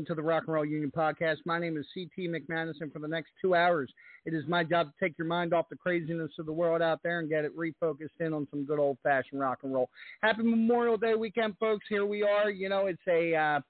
[0.00, 1.36] Welcome to the Rock and Roll Union Podcast.
[1.44, 3.92] My name is CT McManus, and for the next two hours,
[4.24, 7.00] it is my job to take your mind off the craziness of the world out
[7.02, 9.90] there and get it refocused in on some good old fashioned rock and roll.
[10.22, 11.84] Happy Memorial Day weekend, folks.
[11.86, 12.48] Here we are.
[12.50, 13.60] You know, it's a uh,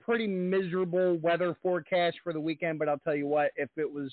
[0.00, 4.10] pretty miserable weather forecast for the weekend, but I'll tell you what, if it was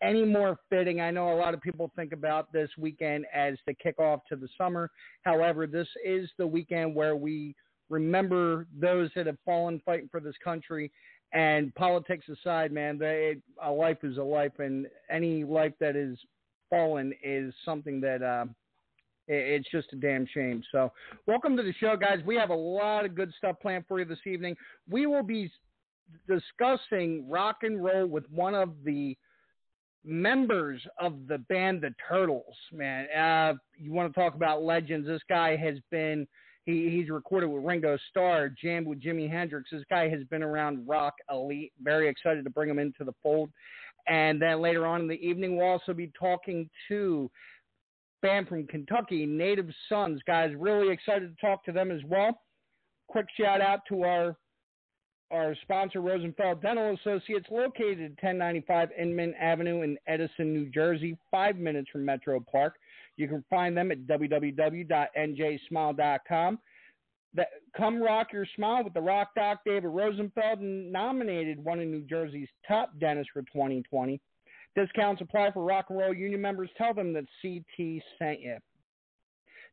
[0.00, 0.98] any more fitting.
[1.02, 4.48] I know a lot of people think about this weekend as the kickoff to the
[4.56, 4.90] summer.
[5.24, 7.54] However, this is the weekend where we
[7.90, 10.90] remember those that have fallen fighting for this country.
[11.32, 16.18] And politics aside, man, they, a life is a life, and any life that is
[16.68, 18.46] fallen is something that uh,
[19.28, 20.62] it's just a damn shame.
[20.72, 20.90] So,
[21.28, 22.18] welcome to the show, guys.
[22.26, 24.56] We have a lot of good stuff planned for you this evening.
[24.88, 25.52] We will be
[26.26, 29.16] discussing rock and roll with one of the
[30.04, 32.56] members of the band The Turtles.
[32.72, 35.06] Man, uh, you want to talk about legends?
[35.06, 36.26] This guy has been
[36.70, 39.70] he, he's recorded with Ringo Starr, jammed with Jimi Hendrix.
[39.70, 41.72] This guy has been around rock elite.
[41.82, 43.50] Very excited to bring him into the fold.
[44.08, 47.30] And then later on in the evening, we'll also be talking to
[48.22, 50.20] band from Kentucky, Native Sons.
[50.26, 52.40] Guys, really excited to talk to them as well.
[53.08, 54.36] Quick shout out to our
[55.30, 61.56] our sponsor, Rosenfeld Dental Associates, located at 1095 Inman Avenue in Edison, New Jersey, five
[61.56, 62.74] minutes from Metro Park.
[63.16, 66.58] You can find them at www.njsmile.com.
[67.34, 72.02] That, come rock your smile with the Rock Doc David Rosenfeld, nominated one of New
[72.02, 74.20] Jersey's top dentists for 2020.
[74.76, 76.70] Discounts apply for Rock and Roll Union members.
[76.76, 78.56] Tell them that CT sent you.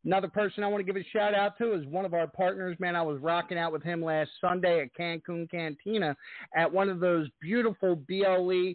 [0.06, 2.78] Another person I want to give a shout out to is one of our partners.
[2.80, 6.16] Man, I was rocking out with him last Sunday at Cancun Cantina
[6.56, 8.74] at one of those beautiful BLE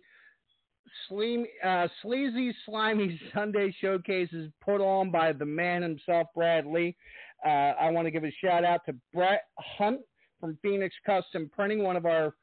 [1.64, 6.96] uh, Sleazy Slimy Sunday showcases put on by the man himself, Brad Lee.
[7.44, 10.00] Uh, I want to give a shout out to Brett Hunt
[10.40, 12.34] from Phoenix Custom Printing, one of our,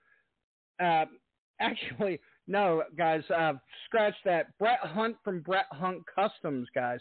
[0.82, 1.06] uh,
[1.60, 3.54] actually, no, guys, uh,
[3.86, 4.58] scratch that.
[4.58, 7.00] Brett Hunt from Brett Hunt Customs, guys.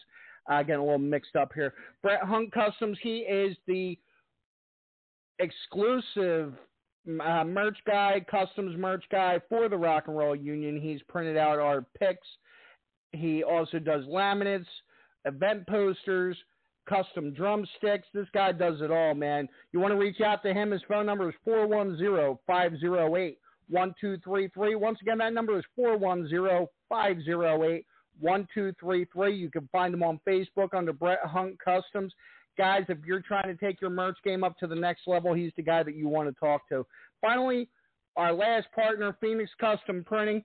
[0.51, 1.75] Uh, getting a little mixed up here.
[2.03, 3.99] Brett Hunt Customs, he is the
[5.39, 6.55] exclusive
[7.09, 10.81] uh, merch guy, customs merch guy for the Rock and Roll Union.
[10.81, 12.27] He's printed out our picks.
[13.13, 14.67] He also does laminates,
[15.25, 16.37] event posters,
[16.89, 18.07] custom drumsticks.
[18.15, 19.49] This guy does it all, man.
[19.73, 20.71] You want to reach out to him?
[20.71, 23.39] His phone number is 410 508
[23.69, 24.75] 1233.
[24.75, 27.87] Once again, that number is 410 508
[28.21, 29.37] 1233.
[29.37, 32.13] You can find him on Facebook under Brett Hunt Customs
[32.59, 35.53] guys, if you're trying to take your merch game up to the next level, he's
[35.57, 36.85] the guy that you want to talk to.
[37.21, 37.69] Finally,
[38.17, 40.45] our last partner, Phoenix Custom Printing.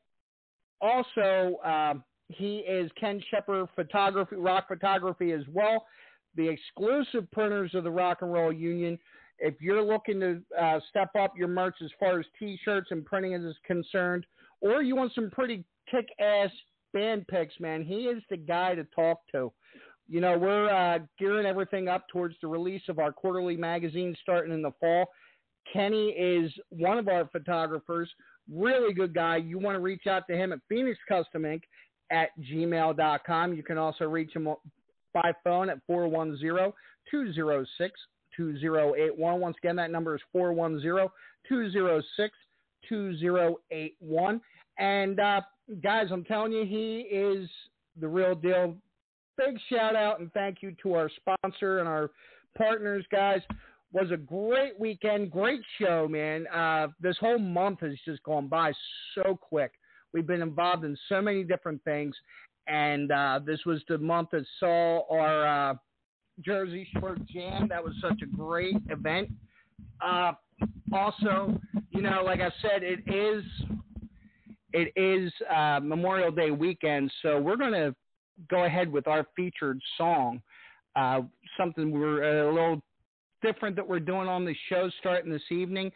[0.79, 1.95] Also, uh,
[2.29, 5.85] he is Ken Shepard Photography, Rock Photography as well.
[6.35, 8.97] The exclusive printers of the Rock and Roll Union.
[9.39, 13.33] If you're looking to uh, step up your merch as far as T-shirts and printing
[13.33, 14.25] is concerned,
[14.61, 16.51] or you want some pretty kick-ass
[16.93, 19.51] band picks, man, he is the guy to talk to
[20.07, 24.53] you know, we're uh, gearing everything up towards the release of our quarterly magazine starting
[24.53, 25.05] in the fall.
[25.71, 28.09] Kenny is one of our photographers,
[28.51, 29.37] really good guy.
[29.37, 31.61] You want to reach out to him at Phoenix Custom Inc.
[32.11, 33.53] at gmail.com.
[33.53, 34.47] You can also reach him
[35.13, 36.73] by phone at 410
[37.09, 37.99] 206
[38.35, 39.39] 2081.
[39.39, 41.07] Once again, that number is 410
[41.47, 42.35] 206
[42.89, 44.41] 2081.
[44.79, 45.41] And uh,
[45.83, 47.49] guys, I'm telling you, he is
[47.99, 48.75] the real deal
[49.37, 52.11] big shout out and thank you to our sponsor and our
[52.57, 53.41] partners, guys.
[53.91, 56.47] Was a great weekend, great show, man.
[56.47, 58.73] Uh, this whole month has just gone by
[59.13, 59.71] so quick.
[60.13, 62.15] We've been involved in so many different things,
[62.67, 65.73] and uh, this was the month that saw our uh,
[66.41, 67.67] Jersey Shore Jam.
[67.67, 69.29] That was such a great event.
[70.01, 70.33] Uh,
[70.93, 71.59] also,
[71.91, 73.43] you know, like I said, it is
[74.73, 77.95] it is uh, Memorial Day weekend, so we're going to
[78.49, 80.41] go ahead with our featured song.
[80.95, 81.21] Uh,
[81.57, 82.81] something we're a little
[83.41, 85.91] different that we're doing on the show starting this evening.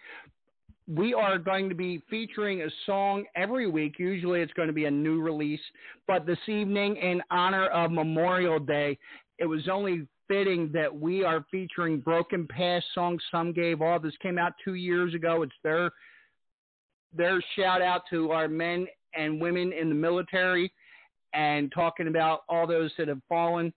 [0.88, 3.96] We are going to be featuring a song every week.
[4.00, 5.60] Usually it's going to be a new release,
[6.08, 8.98] but this evening, in honor of Memorial Day,
[9.38, 14.00] it was only fitting that we are featuring Broken Past song Some Gave All.
[14.00, 15.42] This came out two years ago.
[15.42, 15.92] It's their
[17.14, 20.72] their shout out to our men and women in the military
[21.34, 23.74] and talking about all those that have fallen.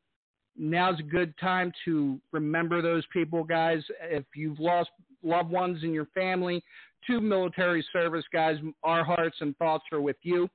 [0.56, 3.82] Now's a good time to remember those people, guys.
[4.02, 4.90] If you've lost
[5.22, 6.62] loved ones in your family
[7.06, 10.48] to military service, guys, our hearts and thoughts are with you.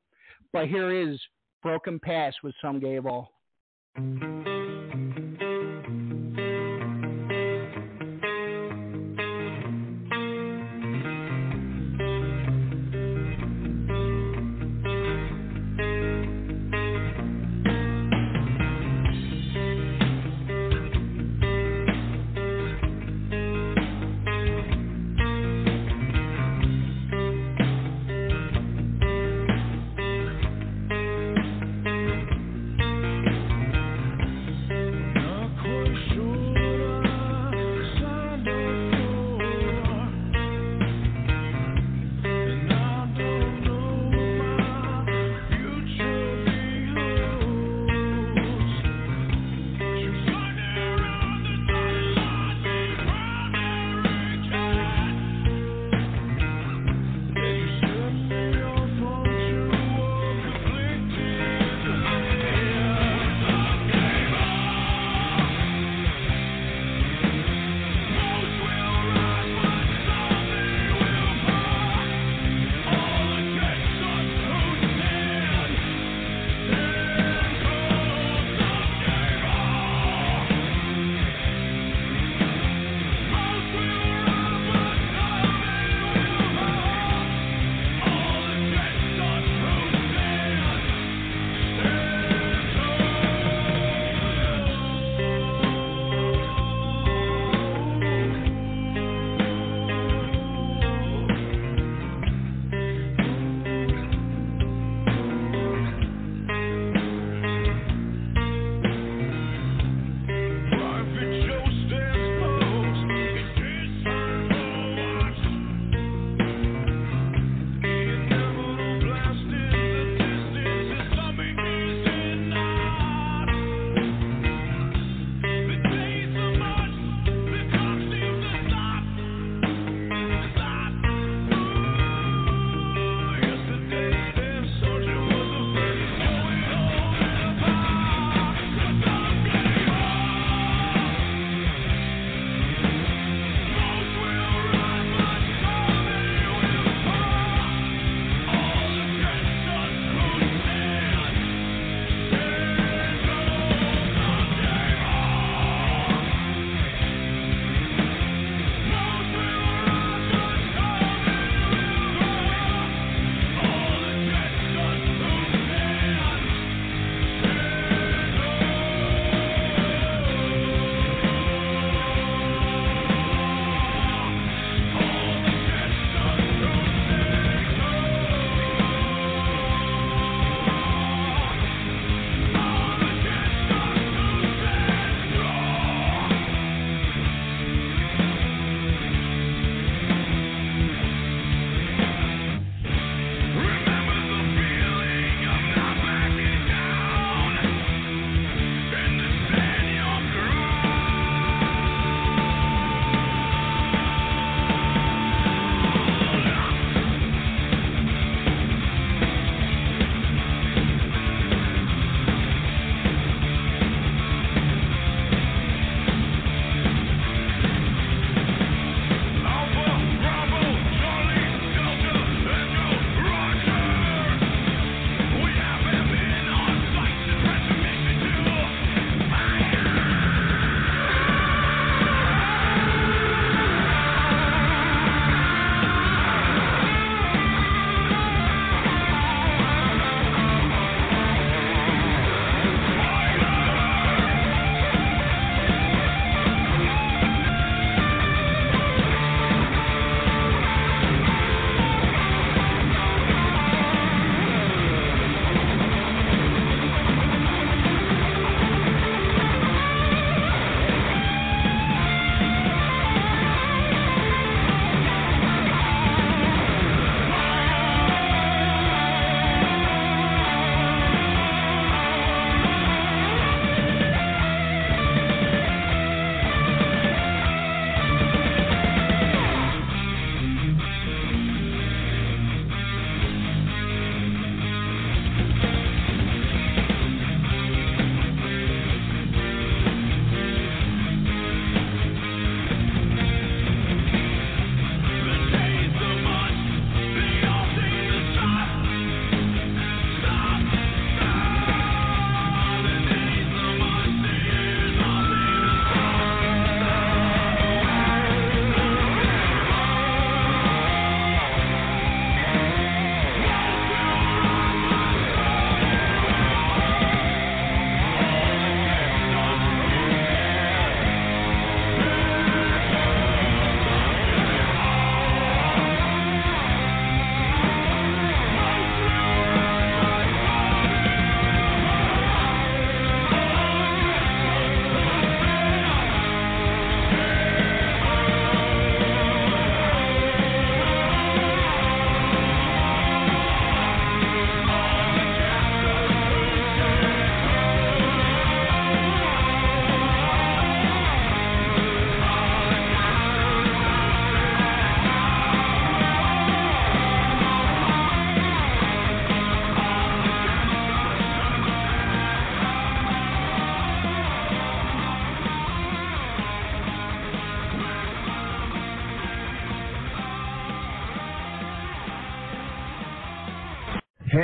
[0.53, 1.19] But here is
[1.61, 3.31] Broken Pass with Some Gave All.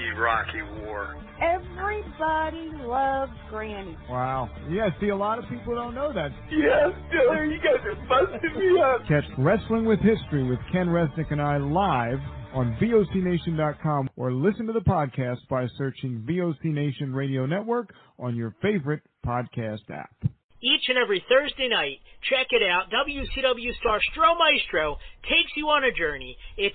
[0.00, 1.16] Iraqi war.
[1.40, 3.96] Everybody loves Granny.
[4.08, 4.50] Wow.
[4.70, 6.30] Yeah, see, a lot of people don't know that.
[6.50, 9.06] Yes, Diller, you guys are busting me up.
[9.08, 12.20] Catch Wrestling with History with Ken Resnick and I live
[12.54, 18.54] on VOCNation.com or listen to the podcast by searching VOC Nation Radio Network on your
[18.62, 20.14] favorite podcast app.
[20.62, 21.98] Each and every Thursday night,
[22.30, 22.90] check it out.
[22.90, 26.36] WCW star Stro Maestro takes you on a journey.
[26.56, 26.74] It's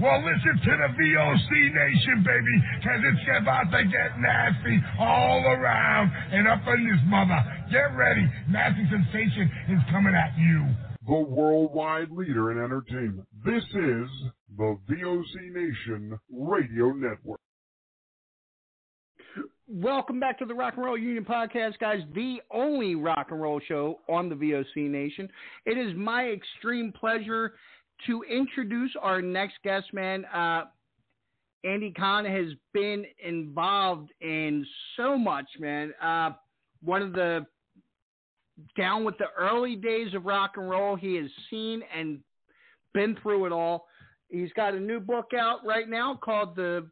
[0.00, 6.10] Well, listen to the VOC Nation, baby, because it's about to get nasty all around
[6.32, 7.36] and up in this mother.
[7.70, 8.26] Get ready.
[8.48, 10.68] Nasty Sensation is coming at you.
[11.06, 13.28] The worldwide leader in entertainment.
[13.44, 14.08] This is
[14.56, 17.40] the VOC Nation Radio Network.
[19.68, 23.60] Welcome back to the Rock and Roll Union Podcast, guys, the only rock and roll
[23.68, 25.28] show on the VOC Nation.
[25.66, 27.52] It is my extreme pleasure
[28.06, 30.24] to introduce our next guest, man.
[30.26, 30.64] Uh,
[31.64, 34.66] Andy Cahan has been involved in
[34.96, 35.92] so much, man.
[36.02, 36.30] Uh,
[36.82, 37.46] one of the
[38.76, 42.20] down with the early days of rock and roll, he has seen and
[42.92, 43.86] been through it all.
[44.28, 46.86] He's got a new book out right now called The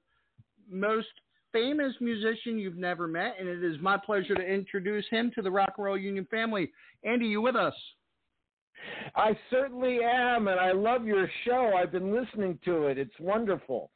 [0.70, 1.08] Most
[1.52, 5.50] famous musician you've never met, and it is my pleasure to introduce him to the
[5.50, 6.70] Rock and Roll Union family.
[7.04, 7.74] Andy, you with us?
[9.14, 11.72] I certainly am, and I love your show.
[11.76, 12.98] I've been listening to it.
[12.98, 13.90] It's wonderful.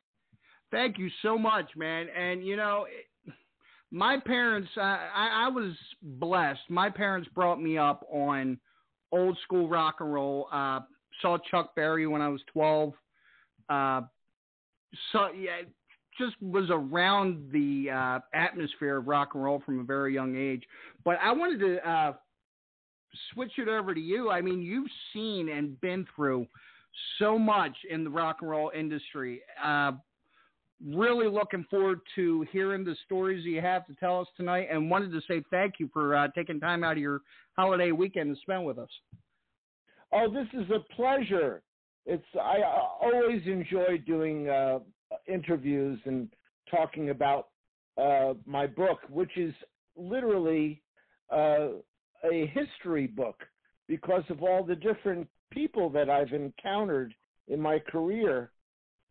[0.70, 2.06] Thank you so much, man.
[2.16, 2.86] And you know,
[3.90, 6.60] my parents, I, I was blessed.
[6.68, 8.58] My parents brought me up on
[9.12, 10.48] old school rock and roll.
[10.50, 10.80] Uh,
[11.20, 12.94] saw Chuck Berry when I was twelve.
[13.68, 14.02] Uh,
[15.12, 15.62] so yeah,
[16.18, 20.64] just was around the uh, atmosphere of rock and roll from a very young age.
[21.04, 22.12] But I wanted to uh,
[23.32, 24.30] switch it over to you.
[24.30, 26.46] I mean, you've seen and been through
[27.18, 29.40] so much in the rock and roll industry.
[29.62, 29.92] Uh,
[30.84, 35.12] really looking forward to hearing the stories you have to tell us tonight, and wanted
[35.12, 37.20] to say thank you for uh, taking time out of your
[37.56, 38.88] holiday weekend to spend with us.
[40.12, 41.62] Oh, this is a pleasure.
[42.04, 42.60] It's I
[43.00, 44.80] always enjoy doing uh,
[45.28, 46.28] interviews and
[46.70, 47.48] talking about
[47.96, 49.54] uh, my book, which is
[49.96, 50.82] literally
[51.30, 51.68] uh,
[52.30, 53.42] a history book
[53.88, 57.14] because of all the different people that I've encountered
[57.48, 58.50] in my career.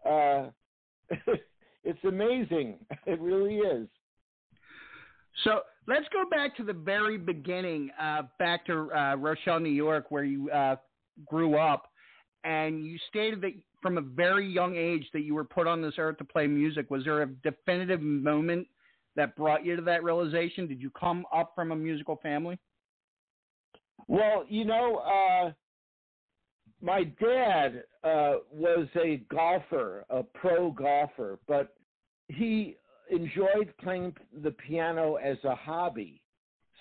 [0.05, 0.47] Uh,
[1.83, 2.79] it's amazing.
[3.05, 3.87] It really is.
[5.43, 10.05] So let's go back to the very beginning, uh, back to uh, Rochelle, New York,
[10.09, 10.75] where you uh,
[11.25, 11.89] grew up,
[12.43, 15.95] and you stated that from a very young age that you were put on this
[15.97, 16.91] earth to play music.
[16.91, 18.67] Was there a definitive moment
[19.15, 20.67] that brought you to that realization?
[20.67, 22.59] Did you come up from a musical family?
[24.11, 25.53] Well, you know, uh,
[26.81, 31.77] my dad uh, was a golfer, a pro golfer, but
[32.27, 32.75] he
[33.09, 36.21] enjoyed playing the piano as a hobby.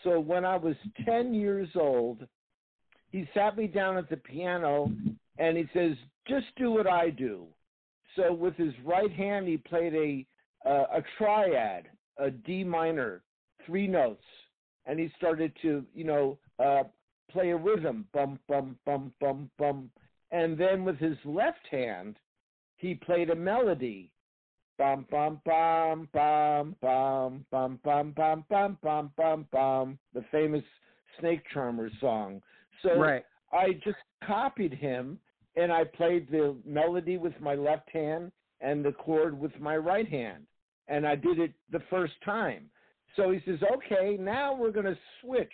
[0.02, 0.74] So when I was
[1.06, 2.26] 10 years old,
[3.10, 4.90] he sat me down at the piano
[5.38, 7.46] and he says, "Just do what I do."
[8.16, 13.22] So with his right hand, he played a uh, a triad, a D minor,
[13.64, 14.24] three notes,
[14.84, 16.82] and he started to, you know, uh,
[17.30, 19.90] play a rhythm, bum bum bum bum bum,
[20.30, 22.16] and then with his left hand,
[22.76, 24.10] he played a melody,
[24.78, 30.64] bum bum bum bum bum bum bum bum bum bum bum bum, the famous
[31.18, 32.40] Snake Charmer song.
[32.82, 33.24] So right.
[33.52, 35.18] I just copied him
[35.56, 40.08] and I played the melody with my left hand and the chord with my right
[40.08, 40.44] hand.
[40.88, 42.70] And I did it the first time.
[43.16, 45.52] So he says, okay, now we're going to switch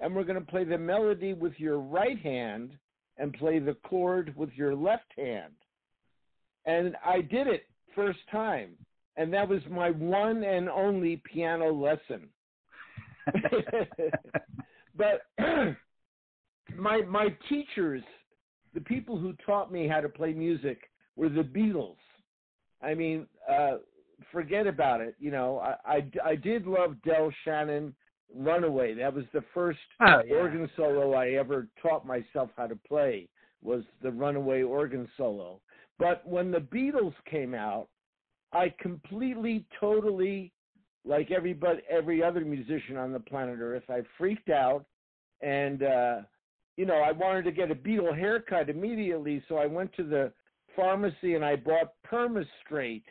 [0.00, 2.72] and we're going to play the melody with your right hand
[3.18, 5.52] and play the chord with your left hand.
[6.64, 8.70] And I did it first time.
[9.16, 12.28] And that was my one and only piano lesson.
[14.96, 15.22] but
[16.76, 18.02] my my teachers,
[18.72, 21.96] the people who taught me how to play music were the Beatles.
[22.82, 23.78] I mean, uh,
[24.32, 25.16] forget about it.
[25.18, 27.94] You know, I, I, I did love Del Shannon
[28.34, 28.94] Runaway.
[28.94, 30.34] That was the first oh, yeah.
[30.34, 33.28] organ solo I ever taught myself how to play
[33.62, 35.60] was the Runaway organ solo.
[35.98, 37.88] But when the Beatles came out,
[38.52, 40.52] I completely, totally,
[41.04, 44.84] like everybody, every other musician on the planet Earth, I freaked out,
[45.40, 46.16] and uh,
[46.76, 50.32] you know, I wanted to get a Beatle haircut immediately, so I went to the
[50.74, 53.04] pharmacy and I bought Permastraight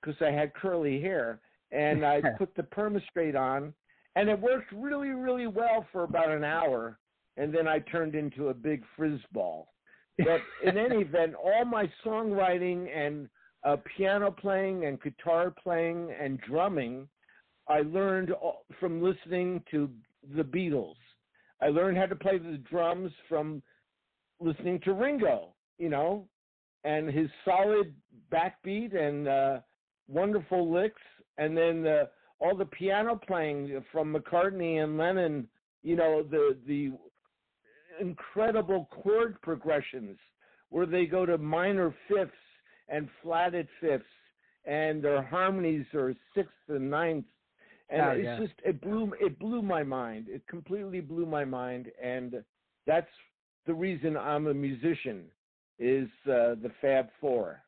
[0.00, 1.40] because I had curly hair,
[1.70, 3.74] and I put the Permastraight on,
[4.16, 6.98] and it worked really, really well for about an hour,
[7.36, 9.64] and then I turned into a big frizzball.
[10.18, 13.28] But in any event, all my songwriting and
[13.64, 17.08] uh, piano playing and guitar playing and drumming,
[17.68, 18.32] I learned
[18.78, 19.90] from listening to
[20.36, 20.96] the Beatles.
[21.62, 23.62] I learned how to play the drums from
[24.40, 26.28] listening to Ringo, you know,
[26.84, 27.94] and his solid
[28.30, 29.58] backbeat and uh,
[30.08, 31.00] wonderful licks,
[31.38, 32.08] and then the,
[32.44, 35.48] all the piano playing from McCartney and Lennon,
[35.82, 36.92] you know, the the
[38.00, 40.18] incredible chord progressions
[40.68, 42.32] where they go to minor fifths
[42.88, 44.04] and flatted fifths,
[44.66, 47.24] and their harmonies are sixth and ninth
[47.90, 48.38] and oh, it's yeah.
[48.38, 50.26] just it blew it blew my mind.
[50.28, 52.42] It completely blew my mind, and
[52.86, 53.10] that's
[53.66, 55.24] the reason I'm a musician
[55.78, 57.60] is uh, the Fab Four.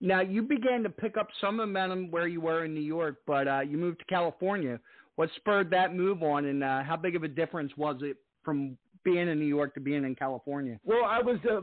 [0.00, 3.46] Now you began to pick up some momentum where you were in New York, but
[3.46, 4.80] uh, you moved to California.
[5.16, 8.78] What spurred that move on, and uh, how big of a difference was it from
[9.04, 10.78] being in New York to being in California?
[10.84, 11.60] Well, I was uh,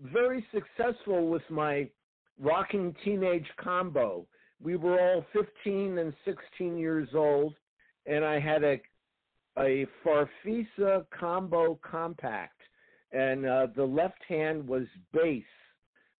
[0.00, 1.88] very successful with my
[2.40, 4.26] rocking teenage combo.
[4.62, 7.54] We were all 15 and 16 years old,
[8.06, 8.80] and I had a
[9.58, 12.58] a Farfisa combo compact,
[13.12, 15.44] and uh, the left hand was bass.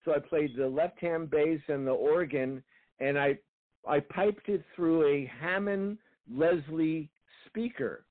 [0.05, 2.63] So I played the left hand bass and the organ,
[3.01, 3.39] and I
[3.87, 5.99] I piped it through a Hammond
[6.33, 7.11] Leslie
[7.47, 8.05] speaker,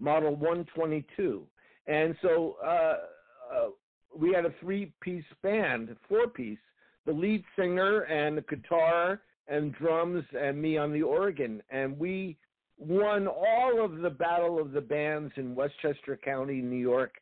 [0.00, 1.46] model 122.
[1.86, 3.68] And so uh, uh,
[4.16, 6.58] we had a three piece band, four piece,
[7.06, 11.62] the lead singer and the guitar and drums and me on the organ.
[11.70, 12.36] And we
[12.78, 17.14] won all of the Battle of the Bands in Westchester County, New York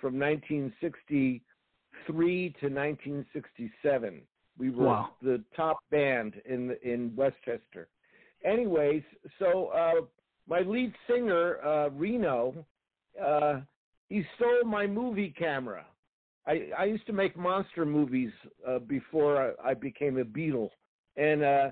[0.00, 1.42] from 1963
[2.06, 4.22] to 1967.
[4.58, 5.10] We were wow.
[5.22, 7.88] the top band in in Westchester.
[8.44, 9.02] Anyways,
[9.38, 10.02] so uh,
[10.48, 12.54] my lead singer uh, Reno,
[13.22, 13.60] uh,
[14.08, 15.86] he stole my movie camera.
[16.46, 18.32] I, I used to make monster movies
[18.66, 20.70] uh, before I, I became a Beatle,
[21.16, 21.70] and uh,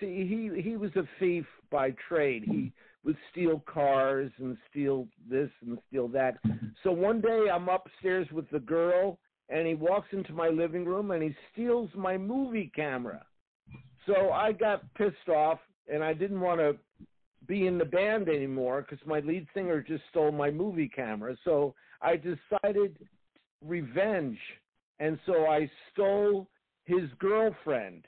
[0.00, 2.44] see, he he was a thief by trade.
[2.44, 2.72] He
[3.04, 6.38] would steal cars and steal this and steal that.
[6.82, 11.10] So one day I'm upstairs with the girl, and he walks into my living room
[11.10, 13.24] and he steals my movie camera.
[14.06, 15.58] So I got pissed off,
[15.92, 16.76] and I didn't want to
[17.46, 21.36] be in the band anymore because my lead singer just stole my movie camera.
[21.44, 22.96] So I decided
[23.62, 24.38] revenge,
[24.98, 26.48] and so I stole
[26.84, 28.04] his girlfriend.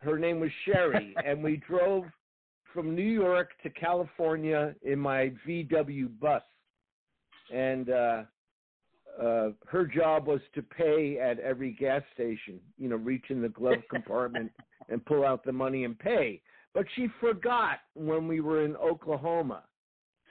[0.00, 2.04] Her name was Sherry, and we drove
[2.72, 6.42] from New York to California in my VW bus.
[7.52, 8.22] And uh,
[9.20, 13.48] uh, her job was to pay at every gas station, you know, reach in the
[13.48, 14.52] glove compartment
[14.88, 16.40] and pull out the money and pay.
[16.74, 19.62] But she forgot when we were in Oklahoma.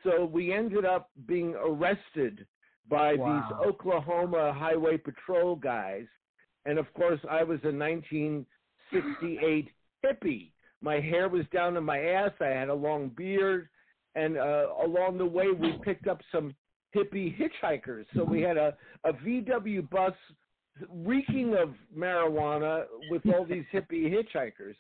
[0.04, 2.46] So we ended up being arrested
[2.88, 3.48] by wow.
[3.50, 6.06] these Oklahoma Highway Patrol guys.
[6.66, 9.70] And of course, I was a 1968
[10.06, 10.52] hippie.
[10.82, 12.32] My hair was down to my ass.
[12.40, 13.70] I had a long beard.
[14.14, 16.54] And uh, along the way, we picked up some
[16.96, 18.06] hippie hitchhikers.
[18.16, 20.14] So we had a, a VW bus
[20.90, 24.76] reeking of marijuana with all these hippie hitchhikers.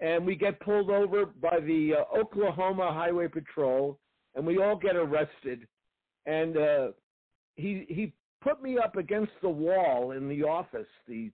[0.00, 3.98] And we get pulled over by the uh, Oklahoma Highway Patrol.
[4.34, 5.66] and we all get arrested.
[6.26, 6.88] And uh,
[7.56, 11.30] he he put me up against the wall in the office, the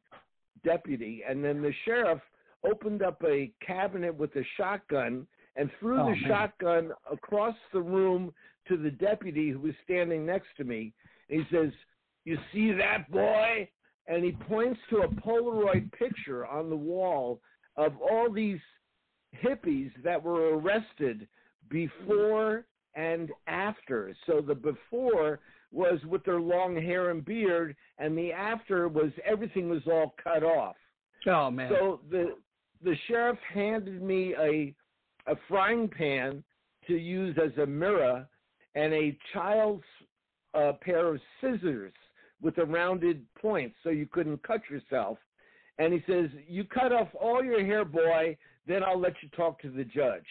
[0.64, 2.20] deputy, and then the sheriff
[2.64, 5.26] opened up a cabinet with a shotgun
[5.56, 6.24] and threw Oh, the man.
[6.26, 8.32] shotgun across the room
[8.68, 10.92] to the deputy who was standing next to me.
[11.28, 11.72] And he says,
[12.24, 13.68] "You see that boy?"
[14.06, 17.40] And he points to a Polaroid picture on the wall
[17.76, 18.60] of all these
[19.42, 21.28] hippies that were arrested
[21.68, 22.64] before
[22.94, 24.14] and after.
[24.26, 25.40] So the before
[25.72, 30.42] was with their long hair and beard, and the after was everything was all cut
[30.42, 30.76] off.
[31.26, 31.70] Oh man.
[31.70, 32.36] So the
[32.82, 34.74] the sheriff handed me a
[35.26, 36.42] a frying pan
[36.86, 38.26] to use as a mirror
[38.74, 39.82] and a child's
[40.54, 41.92] uh, pair of scissors
[42.40, 45.18] with a rounded point so you couldn't cut yourself.
[45.78, 48.36] And he says, "You cut off all your hair, boy.
[48.66, 50.26] Then I'll let you talk to the judge."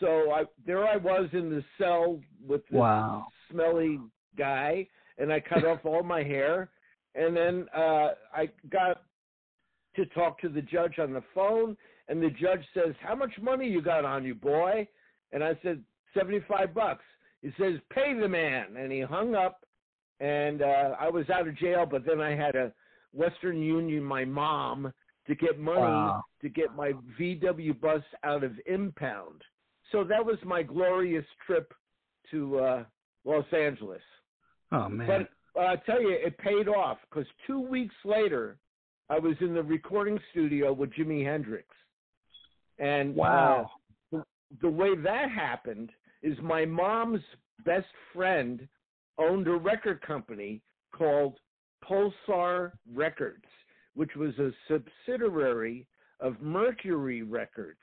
[0.00, 3.26] So I there I was in the cell with this Wow.
[3.50, 3.98] smelly
[4.36, 4.86] guy,
[5.18, 6.70] and I cut off all my hair,
[7.14, 9.02] and then uh, I got
[9.96, 11.76] to talk to the judge on the phone,
[12.08, 14.86] and the judge says, "How much money you got on you, boy?"
[15.32, 15.82] And I said,
[16.14, 17.04] 75 bucks."
[17.42, 19.64] He says, "Pay the man," and he hung up,
[20.20, 21.86] and uh, I was out of jail.
[21.88, 22.72] But then I had a
[23.12, 24.92] Western Union, my mom,
[25.26, 26.24] to get money Wow.
[26.42, 29.42] to get my VW bus out of impound.
[29.92, 31.72] So that was my glorious trip
[32.30, 32.84] to uh,
[33.24, 34.02] Los Angeles.
[34.72, 35.06] Oh man.
[35.54, 38.56] But uh, I tell you, it paid off because two weeks later,
[39.10, 41.66] I was in the recording studio with Jimi Hendrix,
[42.78, 43.70] and Wow.
[44.12, 44.24] uh, the,
[44.62, 45.90] the way that happened
[46.22, 47.20] is my mom's
[47.64, 48.66] best friend
[49.18, 50.62] owned a record company
[50.92, 51.38] called
[51.84, 53.44] Pulsar Records,
[53.94, 55.86] which was a subsidiary
[56.20, 57.78] of Mercury Records.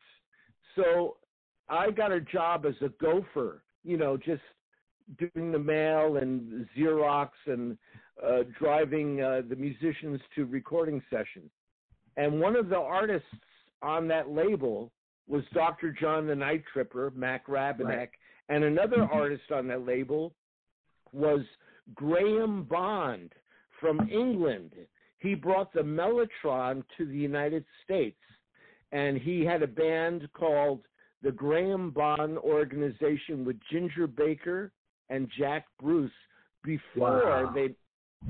[0.76, 1.18] So
[1.70, 4.42] I got a job as a gopher, you know, just
[5.18, 7.78] doing the mail and Xerox and
[8.26, 11.52] uh, driving uh, the musicians to recording sessions.
[12.18, 13.28] And one of the artists
[13.82, 14.92] on that label
[15.28, 15.92] was Dr.
[15.92, 18.10] John the Night Tripper, Mac Rebennack, Right.
[18.50, 19.14] and another mm-hmm.
[19.18, 20.34] artist on that label
[21.12, 21.42] was
[21.94, 23.34] Graham Bond
[23.80, 24.72] from England.
[25.20, 28.20] He brought the Mellotron to the United States,
[28.92, 30.82] and he had a band called
[31.22, 34.72] the Graham Bond Organization with Ginger Baker
[35.10, 36.12] and Jack Bruce
[36.64, 37.52] before Wow.
[37.52, 37.76] they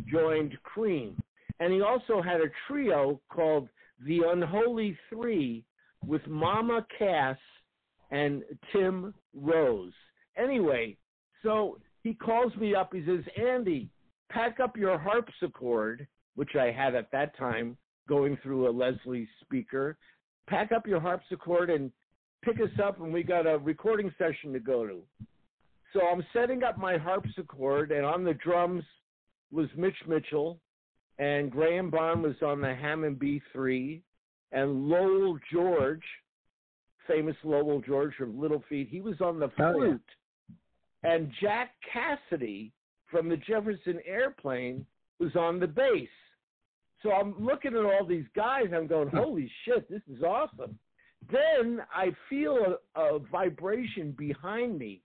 [0.08, 1.21] joined Cream.
[1.60, 3.69] And he also had a trio called
[4.03, 5.63] the Unholy Three
[6.05, 7.38] with Mama Cass
[8.12, 9.93] and Tim Rose.
[10.38, 10.97] Anyway,
[11.43, 12.93] so he calls me up.
[12.93, 13.89] He says, Andy,
[14.29, 17.77] pack up your harpsichord, which I had at that time
[18.08, 19.97] going through a Leslie speaker.
[20.47, 21.91] Pack up your harpsichord and
[22.43, 25.01] pick us up, and we got a recording session to go to.
[25.93, 28.84] So I'm setting up my harpsichord, and on the drums
[29.51, 30.60] was Mitch Mitchell,
[31.17, 34.01] and Graham Bond was on the Hammond B3,
[34.51, 36.04] and Lowell George,
[37.08, 40.01] famous Lowell George from Little Feat, he was on the Oh, flute,
[41.04, 42.71] and Jack Casady
[43.10, 44.86] from the Jefferson Airplane
[45.19, 46.10] was on the bass.
[47.04, 49.17] So I'm looking at all these guys, I'm going, hmm.
[49.17, 50.78] holy shit, this is awesome.
[51.32, 55.01] Then I feel a, a vibration behind me,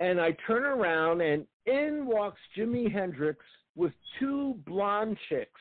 [0.00, 3.44] and I turn around, and in walks Jimi Hendrix
[3.78, 5.60] with two blonde chicks,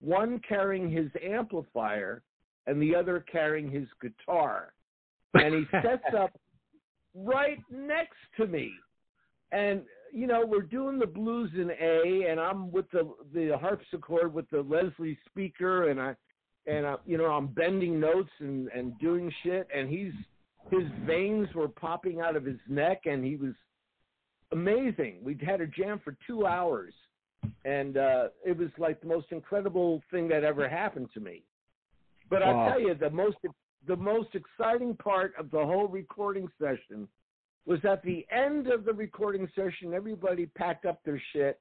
[0.00, 2.22] one carrying his amplifier
[2.66, 4.74] and the other carrying his guitar.
[5.32, 6.38] And he sets up
[7.14, 8.70] right next to me.
[9.50, 9.82] And
[10.12, 14.48] you know, we're doing the blues in A and I'm with the the harpsichord with
[14.50, 16.14] the Leslie speaker and I
[16.66, 20.12] and I, you know, I'm bending notes and and doing shit and he's
[20.70, 23.54] his veins were popping out of his neck and he was
[24.52, 25.20] amazing.
[25.22, 26.92] We'd had a jam for 2 hours
[27.64, 31.42] and uh it was like the most incredible thing that ever happened to me.
[32.30, 32.60] But Wow.
[32.60, 33.36] I'll tell you the most
[33.86, 37.08] the most exciting part of the whole recording session
[37.66, 41.60] was at the end of the recording session everybody packed up their shit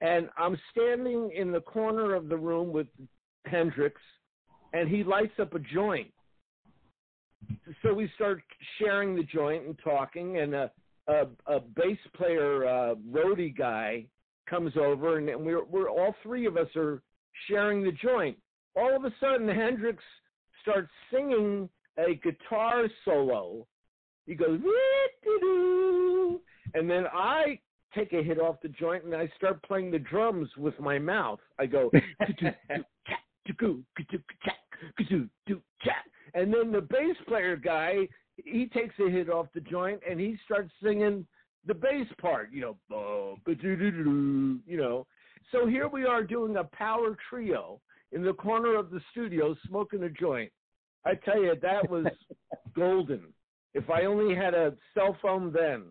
[0.00, 2.88] and I'm standing in the corner of the room with
[3.46, 4.00] Hendrix
[4.72, 6.10] and he lights up a joint.
[7.82, 8.42] So we start
[8.78, 10.70] sharing the joint and talking and a
[11.08, 14.06] a, a bass player uh roadie guy
[14.48, 17.02] comes over and, and we're we're all three of us are
[17.48, 18.36] sharing the joint.
[18.76, 20.02] All of a sudden Hendrix
[20.62, 23.66] starts singing a guitar solo.
[24.26, 24.60] He goes
[26.74, 27.58] and then I
[27.94, 31.40] take a hit off the joint and I start playing the drums with my mouth.
[31.58, 31.90] I go
[36.34, 40.38] and then the bass player guy he takes a hit off the joint and he
[40.44, 41.26] starts singing
[41.66, 43.38] the bass part, you know,
[44.66, 45.06] you know.
[45.50, 47.80] So here we are doing a power trio
[48.12, 50.50] in the corner of the studio smoking a joint.
[51.04, 52.06] I tell you, that was
[52.76, 53.22] golden.
[53.74, 55.84] If I only had a cell phone then.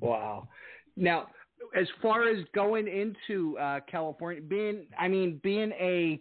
[0.00, 0.48] Wow.
[0.96, 1.28] Now,
[1.74, 6.20] as far as going into uh, California, being, I mean, being a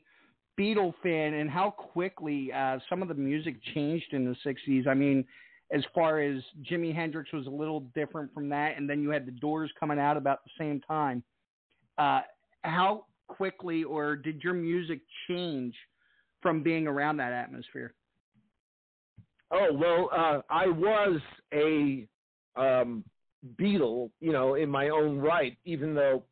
[0.60, 4.88] Beatle fan and how quickly uh, some of the music changed in the 60s.
[4.88, 5.26] I mean,
[5.72, 9.26] as far as Jimi Hendrix was a little different from that, and then you had
[9.26, 11.24] the Doors coming out about the same time.
[11.98, 12.22] Uh,
[12.62, 15.74] how quickly, or did your music change
[16.42, 17.94] from being around that atmosphere?
[19.52, 21.20] Oh well, uh, I was
[21.54, 22.08] a
[22.56, 23.04] um,
[23.60, 26.24] Beatle, you know, in my own right, even though,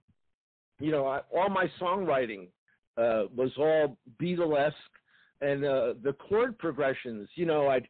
[0.80, 2.48] you know, I, all my songwriting
[2.98, 4.74] uh, was all Beatlesque,
[5.41, 7.88] and uh, the chord progressions, you know, I'd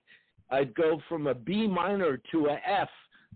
[0.53, 2.89] I'd go from a B minor to a F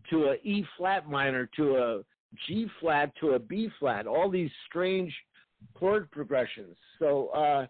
[0.09, 2.01] to a E flat minor to a
[2.45, 5.13] G flat to a B flat, all these strange
[5.73, 6.77] chord progressions.
[6.99, 7.65] So, uh,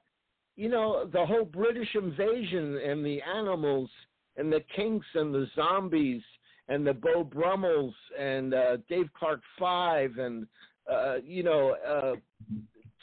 [0.55, 3.89] you know, the whole British invasion and the animals
[4.35, 6.21] and the Kinks and the zombies
[6.67, 10.45] and the Beau Brummels and uh, Dave Clark Five and
[10.91, 12.15] uh, you know uh,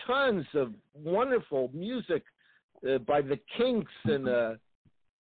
[0.07, 2.25] tons of wonderful music
[2.89, 4.55] uh, by the Kinks and uh,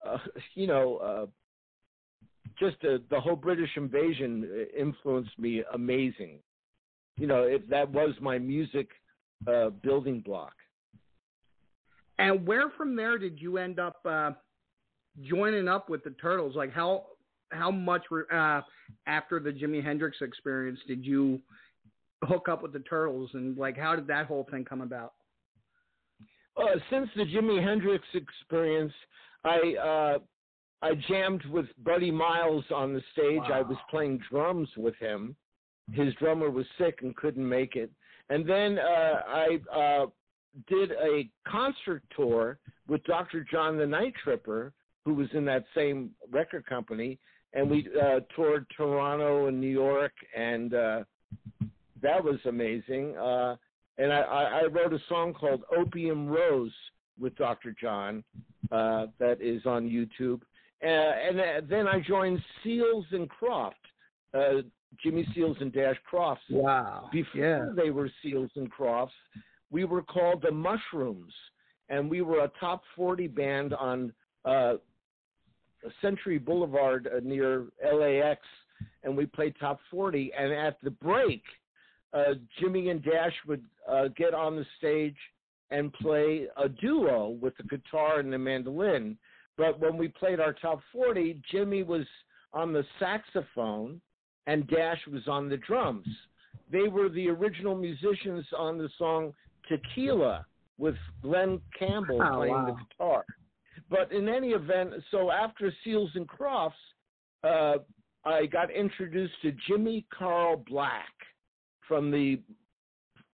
[0.04, 0.18] uh,
[0.54, 1.26] you know uh,
[2.58, 6.38] just uh, the whole British invasion uh, influenced me amazing.
[7.16, 8.88] You know, if that was my music
[9.46, 10.54] uh, building block.
[12.18, 14.32] And where from there did you end up uh,
[15.22, 16.54] joining up with the Turtles?
[16.56, 17.06] Like how
[17.50, 18.60] how much uh,
[19.06, 21.40] after the Jimi Hendrix experience did you
[22.22, 25.12] hook up with the Turtles, and like how did that whole thing come about?
[26.56, 28.92] Uh, since the Jimi Hendrix experience,
[29.44, 30.18] I uh,
[30.82, 33.40] I jammed with Buddy Miles on the stage.
[33.48, 33.52] Wow.
[33.52, 35.36] I was playing drums with him.
[35.92, 37.90] His drummer was sick and couldn't make it,
[38.30, 40.06] and then uh, I uh,
[40.68, 43.46] did a concert tour with Dr.
[43.50, 44.72] John the Night Tripper,
[45.04, 47.18] who was in that same record company,
[47.52, 51.04] and we uh, toured Toronto and New York, and uh,
[52.02, 53.16] that was amazing.
[53.16, 53.56] Uh,
[53.98, 56.72] and I, I wrote a song called Opium Rose
[57.18, 57.74] with Dr.
[57.80, 58.24] John
[58.72, 60.40] uh, that is on YouTube.
[60.82, 63.76] Uh, and uh, then I joined Seals and Croft,
[64.34, 64.62] uh,
[65.02, 66.42] Jimmy Seals and Dash Crofts.
[66.50, 67.08] Wow.
[67.12, 67.66] Before yeah.
[67.74, 69.12] they were Seals and Crofts,
[69.70, 71.32] we were called the Mushrooms,
[71.88, 74.12] and we were a top 40 band on
[74.44, 74.74] uh,
[76.00, 78.40] Century Boulevard uh, near LAX,
[79.02, 80.32] and we played top 40.
[80.38, 81.42] And at the break,
[82.12, 85.16] uh, Jimmy and Dash would uh, get on the stage
[85.74, 89.18] and play a duo with the guitar and the mandolin.
[89.58, 92.06] But when we played our top 40, Jimmy was
[92.52, 94.00] on the saxophone
[94.46, 96.06] and Dash was on the drums.
[96.70, 99.34] They were the original musicians on the song
[99.68, 100.46] Tequila
[100.78, 102.66] with Glen Campbell oh, playing wow.
[102.66, 103.24] the guitar.
[103.90, 106.72] But in any event, so after Seals and Crofts,
[107.42, 107.78] uh,
[108.24, 111.12] I got introduced to Jimmy Carl Black
[111.88, 112.40] from the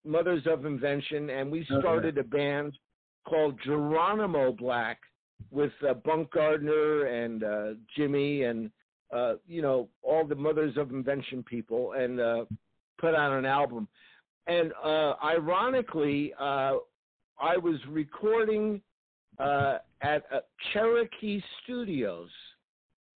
[0.05, 2.27] Mothers of Invention, and we started okay.
[2.27, 2.79] a band
[3.27, 4.99] called Geronimo Black
[5.51, 8.71] with uh, Bunk Gardner and uh, Jimmy and
[9.13, 12.45] uh, you know all the Mothers of Invention people, and uh,
[12.99, 13.89] put out an album.
[14.47, 16.77] And uh, ironically, uh,
[17.41, 18.81] I was recording
[19.39, 20.41] uh, at uh,
[20.73, 22.29] Cherokee Studios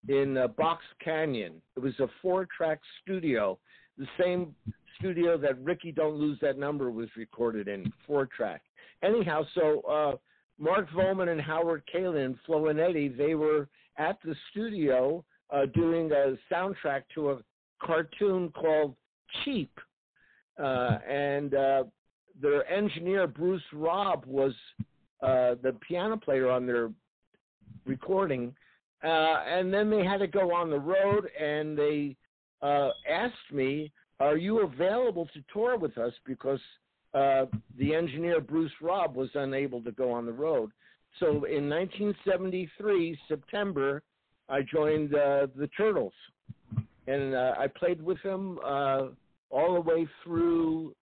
[0.09, 1.61] in uh, Box Canyon.
[1.77, 3.59] It was a four-track studio,
[3.99, 4.55] the same
[4.99, 8.63] studio that Rikki Don't Lose That Number was recorded in, four-track.
[9.03, 10.17] Anyhow, so uh,
[10.59, 16.11] Mark Volman and Howard Kaylan, Flo and Eddie, they were at the studio uh, doing
[16.13, 17.39] a soundtrack to a
[17.83, 18.95] cartoon called
[19.45, 19.71] Cheap.
[20.63, 21.85] Uh, and uh,
[22.41, 24.53] their engineer, Bruce Robb, was
[25.23, 26.91] uh, the piano player on their
[27.87, 28.55] recording.
[29.03, 32.17] Uh, and then they had to go on the road, and they
[32.63, 33.93] uh, asked me,
[34.25, 36.61] "Are you available to tour with us?" Because
[37.15, 37.47] uh,
[37.79, 40.71] the engineer Bruce Robb was unable to go on the road.
[41.21, 44.03] So in 1973 September,
[44.49, 46.13] I joined uh, the Turtles,
[47.07, 49.09] and uh, I played with them uh,
[49.51, 50.95] all the way through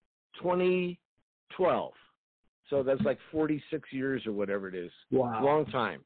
[0.42, 1.92] 2012.
[2.68, 4.90] So that's like 46 years or whatever it is.
[5.10, 5.44] Wow.
[5.44, 6.00] Long time.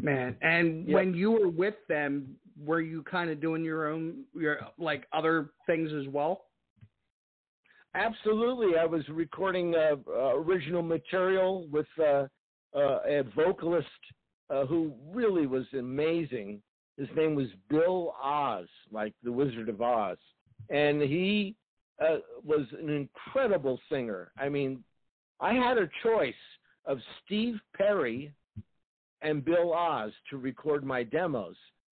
[0.00, 0.94] Man, and yep.
[0.94, 5.50] when you were with them, were you kind of doing your own, your like other
[5.66, 6.42] things as well?
[7.94, 8.78] Absolutely.
[8.78, 12.26] I was recording uh, uh, original material with uh,
[12.74, 13.86] uh, a vocalist
[14.48, 16.62] uh, who really was amazing.
[16.96, 20.18] His name was Bill Oz, like the Wizard of Oz,
[20.70, 21.54] and he
[22.00, 24.32] uh, was an incredible singer.
[24.38, 24.82] I mean,
[25.40, 26.34] I had a choice
[26.86, 28.32] of Steve Perry
[29.22, 31.56] and Bill Oz to record my demos,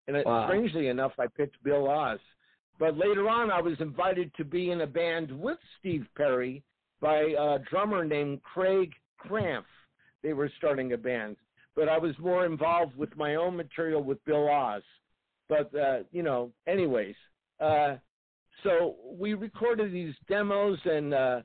[0.09, 0.47] and Wow.
[0.47, 2.21] strangely enough, I picked Bill Oz.
[2.79, 6.63] But later on, I was invited to be in a band with Steve Perry
[7.01, 9.65] by a drummer named Craig Krampf.
[10.23, 11.37] They were starting a band,
[11.77, 14.83] but I was more involved with my own material with Bill Oz.
[15.49, 17.15] But uh, you know, anyways,
[17.61, 17.97] uh,
[18.63, 21.41] so we recorded these demos, and uh,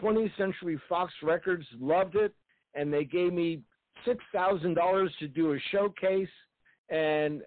[0.00, 2.34] 20th Century Fox Records loved it,
[2.74, 3.62] and they gave me
[4.04, 6.28] six thousand dollars to do a showcase,
[6.90, 7.42] and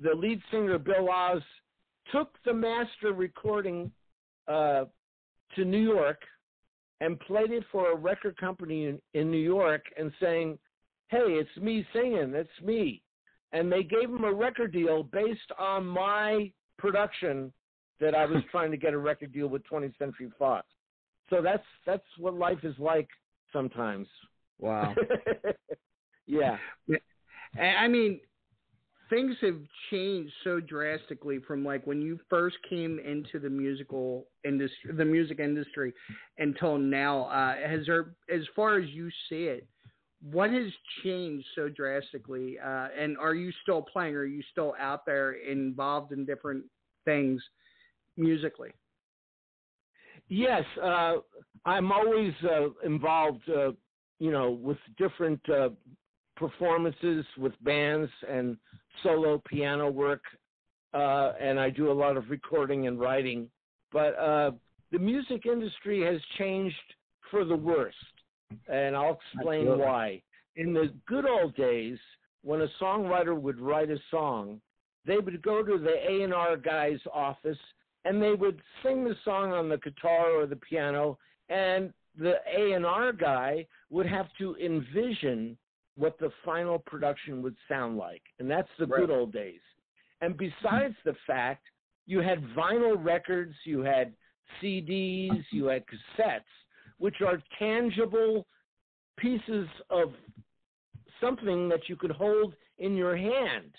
[0.00, 1.42] the lead singer Bill Oz
[2.12, 3.90] took the master recording
[4.48, 4.84] uh,
[5.54, 6.22] to New York
[7.00, 10.58] and played it for a record company in, in New York and saying,
[11.08, 13.02] Hey, it's me singing, it's me.
[13.52, 17.52] And they gave him a record deal based on my production
[18.00, 20.66] that I was trying to get a record deal with 20th Century Fox.
[21.28, 23.08] So that's that's what life is like
[23.52, 24.08] sometimes.
[24.58, 24.94] Wow.
[26.26, 26.56] yeah.
[27.58, 28.20] I mean,
[29.10, 29.58] things have
[29.90, 35.40] changed so drastically from like when you first came into the musical industry, the music
[35.40, 35.92] industry,
[36.38, 37.24] until now.
[37.24, 39.66] Uh, has there, as far as you see it,
[40.22, 40.70] what has
[41.02, 42.58] changed so drastically?
[42.58, 44.14] Uh, and are you still playing?
[44.14, 46.64] Are you still out there involved in different
[47.04, 47.42] things
[48.16, 48.70] musically?
[50.28, 51.14] Yes, uh,
[51.64, 53.72] I'm always uh, involved, uh,
[54.20, 55.70] you know, with different uh,
[56.36, 58.56] performances with bands and
[59.02, 60.22] solo piano work,
[60.94, 63.48] uh, and I do a lot of recording and writing.
[63.92, 64.52] But uh,
[64.92, 66.76] the music industry has changed
[67.30, 67.96] for the worst,
[68.68, 69.84] and I'll explain Absolutely.
[69.84, 70.22] why.
[70.56, 71.98] In the good old days,
[72.42, 74.60] when a songwriter would write a song,
[75.06, 77.58] they would go to the A&R guy's office
[78.04, 81.18] and they would sing the song on the guitar or the piano
[81.48, 85.56] and the A&R guy would have to envision
[85.96, 88.22] what the final production would sound like.
[88.38, 89.60] And that's the good old days.
[90.20, 91.10] And besides mm-hmm.
[91.10, 91.64] the fact
[92.06, 94.12] you had vinyl records, you had
[94.62, 96.40] CDs, you had cassettes,
[96.98, 98.46] which are tangible
[99.16, 100.12] pieces of
[101.20, 103.72] something that you could hold in your hand,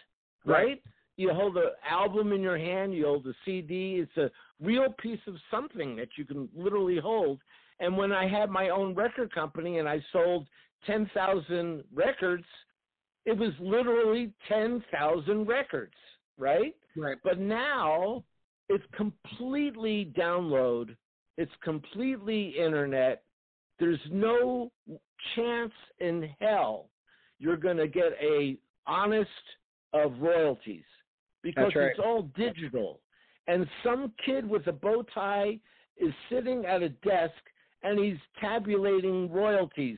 [0.45, 0.63] right?
[0.63, 0.83] Right.
[1.17, 3.95] You hold an album in your hand, you hold a CD.
[4.01, 4.31] It's a
[4.63, 7.39] real piece of something that you can literally hold.
[7.79, 10.47] And when I had my own record company and I sold
[10.85, 12.45] 10,000 records,
[13.25, 15.93] it was literally 10,000 records,
[16.37, 16.75] right?
[16.95, 17.17] Right.
[17.23, 18.23] But now
[18.69, 20.95] it's completely download,
[21.37, 23.23] it's completely internet.
[23.79, 24.71] There's no
[25.35, 26.89] chance in hell
[27.39, 29.29] you're going to get a honest
[29.93, 30.83] of royalties
[31.41, 31.87] because right.
[31.87, 32.99] it's all digital.
[33.47, 35.59] And some kid with a bow tie
[35.97, 37.33] is sitting at a desk
[37.83, 39.97] and he's tabulating royalties.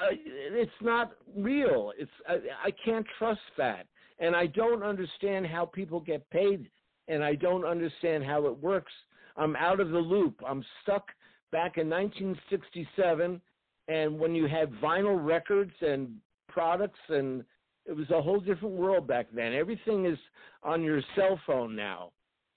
[0.00, 1.92] Uh, it's not real.
[1.98, 3.86] It's I, I can't trust that,
[4.18, 6.70] and I don't understand how people get paid,
[7.08, 8.92] and I don't understand how it works.
[9.36, 10.40] I'm out of the loop.
[10.46, 11.08] I'm stuck
[11.50, 13.40] back in 1967,
[13.88, 16.16] and when you had vinyl records and
[16.48, 17.44] products, and
[17.86, 19.52] it was a whole different world back then.
[19.54, 20.18] Everything is
[20.62, 22.12] on your cell phone now.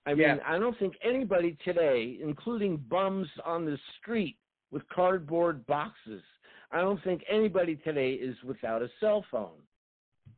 [0.06, 0.38] I mean, Yeah.
[0.46, 4.38] I don't think anybody today, including bums on the street
[4.72, 6.22] with cardboard boxes,
[6.72, 9.62] I don't think anybody today is without a cell phone.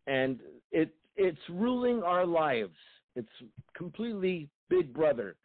[0.05, 0.39] And
[0.71, 2.75] it it's ruling our lives.
[3.15, 3.27] It's
[3.75, 5.35] completely big brother.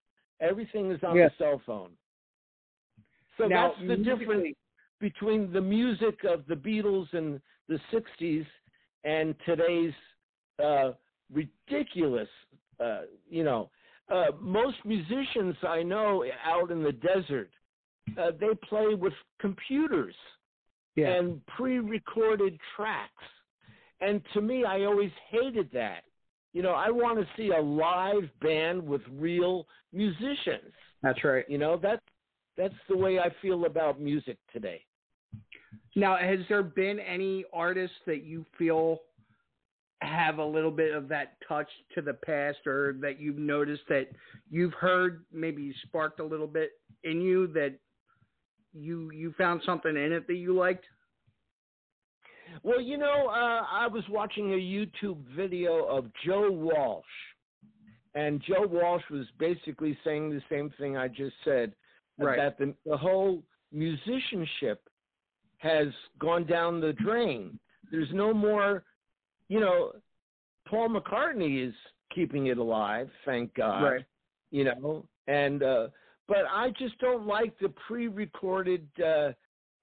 [0.40, 1.28] Everything is on Yeah.
[1.28, 1.96] the cell phone.
[3.38, 4.54] So Now, that's the difference
[4.98, 8.46] between the music of the Beatles in the 60s
[9.04, 9.94] and today's
[10.62, 10.92] uh,
[11.32, 12.28] ridiculous,
[12.78, 13.70] uh, you know,
[14.10, 17.50] uh, most musicians I know out in the desert,
[18.18, 20.14] uh, they play with computers
[20.94, 21.08] Yeah.
[21.08, 23.12] and pre-recorded tracks.
[24.00, 26.02] And to me, I always hated that.
[26.52, 30.72] You know, I want to see a live band with real musicians.
[31.02, 31.48] That's right.
[31.48, 32.02] You know, that's
[32.56, 34.84] that's the way I feel about music today.
[35.96, 39.00] Now, has there been any artists that you feel
[40.02, 44.08] have a little bit of that touch to the past, or that you've noticed that
[44.50, 46.72] you've heard maybe sparked a little bit
[47.04, 47.74] in you that
[48.72, 50.84] you you found something in it that you liked?
[52.62, 57.04] Well, you know, uh, I was watching a YouTube video of Joe Walsh,
[58.14, 61.72] and Joe Walsh was basically saying the same thing I just said
[62.18, 62.36] Right.
[62.36, 63.42] that the, the whole
[63.72, 64.86] musicianship
[65.58, 67.58] has gone down the drain.
[67.90, 68.84] There's no more
[69.48, 69.92] you know,
[70.66, 71.74] Paul McCartney is
[72.14, 73.82] keeping it alive, thank God.
[73.82, 74.04] Right.
[74.50, 75.88] You know, and uh
[76.32, 79.32] but I just don't like the pre-recorded uh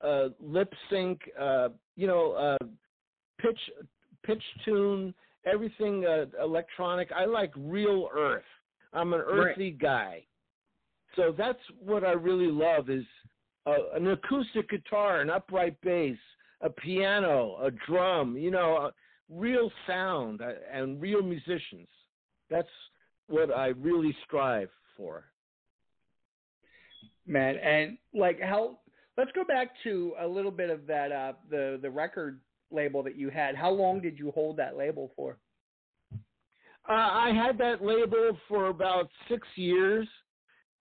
[0.02, 2.66] uh lip sync uh you know uh
[3.42, 3.60] pitch
[4.26, 5.14] pitch tune
[5.46, 7.10] everything uh, electronic.
[7.12, 8.44] I like real earth.
[8.94, 9.80] I'm an earthy right.
[9.80, 10.26] guy.
[11.16, 13.06] So that's what I really love is
[13.66, 16.18] uh, an acoustic guitar, an upright bass,
[16.62, 18.92] a piano, a drum, you know,
[19.30, 21.88] real sound uh, and real musicians.
[22.50, 22.68] That's
[23.28, 25.26] what I really strive for.
[27.30, 28.80] Man, and like how
[29.16, 32.40] let's go back to a little bit of that uh the the record
[32.72, 33.56] label that you had.
[33.56, 35.38] How long did you hold that label for?
[36.88, 40.08] Uh, I had that label for about six years,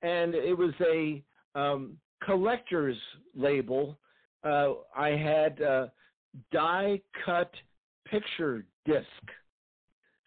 [0.01, 1.22] and it was a
[1.55, 2.96] um, collector's
[3.34, 3.99] label.
[4.42, 5.88] Uh, I had uh,
[6.51, 7.53] die cut
[8.07, 9.05] picture disc.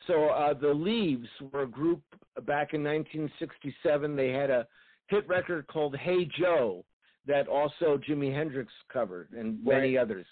[0.05, 2.01] So uh, the Leaves were a group
[2.45, 4.15] back in 1967.
[4.15, 4.67] They had a
[5.12, 6.84] hit record called Hey Joe
[7.28, 10.01] that also Jimi Hendrix covered and many right.
[10.01, 10.26] others.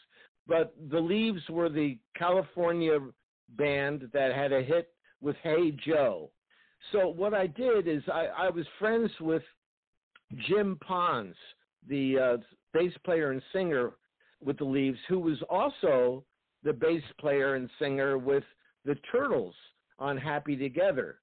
[0.48, 2.98] But the Leaves were the California
[3.50, 4.90] band that had a hit
[5.22, 6.32] with Hey Joe.
[6.92, 9.44] So what I did is I, I was friends with
[10.48, 11.36] Jim Pons,
[11.88, 12.38] the uh,
[12.74, 13.92] bass player and singer
[14.44, 16.24] with the Leaves, who was also
[16.64, 18.44] the bass player and singer with
[18.86, 19.56] the Turtles
[20.00, 21.20] on Happy Together.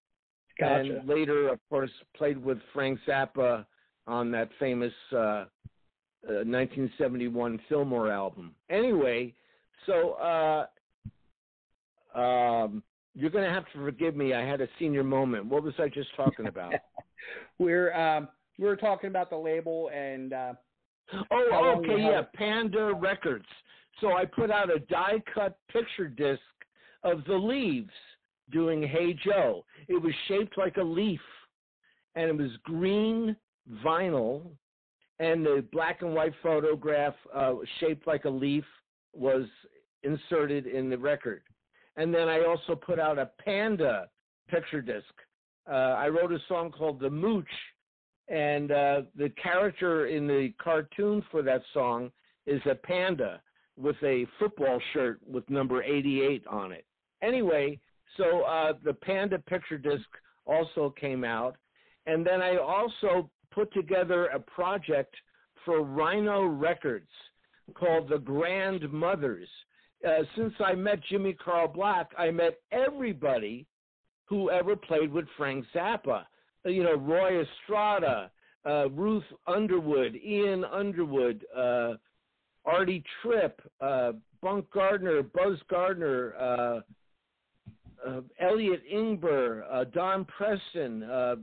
[0.59, 0.79] Gotcha.
[0.79, 3.67] And later, of course, played with Frank Zappa
[4.07, 8.55] on that famous uh, uh, 1971 Fillmore album.
[8.71, 9.35] Anyway,
[9.85, 10.67] so uh,
[12.19, 12.83] um,
[13.15, 14.35] you're going to have to forgive me.
[14.35, 15.47] I had a senior moment.
[15.47, 16.75] What was I just talking about?
[17.59, 18.29] we're um,
[18.59, 20.33] we were talking about the label and.
[20.33, 20.53] Uh,
[21.31, 23.47] oh, okay, yeah, Panda Records.
[24.01, 26.41] So I put out a die cut picture disc
[27.03, 27.93] of the leaves
[28.51, 29.65] doing Hey Joe.
[29.89, 31.21] It was shaped like a leaf,
[32.15, 33.37] and it was green
[33.85, 34.43] vinyl,
[35.19, 38.65] and the black and white photograph uh, shaped like a leaf
[39.13, 39.47] was
[40.03, 41.43] inserted in the record.
[41.97, 44.09] And then I also put out a panda
[44.49, 45.05] picture disc.
[45.69, 47.45] Uh, I wrote a song called The Mooch,
[48.29, 52.11] and uh, the character in the cartoon for that song
[52.47, 53.41] is a panda
[53.77, 56.85] with a football shirt with number 88 on it.
[57.23, 57.81] Anyway,
[58.17, 60.07] so uh, the panda picture disc
[60.47, 61.57] also came out.
[62.07, 65.15] And then I also put together a project
[65.65, 67.11] for Rhino Records
[67.75, 69.49] called The Grandmothers.
[70.07, 73.67] Uh, since I met Jimmy Carl Black, I met everybody
[74.27, 76.25] who ever played with Frank Zappa.
[76.65, 78.31] Uh, you know, Roy Estrada,
[78.65, 81.95] uh, Ruth Underwood, Ian Underwood, uh,
[82.65, 84.13] Artie Tripp, uh,
[84.43, 86.81] Bunk Gardner, Buzz Gardner, uh,
[88.41, 91.37] Elliot Ingber, uh, Don Preston, uh,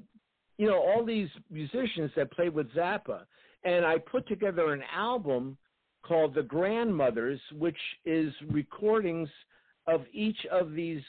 [0.57, 3.22] you know, all these musicians that played with Zappa.
[3.64, 5.57] And I put together an album
[6.05, 9.30] called The Grandmothers, which is recordings
[9.88, 11.01] of each of these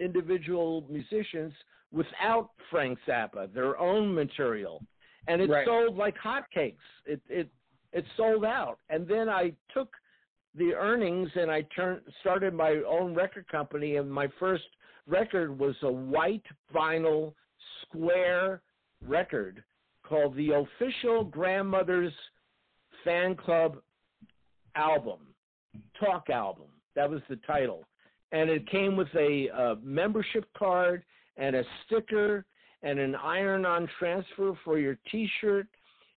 [0.00, 1.52] individual musicians
[1.92, 4.82] without Frank Zappa, their own material.
[5.28, 5.66] And it right.
[5.66, 6.76] sold like hotcakes.
[7.04, 7.48] It, it
[7.92, 8.78] it sold out.
[8.90, 9.88] And then I took
[10.54, 14.64] the earnings and I turned started my own record company and my first
[15.06, 16.44] record was a white
[16.74, 17.32] vinyl
[17.82, 18.62] square
[19.06, 19.62] record
[20.02, 22.12] called the official grandmother's
[23.04, 23.78] fan club
[24.74, 25.18] album
[25.98, 26.66] talk album.
[26.94, 27.86] That was the title.
[28.32, 31.04] And it came with a, a membership card
[31.36, 32.44] and a sticker
[32.82, 35.66] and an iron on transfer for your t-shirt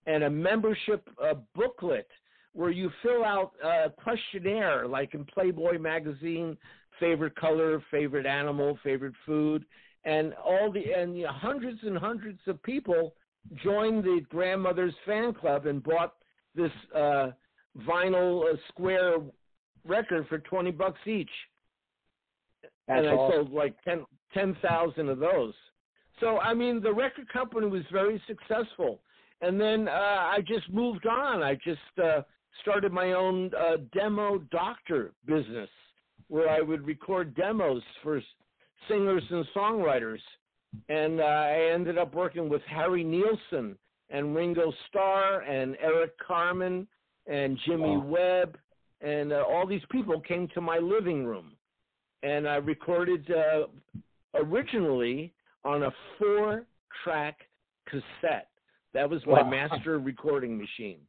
[0.06, 2.08] and a membership uh, booklet
[2.54, 6.58] where you fill out a questionnaire like in Playboy magazine,
[7.00, 9.66] favorite color, favorite animal, favorite food,
[10.06, 13.14] and all the and you know, hundreds and hundreds of people
[13.64, 16.16] joined the grandmother's fan club and bought
[16.56, 17.30] this uh,
[17.88, 19.18] vinyl uh, square
[19.86, 21.30] record for 20 bucks each.
[22.88, 23.46] That's and I awesome.
[23.46, 25.54] sold like 10 10,000 of those.
[26.20, 29.02] So I mean the record company was very successful
[29.42, 31.44] and then uh, I just moved on.
[31.44, 32.22] I just uh,
[32.62, 35.70] started my own uh, demo doctor business
[36.30, 38.22] where I would record demos for
[38.88, 40.20] singers and songwriters.
[40.88, 43.76] And uh, I ended up working with Harry Nilsson
[44.10, 46.88] and Ringo Starr and Eric Carmen
[47.28, 48.06] and Jimmy wow.
[48.06, 48.58] Webb.
[49.02, 51.54] And uh, all these people came to my living room.
[52.22, 53.68] And I recorded uh,
[54.36, 56.66] originally on a four
[57.04, 57.40] track
[57.88, 58.50] cassette.
[58.94, 59.50] That was my Wow.
[59.50, 61.00] master recording machine.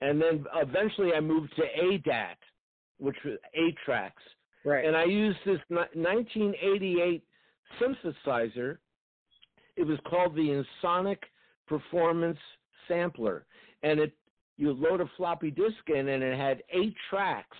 [0.00, 2.36] And then eventually I moved to ADAT,
[2.98, 4.22] which was eight tracks.
[4.64, 4.84] Right.
[4.84, 7.22] And I used this 1988
[7.80, 8.78] synthesizer.
[9.76, 11.18] It was called the Ensoniq
[11.66, 12.38] Performance
[12.88, 13.46] Sampler,
[13.82, 14.12] and it
[14.56, 17.56] you load a floppy disk in, and it had eight tracks,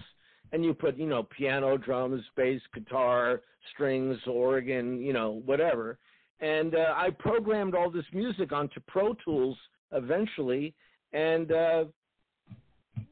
[0.53, 3.43] and you put you know piano, drums, bass, guitar,
[3.73, 5.99] strings, organ, you know whatever.
[6.41, 9.57] And uh, I programmed all this music onto Pro Tools
[9.93, 10.75] eventually,
[11.13, 11.85] and uh,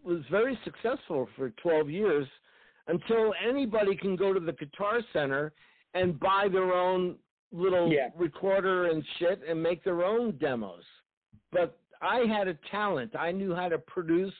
[0.04, 2.26] was very successful for 12 years
[2.88, 5.52] until anybody can go to the Guitar Center
[5.94, 7.18] and buy their own
[7.52, 8.08] little Yeah.
[8.16, 10.84] recorder and shit and make their own demos.
[11.50, 13.14] But I had a talent.
[13.14, 14.34] I knew how to produce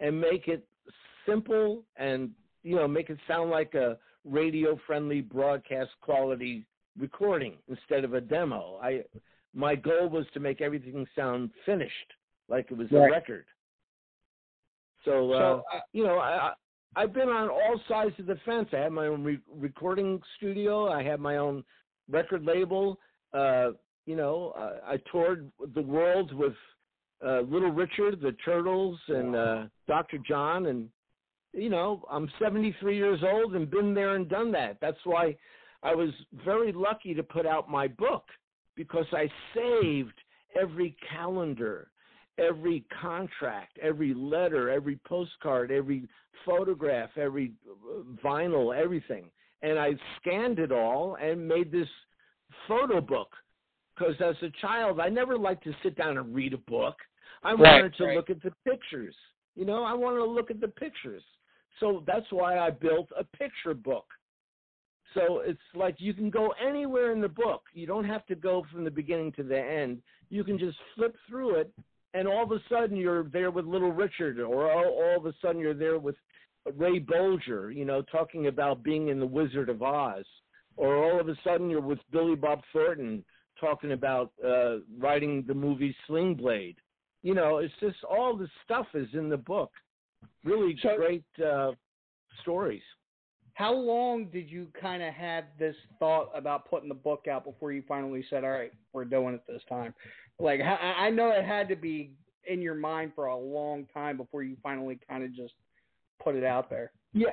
[0.00, 0.66] and make it
[1.26, 6.66] simple and you know make it sound like a radio friendly broadcast quality
[6.98, 8.78] recording instead of a demo.
[8.82, 9.04] I
[9.54, 12.14] my goal was to make everything sound finished
[12.48, 13.46] like it was a record.
[15.04, 16.54] So, uh, So, uh, you know, I-
[16.98, 18.70] I've been on all sides of the fence.
[18.72, 20.88] I have my own re- recording studio.
[20.88, 21.62] I have my own
[22.10, 22.98] record label.
[23.32, 23.70] Uh,
[24.04, 26.54] you know, uh, I toured the world with
[27.24, 30.18] uh, Little Richard, the Turtles, and uh, Dr.
[30.28, 30.88] John, and
[31.52, 34.78] you know, I'm 73 years old and been there and done that.
[34.80, 35.36] That's why
[35.84, 36.10] I was
[36.44, 38.24] very lucky to put out my book
[38.74, 40.14] because I saved
[40.60, 41.92] every calendar,
[42.38, 46.08] every contract, every letter, every postcard, every
[46.44, 49.30] photograph, every uh, vinyl, everything.
[49.62, 51.88] And I scanned it all and made this
[52.66, 53.32] photo book.
[53.96, 56.96] Because as a child, I never liked to sit down and read a book.
[57.42, 58.16] I Right, wanted to right.
[58.16, 59.14] look at the pictures.
[59.56, 61.22] You know, I wanted to look at the pictures.
[61.80, 64.06] So that's why I built a picture book.
[65.14, 67.62] So it's like you can go anywhere in the book.
[67.72, 70.02] You don't have to go from the beginning to the end.
[70.28, 71.72] You can just flip through it,
[72.14, 75.34] and all of a sudden you're there with Little Richard, or all, all of a
[75.42, 76.16] sudden you're there with
[76.76, 80.24] Ray Bolger, you know, talking about being in The Wizard of Oz,
[80.76, 83.24] or all of a sudden you're with Billy Bob Thornton
[83.60, 86.76] talking about uh, writing the movie Sling Blade.
[87.22, 89.72] You know, it's just all the stuff is in the book.
[90.44, 91.72] Really great uh,
[92.42, 92.82] stories.
[93.54, 97.72] How long did you kind of have this thought about putting the book out before
[97.72, 99.92] you finally said, "All right, we're doing it this time"?
[100.40, 102.12] Like, I know it had to be
[102.46, 105.54] in your mind for a long time before you finally kind of just
[106.22, 106.92] put it out there.
[107.12, 107.30] Yeah,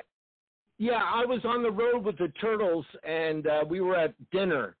[0.78, 1.00] yeah.
[1.02, 4.76] I was on the road with the Turtles, and uh, we were at dinner,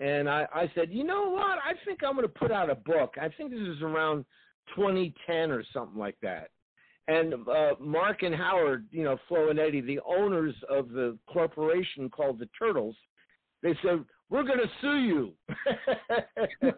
[0.00, 1.58] and I, I said, you know what?
[1.58, 3.14] I think I'm going to put out a book.
[3.20, 4.24] I think this is around
[4.74, 6.50] 2010 or something like that.
[7.08, 12.10] And uh, Mark and Howard, you know, Flo and Eddie, the owners of the corporation
[12.10, 12.94] called the Turtles,
[13.62, 15.32] they said, "We're going to sue you."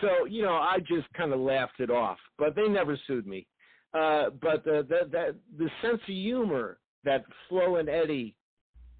[0.00, 3.46] so you know, I just kind of laughed it off, but they never sued me.
[3.94, 8.34] Uh, but the, the the the sense of humor that Flo and Eddie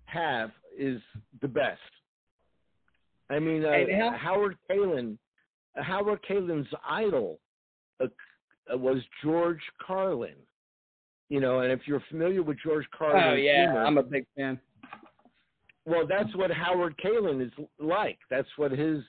[0.07, 1.01] have is
[1.43, 1.81] the best.
[3.29, 5.19] I mean, uh, how- Howard Kaylan,
[5.75, 7.41] Howard Kaylan's idol
[8.01, 8.07] uh,
[8.73, 10.37] uh, was George Carlin.
[11.29, 14.25] You know, and if you're familiar with George Carlin, Oh yeah, humor, I'm a big
[14.37, 14.61] fan.
[15.87, 18.19] Well, that's what Howard Kaylan is like.
[18.29, 19.03] That's what his,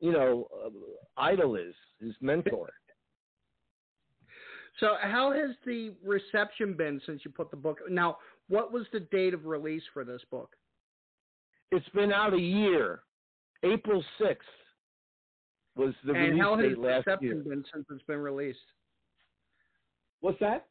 [0.00, 0.70] you know, uh,
[1.16, 2.70] idol is, his mentor.
[4.80, 7.78] So, how has the reception been since you put the book?
[7.88, 10.50] Now, what was the date of release for this book?
[11.70, 13.00] It's been out a year.
[13.62, 14.48] April sixth
[15.76, 17.42] was the and release how has date the last reception year.
[17.44, 18.58] been since it's been released?
[20.20, 20.66] What's that?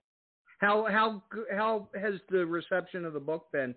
[0.60, 3.76] How how how has the reception of the book been?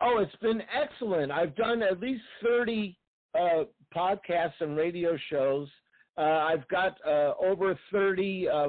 [0.00, 1.30] Oh, it's been excellent.
[1.30, 2.96] I've done at least 30
[3.38, 5.68] uh, podcasts and radio shows.
[6.16, 8.68] Uh, I've got uh, over 30 uh,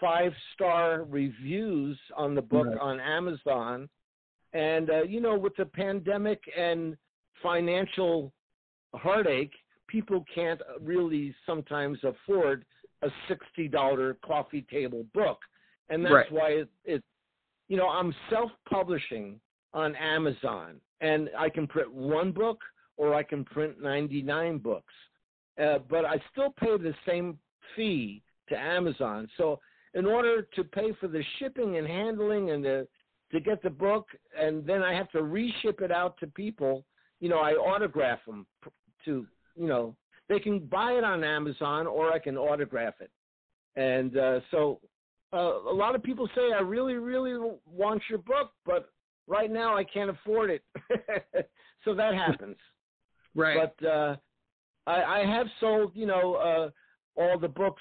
[0.00, 2.78] five star reviews on the book Right.
[2.78, 3.88] on Amazon.
[4.52, 6.96] And, uh, you know, with the pandemic and
[7.42, 8.32] financial
[8.94, 9.52] heartache,
[9.88, 12.64] people can't really sometimes afford
[13.02, 15.38] a $60 coffee table book.
[15.88, 16.32] And that's Right.
[16.32, 17.04] why it, it,
[17.68, 19.40] you know, I'm self publishing
[19.74, 22.60] on Amazon, and I can print one book
[22.96, 24.92] or I can print 99 books.
[25.62, 27.38] Uh, but I still pay the same
[27.76, 29.28] fee to Amazon.
[29.36, 29.60] So,
[29.94, 32.88] in order to pay for the shipping and handling and the,
[33.30, 34.06] to get the book,
[34.38, 36.84] and then I have to reship it out to people,
[37.20, 38.46] you know, I autograph them
[39.04, 39.94] to, you know,
[40.28, 43.10] they can buy it on Amazon or I can autograph it.
[43.76, 44.80] And uh, so
[45.32, 48.90] uh, a lot of people say, I really, really want your book, but
[49.26, 50.62] right now I can't afford it.
[51.84, 52.56] so that happens.
[53.34, 53.56] Right.
[53.56, 54.16] But uh,
[54.86, 56.70] I, I have sold, you know, uh,
[57.18, 57.80] all the books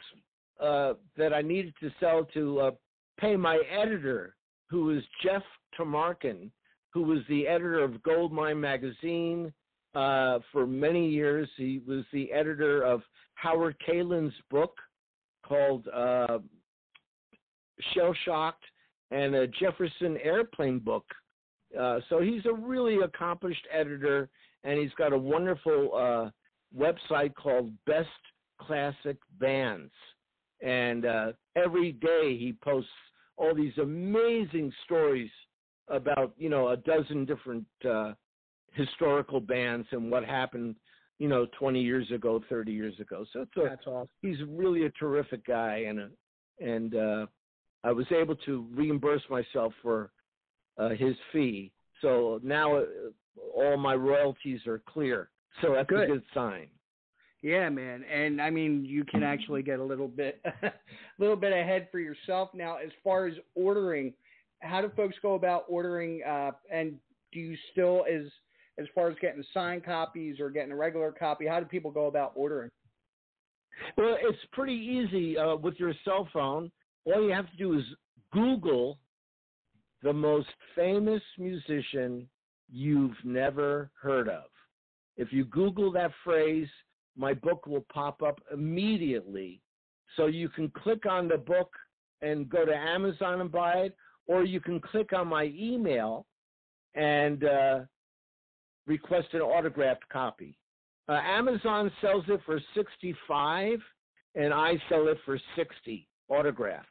[0.62, 2.72] uh, that I needed to sell to uh,
[3.20, 4.36] pay my editor,
[4.70, 5.44] who is Jeff
[5.78, 6.52] Tamarkin,
[6.94, 9.52] who was the editor of Goldmine magazine
[9.96, 11.50] uh, for many years.
[11.58, 13.02] He was the editor of
[13.36, 14.78] Howard Kaylan's book
[15.46, 16.40] called uh,
[17.94, 18.64] Shell Shocked
[19.12, 21.06] and a Jefferson Airplane book.
[21.80, 24.30] Uh, so he's a really accomplished editor,
[24.64, 26.30] and he's got a wonderful uh,
[26.78, 28.08] website called Best
[28.60, 29.92] Classic Bands.
[30.62, 32.90] And uh, every day he posts
[33.38, 35.32] all these amazing stories
[35.88, 38.14] about you know a dozen different uh,
[38.74, 40.76] historical bands and what happened
[41.20, 44.08] you know 20 years ago 30 years ago so it's a, That's awesome.
[44.22, 46.10] he's really a terrific guy and a,
[46.60, 47.26] and uh
[47.84, 50.12] I was able to reimburse myself for
[50.78, 52.86] uh, his fee so now uh,
[53.56, 55.30] all my royalties are clear
[55.62, 56.10] so that's Good.
[56.10, 56.68] a good sign
[57.42, 60.72] Yeah, man, and I mean you can actually get a little bit, a
[61.18, 62.78] little bit ahead for yourself now.
[62.78, 64.14] As far as ordering,
[64.60, 66.22] how do folks go about ordering?
[66.24, 66.94] Uh, and
[67.34, 68.24] do you still, as
[68.78, 72.06] as far as getting signed copies or getting a regular copy, how do people go
[72.06, 72.70] about ordering?
[73.98, 76.72] Well, it's pretty easy uh, with your cell phone.
[77.06, 77.84] All you have to do is
[78.32, 79.00] Google
[80.04, 82.28] the most famous musician
[82.70, 84.46] you've never heard of.
[85.18, 86.68] If you Google that phrase,
[87.18, 89.62] my book will pop up immediately.
[90.16, 91.72] So you can click on the book
[92.22, 93.98] and go to Amazon and buy it,
[94.28, 96.26] or you can click on my email
[96.96, 97.80] and uh,
[98.88, 100.58] request an autographed copy.
[101.08, 103.80] Uh, Amazon sells it for 65
[104.36, 106.86] and I sell it for 60 autographed.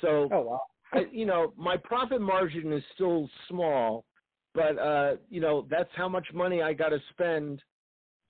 [0.00, 0.60] So, oh, wow.
[0.92, 4.04] I, you know, my profit margin is still small,
[4.54, 7.62] but uh, you know, that's how much money I got to spend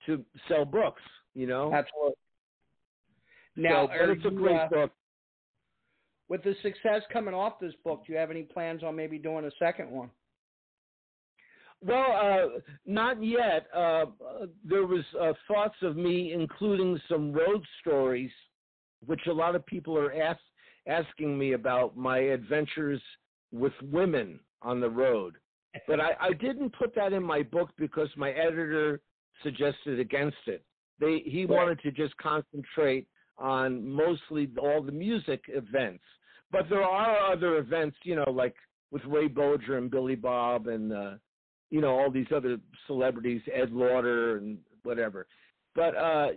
[0.05, 1.01] to sell books,
[1.33, 1.73] you know?
[1.73, 2.13] Absolutely.
[3.55, 4.91] Now, so, but it's a great uh, book.
[6.29, 9.45] With the success coming off this book, do you have any plans on maybe doing
[9.45, 10.09] a second one?
[11.83, 13.65] Well, uh, not yet.
[13.75, 14.05] Uh,
[14.63, 18.31] there was uh, thoughts of me including some road stories,
[19.05, 20.39] which a lot of people are ask,
[20.87, 23.01] asking me about my adventures
[23.51, 25.35] with women on the road.
[25.87, 28.99] But I, I didn't put that in my book because my editor
[29.43, 30.63] suggested against it.
[30.99, 33.07] They he wanted to just concentrate
[33.37, 36.03] on mostly all the music events.
[36.51, 38.55] But there are other events, you know, like
[38.91, 41.11] with Ray Bolger and Billy Bob and uh,
[41.69, 45.25] you know all these other celebrities, Ed Lauter and whatever.
[45.73, 46.27] But uh,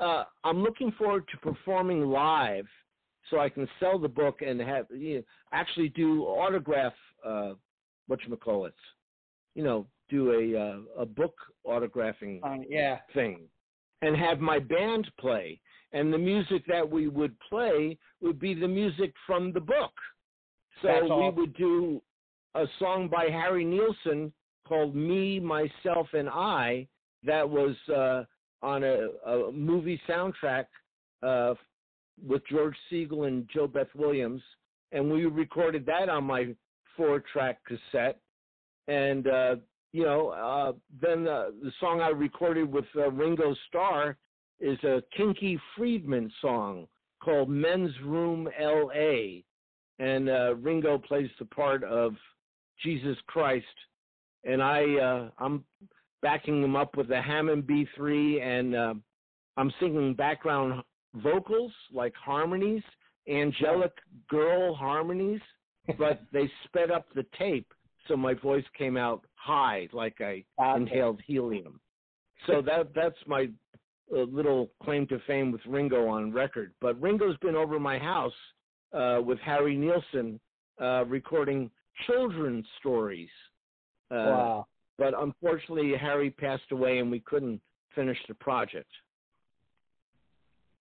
[0.00, 2.66] uh, I'm looking forward to performing live,
[3.30, 5.22] so I can sell the book and have you know,
[5.52, 7.54] actually do autograph uh,
[8.06, 8.74] what you call it,
[9.54, 11.34] you know, do a uh, a book
[11.66, 12.98] autographing Uh, yeah.
[13.14, 13.48] thing,
[14.02, 15.60] and have my band play.
[15.92, 19.92] And the music that we would play would be the music from the book.
[20.82, 21.36] So That's we awesome.
[21.36, 22.02] would do
[22.54, 24.32] a song by Harry Nilsson
[24.66, 26.86] called "Me, Myself, and I"
[27.24, 28.24] that was uh,
[28.62, 30.66] on a, a movie soundtrack
[31.22, 31.54] uh,
[32.26, 34.42] with George Segal and JoBeth Williams,
[34.92, 36.54] and we recorded that on my
[36.96, 38.20] four-track cassette.
[38.88, 39.56] And uh,
[39.92, 44.16] you know, uh, then uh, the song I recorded with uh, Ringo Starr
[44.60, 46.86] is a Kinky Friedman song
[47.22, 49.44] called "Men's Room L.A."
[49.98, 52.14] and uh, Ringo plays the part of
[52.82, 53.66] Jesus Christ,
[54.44, 55.64] and I uh, I'm
[56.22, 58.94] backing him up with a Hammond B3, and uh,
[59.56, 60.82] I'm singing background
[61.14, 62.82] vocals like harmonies,
[63.28, 63.92] angelic
[64.28, 65.40] girl harmonies,
[65.98, 67.72] but they sped up the tape
[68.08, 70.44] so my voice came out high like I
[70.76, 71.78] inhaled helium.
[72.46, 73.48] So that that's my
[74.12, 76.72] uh, little claim to fame with Ringo on record.
[76.80, 78.32] But Ringo's been over my house
[78.94, 80.40] uh, with Harry Nilsson
[80.80, 81.70] uh, recording
[82.06, 83.28] children's stories.
[84.10, 84.66] Uh, Wow.
[84.96, 87.60] But unfortunately, Harry passed away and we couldn't
[87.94, 88.90] finish the project.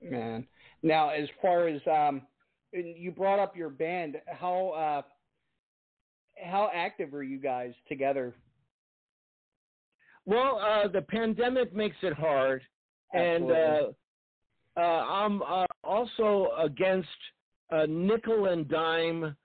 [0.01, 0.47] Man.
[0.83, 2.21] Now, as far as um,
[2.71, 5.01] you brought up your band, how uh,
[6.43, 8.35] how active are you guys together?
[10.25, 12.61] Well, uh, the pandemic makes it hard,
[13.13, 13.91] and uh,
[14.75, 17.07] uh, I'm uh, also against
[17.71, 19.35] uh, nickel and dime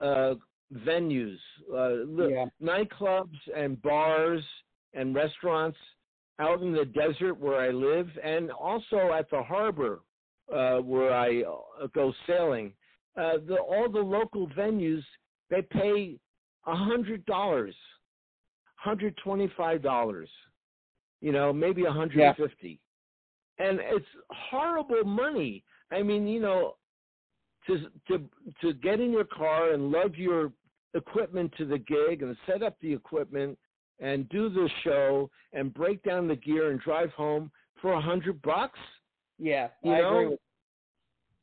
[0.00, 0.34] uh,
[0.72, 1.38] venues,
[1.72, 2.46] uh, Yeah.
[2.62, 4.42] nightclubs and bars
[4.94, 5.78] and restaurants
[6.40, 10.00] out in the desert where I live, and also at the harbor
[10.52, 12.72] uh, where I uh, go sailing.
[13.16, 15.02] Uh, the, all the local venues
[15.50, 16.18] they pay
[16.66, 17.74] a hundred dollars,
[18.76, 20.28] hundred twenty-five dollars,
[21.20, 22.80] you know, maybe a hundred and fifty,
[23.58, 25.62] and it's horrible money.
[25.92, 26.74] I mean, you know,
[27.66, 27.78] to
[28.08, 28.28] to
[28.60, 30.50] to get in your car and lug your
[30.94, 33.58] equipment to the gig and set up the equipment
[34.00, 38.40] and do the show and break down the gear and drive home for a hundred
[38.42, 38.78] bucks.
[39.38, 40.36] Yeah, You I know, agree.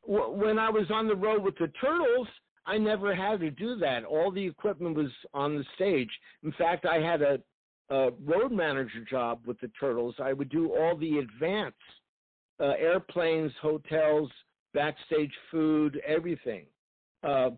[0.08, 2.28] W- when I was on the road with the Turtles,
[2.66, 4.04] I never had to do that.
[4.06, 6.10] All the equipment was on the stage.
[6.44, 7.40] In fact, I had a,
[7.90, 10.16] a road manager job with the Turtles.
[10.20, 11.76] I would do all the advance
[12.60, 14.30] uh, airplanes, hotels,
[14.74, 16.66] backstage food, everything.
[17.24, 17.50] Uh,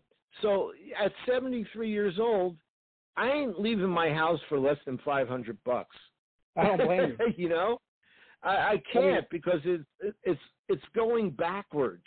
[0.42, 2.56] so at 73 years old,
[3.16, 5.96] I ain't leaving my house for less than 500 bucks.
[6.58, 7.34] I don't blame you.
[7.38, 7.80] you know,
[8.44, 9.86] I, I can't because it's
[10.24, 12.04] it's it's going backwards.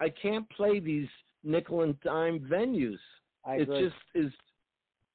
[0.00, 1.08] I can't play these
[1.44, 2.98] nickel and dime venues.
[3.44, 3.84] I it agree.
[3.84, 4.32] just is,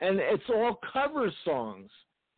[0.02, 1.90] and it's all cover songs,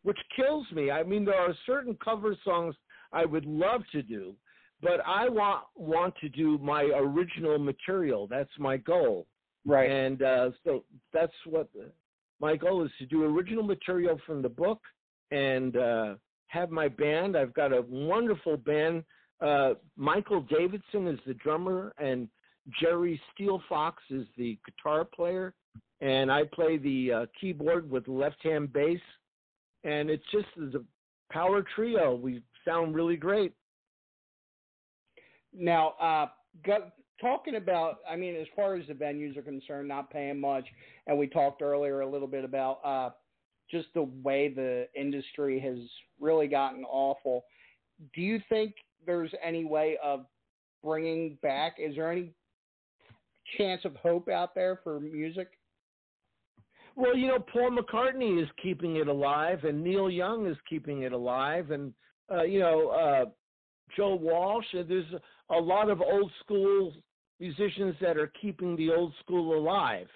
[0.02, 0.90] which kills me.
[0.90, 2.74] I mean, there are certain cover songs
[3.12, 4.34] I would love to do,
[4.82, 8.26] but I want want to do my original material.
[8.26, 9.26] That's my goal.
[9.66, 9.90] Right.
[9.90, 11.68] And uh, so that's what
[12.40, 14.80] my goal is to do original material from the book
[15.30, 16.14] and uh,
[16.48, 17.36] have my band.
[17.36, 19.04] I've got a wonderful band.
[19.40, 22.28] Uh, Michael Davidson is the drummer, and
[22.80, 25.54] Jerry Steel Fox is the guitar player,
[26.00, 29.00] and I play the uh, keyboard with left hand bass.
[29.84, 30.84] And it's just the
[31.32, 32.14] power trio.
[32.14, 33.52] We sound really great.
[35.54, 36.26] Now, uh,
[37.20, 40.66] talking about, I mean, as far as the venues are concerned, not paying much,
[41.06, 43.10] and we talked earlier a little bit about uh,
[43.70, 45.78] just the way the industry has
[46.20, 47.44] really gotten awful.
[48.14, 48.74] Do you think
[49.06, 50.26] there's any way of
[50.82, 51.76] bringing back?
[51.78, 52.32] Is there any
[53.56, 55.48] chance of hope out there for music?
[56.96, 61.12] Well, you know, Paul McCartney is keeping it alive, and Neil Young is keeping it
[61.12, 61.92] alive, and
[62.32, 63.24] uh, you know, uh,
[63.96, 64.66] Joe Walsh.
[64.72, 65.06] There's
[65.50, 66.92] a lot of old school
[67.40, 70.06] musicians that are keeping the old school alive.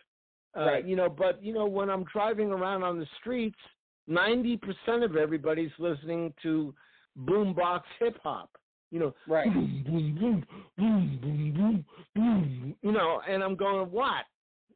[0.56, 0.84] Uh, Right.
[0.84, 3.58] You know, but you know, when I'm driving around on the streets,
[4.06, 6.74] ninety percent of everybody's listening to
[7.18, 8.50] boombox hip hop.
[8.90, 9.52] You know, Right.
[9.52, 10.46] boom, boom, boom,
[10.76, 12.76] boom, boom, boom, boom.
[12.82, 14.26] You know, and I'm going, what?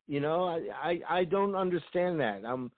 [0.08, 2.42] You know, I, I I don't understand that.
[2.44, 2.72] I'm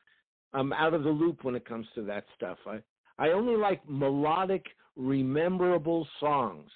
[0.53, 2.59] I'm out of the loop when it comes to that stuff.
[2.67, 2.81] I
[3.19, 4.67] I only like melodic,
[4.97, 6.71] rememberable songs.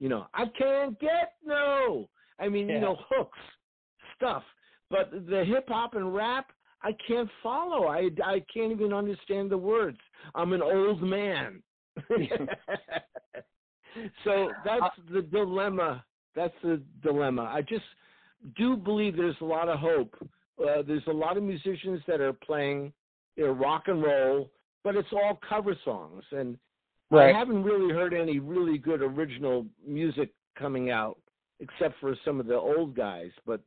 [0.00, 2.08] You know, I can't get no.
[2.40, 3.38] I mean, you know, hooks,
[4.16, 4.42] stuff.
[4.90, 6.46] But the hip hop and rap,
[6.82, 7.86] I can't follow.
[7.86, 9.98] I I can't even understand the words.
[10.34, 11.62] I'm an old man.
[14.24, 16.04] so that's the dilemma.
[16.34, 17.42] That's the dilemma.
[17.42, 17.84] I just
[18.56, 20.14] do believe there's a lot of hope.
[20.60, 22.92] Uh, there's a lot of musicians that are playing
[23.36, 24.50] you know, rock and roll,
[24.84, 26.58] but it's all cover songs, and
[27.10, 27.34] Right.
[27.34, 31.18] I haven't really heard any really good original music coming out,
[31.60, 33.30] except for some of the old guys.
[33.46, 33.60] But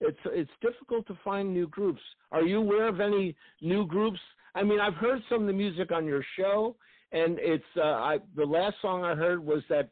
[0.00, 2.00] it's it's difficult to find new groups.
[2.30, 4.20] Are you aware of any new groups?
[4.54, 6.76] I mean, I've heard some of the music on your show,
[7.12, 9.90] and it's uh, I the last song I heard was that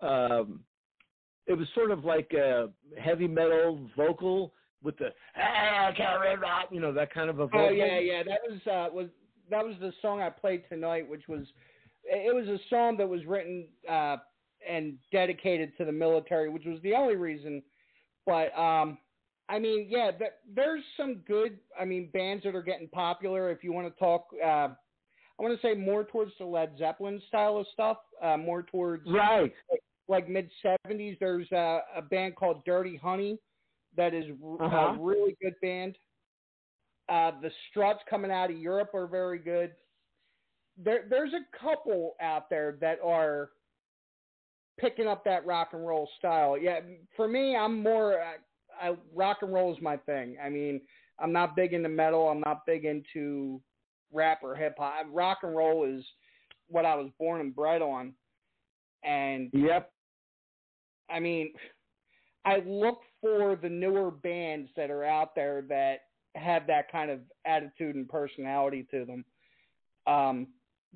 [0.00, 0.60] um,
[1.46, 2.70] it was sort of like a
[3.00, 5.90] heavy metal vocal with the ah,
[6.40, 7.68] rock, you know, that kind of a vocal.
[7.68, 8.22] Oh yeah, yeah.
[8.22, 9.08] That was uh, was
[9.50, 11.46] that was the song I played tonight, which was
[12.04, 14.16] it was a song that was written uh,
[14.68, 17.62] and dedicated to the military, which was the only reason.
[18.26, 18.98] But um,
[19.48, 21.58] I mean, yeah, th- there's some good.
[21.78, 23.50] I mean, bands that are getting popular.
[23.50, 24.68] If you want to talk, uh,
[25.38, 29.06] I want to say more towards the Led Zeppelin style of stuff, uh, more towards
[29.06, 29.52] Right.
[29.70, 31.18] like, like mid '70s.
[31.20, 33.38] There's uh, a band called Dirty Honey
[33.96, 34.76] that is Uh-huh.
[34.76, 35.96] a really good band.
[37.08, 39.72] Uh, the Struts coming out of Europe are very good.
[40.76, 43.50] There, there's a couple out there that are
[44.78, 46.56] picking up that rock and roll style.
[46.58, 46.80] Yeah,
[47.16, 48.32] for me, I'm more uh,
[48.80, 50.36] I, rock and roll is my thing.
[50.42, 50.80] I mean,
[51.18, 52.28] I'm not big into metal.
[52.28, 53.60] I'm not big into
[54.12, 55.06] rap or hip hop.
[55.10, 56.04] Rock and roll is
[56.68, 58.12] what I was born and bred on.
[59.04, 59.90] And Yep.
[61.08, 61.52] I mean,
[62.44, 66.00] I look for the newer bands that are out there that
[66.34, 69.24] have that kind of attitude and personality to them.
[70.06, 70.48] Um,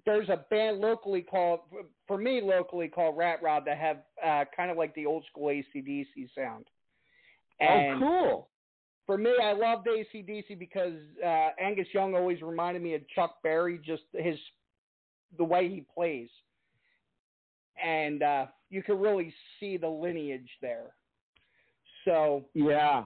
[0.07, 1.61] there's a band locally called,
[2.07, 5.49] for me, locally called Rat Rod that have uh, kind of like the old school
[5.49, 6.67] ACDC sound.
[7.61, 8.49] And oh, cool.
[9.07, 10.95] for me, I loved ACDC because
[11.25, 14.39] uh, Angus Young always reminded me of Chuck Berry, just his
[15.39, 16.29] the way he plays,
[17.83, 20.95] and uh, you can really see the lineage there.
[22.05, 23.05] So, Yeah.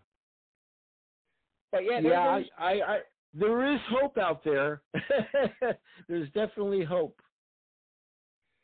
[1.71, 2.99] but yeah, yeah, I, I, I,
[3.35, 4.83] there is hope out there.
[6.09, 7.21] There's definitely hope.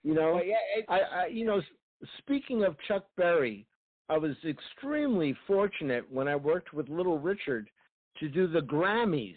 [0.03, 1.61] You know, but yeah, it, I, I, you know,
[2.19, 3.67] speaking of Chuck Berry,
[4.09, 7.69] I was extremely fortunate when I worked with Little Richard
[8.19, 9.37] to do the Grammys.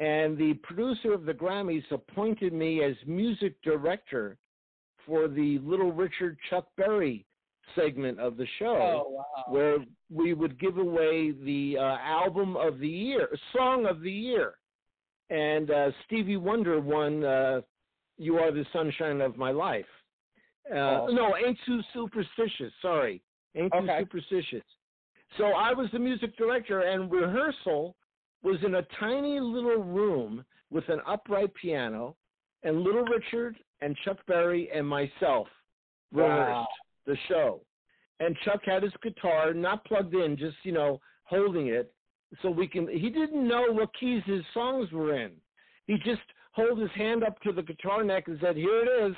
[0.00, 4.36] And the producer of the Grammys appointed me as music director
[5.06, 7.24] for the Little Richard Chuck Berry
[7.74, 9.44] segment of the show, Oh, wow.
[9.48, 9.78] where
[10.10, 14.54] we would give away the uh, album of the year, song of the year.
[15.30, 17.60] And uh, Stevie Wonder won uh,
[18.18, 19.86] "You Are the Sunshine of My Life."
[20.70, 21.14] Uh, Awesome.
[21.16, 22.72] No, ain't too superstitious.
[22.82, 23.22] Sorry,
[23.56, 23.86] ain't Okay.
[23.86, 24.64] too superstitious.
[25.38, 27.96] So I was the music director, and rehearsal
[28.42, 32.16] was in a tiny little room with an upright piano,
[32.64, 35.48] and Little Richard and Chuck Berry and myself
[36.12, 36.68] rehearsed Wow.
[37.06, 37.60] The show.
[38.20, 41.92] And Chuck had his guitar not plugged in, just you know holding it,
[42.40, 42.86] so we can.
[42.88, 45.32] He didn't know what keys his songs were in.
[45.86, 46.22] He just
[46.52, 49.16] hold his hand up to the guitar neck and said, "Here it is."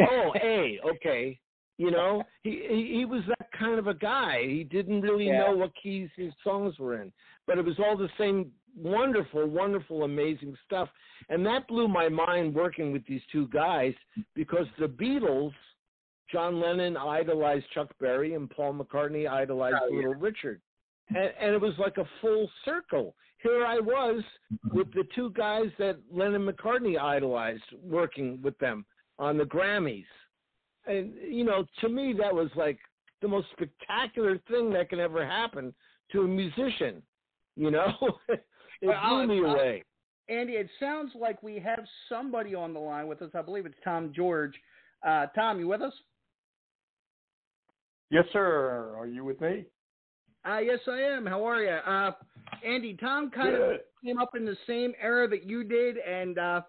[0.08, 1.38] oh, A, okay.
[1.76, 4.42] You know, he, he he was that kind of a guy.
[4.46, 5.38] He didn't really Yeah.
[5.46, 7.10] know what keys his songs were in,
[7.46, 10.88] but it was all the same wonderful, wonderful, amazing stuff.
[11.28, 13.94] And that blew my mind working with these two guys
[14.34, 15.52] because the Beatles,
[16.32, 19.96] John Lennon idolized Chuck Berry and Paul McCartney idolized Oh, yeah.
[19.96, 20.60] Little Richard.
[21.08, 23.14] And, and it was like a full circle.
[23.42, 24.22] Here I was
[24.72, 28.84] with the two guys that Lennon McCartney idolized working with them
[29.18, 30.04] on the Grammys.
[30.86, 32.78] And, you know, to me, that was like
[33.22, 35.74] the most spectacular thing that can ever happen
[36.12, 37.02] to a musician.
[37.56, 37.92] You know,
[38.28, 38.44] it
[39.08, 39.84] blew me away.
[40.28, 43.30] Andy, it sounds like we have somebody on the line with us.
[43.34, 44.54] I believe it's Tom George.
[45.06, 45.92] Uh, Tom, you with us?
[48.10, 48.94] Yes, sir.
[48.96, 49.64] Are you with me?
[50.48, 51.26] Uh, yes, I am.
[51.26, 51.68] How are you?
[51.68, 52.12] Uh,
[52.66, 56.62] Andy, Tom kind of came up in the same era that you did and uh,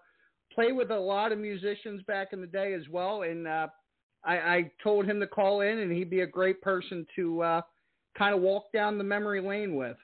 [0.54, 3.22] played with a lot of musicians back in the day as well.
[3.22, 3.68] And uh,
[4.24, 7.60] I, I told him to call in, and he'd be a great person to uh,
[8.16, 9.96] kind of walk down the memory lane with.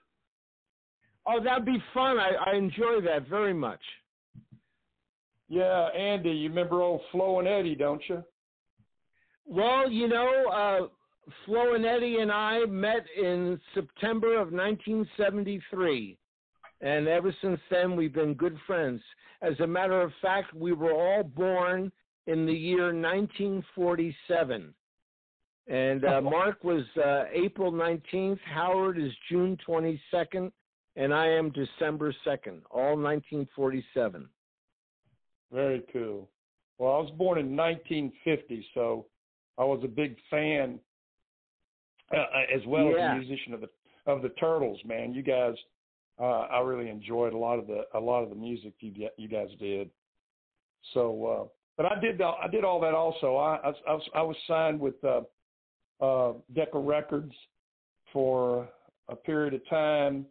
[1.26, 2.18] Oh, that'd be fun.
[2.18, 3.82] I, I enjoy that very much.
[5.50, 8.24] Yeah, Andy, you remember old Flo and Eddie, don't you?
[9.46, 10.90] Well, you know,
[11.44, 16.16] Flo and Eddie and I met in September of 1973.
[16.80, 19.00] And ever since then, we've been good friends.
[19.42, 21.92] As a matter of fact, we were all born
[22.26, 24.74] in the year 1947.
[25.66, 30.50] And uh, Mark was uh, April 19th, Howard is June 22nd,
[30.96, 34.28] and I am December 2nd, all 1947.
[35.52, 36.28] Very cool.
[36.78, 39.06] Well, I was born in 1950, so
[39.58, 40.78] I was a big fan
[42.12, 43.12] uh, as well Yeah.
[43.12, 43.68] as a musician of the
[44.06, 44.78] of the Turtles.
[44.84, 45.54] Man, you guys,
[46.18, 49.28] uh, I really enjoyed a lot of the a lot of the music you you
[49.28, 49.90] guys did.
[50.94, 51.44] So, uh,
[51.76, 53.36] but I did all- I did all that also.
[53.36, 55.22] I I, I was I was signed with uh,
[56.00, 57.34] uh, Decca Records
[58.12, 58.68] for
[59.08, 60.26] a period of time,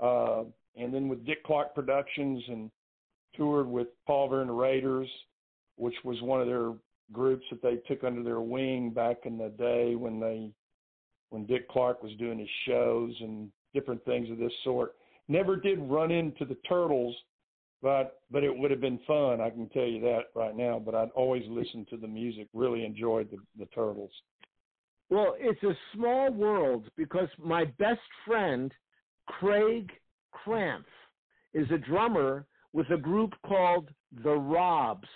[0.00, 0.44] uh,
[0.76, 2.70] and then with Dick Clark Productions and
[3.34, 5.08] toured with Paul Revere and the Raiders,
[5.76, 6.72] which was one of their
[7.12, 10.50] groups that they took under their wing back in the day when they
[11.30, 14.94] when Dick Clark was doing his shows and different things of this sort.
[15.28, 17.14] Never did run into the Turtles,
[17.82, 19.40] but but it would have been fun.
[19.40, 20.80] I can tell you that right now.
[20.84, 22.48] But I'd always listened to the music.
[22.54, 24.10] Really enjoyed the, the Turtles.
[25.10, 28.72] Well, it's a small world because my best friend,
[29.26, 29.90] Craig
[30.34, 30.84] Krampf,
[31.54, 33.88] is a drummer with a group called
[34.22, 35.08] The Robbs.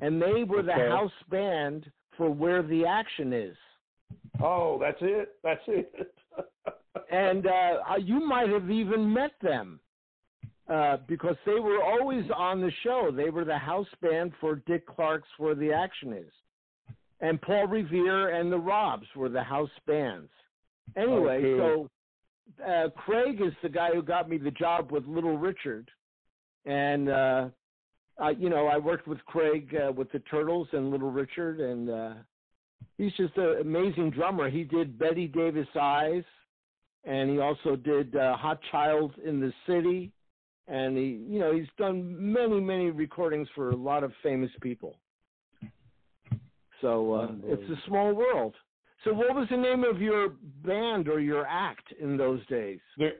[0.00, 3.56] And they were the house band for Where the Action Is.
[4.42, 5.36] Oh, that's it.
[5.42, 6.12] That's it.
[7.10, 9.78] And uh, you might have even met them
[10.72, 13.10] uh, because they were always on the show.
[13.14, 16.32] They were the house band for Dick Clark's Where the Action Is.
[17.20, 20.30] And Paul Revere and the Robbs were the house bands.
[20.96, 21.58] Anyway, Okay.
[21.58, 25.90] so uh, Craig is the guy who got me the job with Little Richard.
[26.64, 27.48] And, uh,
[28.18, 31.90] I, you know, I worked with Craig uh, with the Turtles and Little Richard, and
[31.90, 32.12] uh,
[32.98, 34.50] he's just an amazing drummer.
[34.50, 36.24] He did Bette Davis Eyes,
[37.04, 40.12] and he also did uh, Hot Child in the City,
[40.68, 44.98] and he, you know, he's done many, many recordings for a lot of famous people.
[46.80, 48.54] So uh, it's a small world.
[49.04, 50.30] So, what was the name of your
[50.64, 52.80] band or your act in those days?
[52.96, 53.12] There,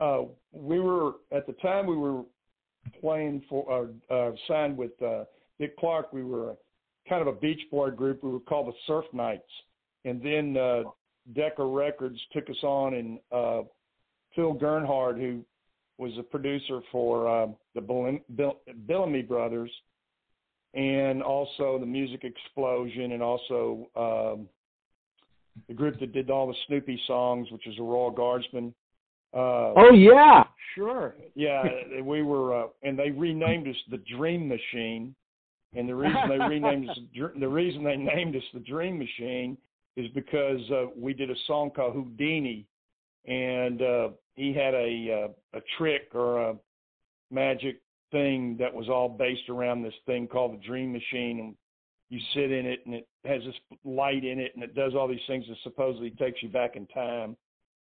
[0.00, 2.22] uh, we were at the time we were
[3.00, 5.24] playing for uh, uh, signed with uh,
[5.58, 6.12] Dick Clark.
[6.12, 6.54] We were
[7.08, 8.22] kind of a beach boy group.
[8.22, 9.42] We were called the Surf Knights,
[10.04, 10.82] and then uh,
[11.34, 13.62] Decca Records took us on, and uh,
[14.34, 15.44] Phil Gernhard, who
[15.98, 19.70] was a producer for um, the Bill- Bill- Bellamy Brothers,
[20.74, 24.48] and also the Music Explosion, and also um,
[25.68, 28.74] the group that did all the Snoopy songs, which is the Royal Guardsmen
[29.34, 30.44] Uh, oh yeah,
[30.74, 31.14] sure.
[31.34, 31.62] Yeah,
[32.02, 35.14] we were, uh, and they renamed us the Dream Machine.
[35.74, 39.56] And the reason they renamed us the reason they named us the Dream Machine
[39.96, 42.66] is because uh, we did a song called Houdini,
[43.26, 46.56] and uh, he had a uh, a trick or a
[47.30, 51.54] magic thing that was all based around this thing called the Dream Machine, and
[52.10, 53.54] you sit in it, and it has this
[53.84, 56.86] light in it, and it does all these things that supposedly takes you back in
[56.88, 57.34] time.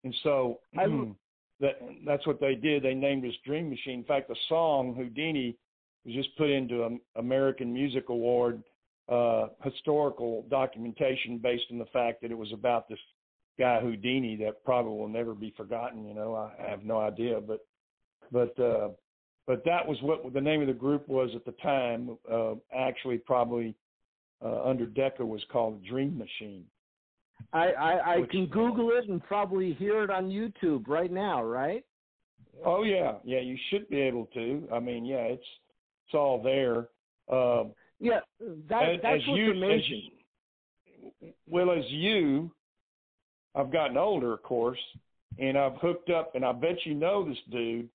[0.03, 0.87] And so I,
[1.61, 2.83] that that's what they did.
[2.83, 4.01] They named us Dream Machine.
[4.01, 5.57] In fact, the song Houdini
[6.07, 8.63] was just put into an American Music Award
[9.09, 12.99] uh, historical documentation based on the fact that it was about this
[13.59, 16.07] guy Houdini that probably will never be forgotten.
[16.07, 17.61] You know, I have no idea, but
[18.33, 18.89] but uh,
[19.47, 22.17] but that was what the name of the group was at the time.
[22.31, 23.75] Uh, actually, probably
[24.45, 26.65] uh, under Decca was called Dream Machine.
[27.53, 31.85] I I, I can Google it and probably hear it on YouTube right now, right?
[32.65, 33.41] Oh yeah, yeah.
[33.41, 34.67] You should be able to.
[34.73, 35.45] I mean, yeah, it's
[36.07, 36.89] it's all there.
[37.31, 37.65] Uh,
[37.99, 38.21] yeah,
[38.69, 40.11] that, as, that's as what's you, amazing.
[41.23, 42.51] As, well, as you,
[43.55, 44.79] I've gotten older, of course,
[45.39, 47.89] and I've hooked up, and I bet you know this dude.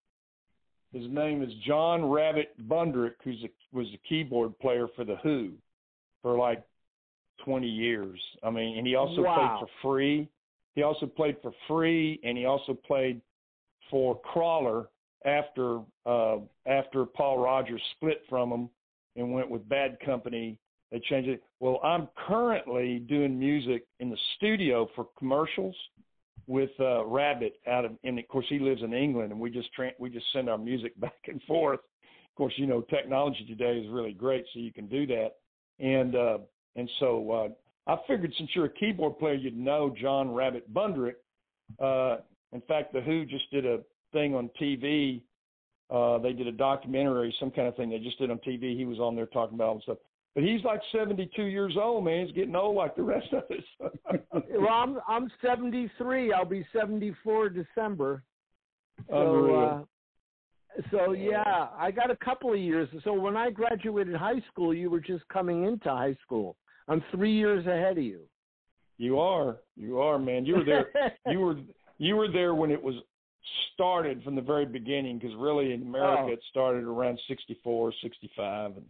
[0.92, 5.52] His name is John Rabbit Bundrick, who's a, was a keyboard player for the Who
[6.22, 6.64] for like
[7.46, 8.20] 20 years.
[8.44, 9.36] I mean, and he also wow.
[9.36, 10.30] played for Free.
[10.76, 13.22] He also played for Free, and he also played
[13.90, 14.88] for Crawler
[15.26, 18.70] after uh, after Paul Rodgers split from him
[19.16, 20.58] and went with Bad Company.
[20.92, 21.42] They changed it.
[21.60, 25.76] Well, I'm currently doing music in the studio for commercials
[26.48, 29.72] with uh, Rabbit out of, and of course he lives in England, and we just
[29.74, 31.80] tra- we just send our music back and forth.
[31.80, 35.32] Of course, you know technology today is really great, so you can do that.
[35.80, 36.38] And uh,
[36.76, 41.16] and so uh, I figured since you're a keyboard player, you'd know John Rabbit Bundrick.
[41.80, 42.18] Uh,
[42.54, 43.80] in fact, the Who just did a
[44.12, 45.22] thing on TV.
[45.90, 48.78] Uh, they did a documentary, some kind of thing they just did on TV.
[48.78, 49.98] He was on there talking about all this stuff.
[50.34, 52.26] But he's like 72 years old, man.
[52.26, 54.22] He's getting old like the rest of us.
[54.34, 56.32] well, I'm I'm 73.
[56.32, 58.24] I'll be 74 December.
[59.10, 59.86] So, Unreal.
[60.78, 62.88] uh, so yeah, I got a couple of years.
[63.04, 66.56] So when I graduated high school, you were just coming into high school.
[66.88, 68.22] I'm three years ahead of you.
[68.98, 70.46] You are, you are, man.
[70.46, 70.88] You were there.
[71.28, 71.56] you were
[71.98, 72.96] you were there when it was
[73.74, 76.32] started from the very beginning because really in America Oh.
[76.34, 78.78] it started around 64, 65.
[78.78, 78.86] And,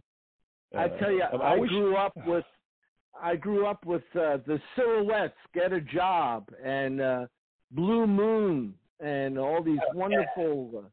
[0.74, 2.44] uh, I tell you, I, wish- grew up with
[3.22, 7.26] I grew up with uh, the Silhouettes, Get a Job, and uh,
[7.70, 10.84] Blue Moon, and all these wonderful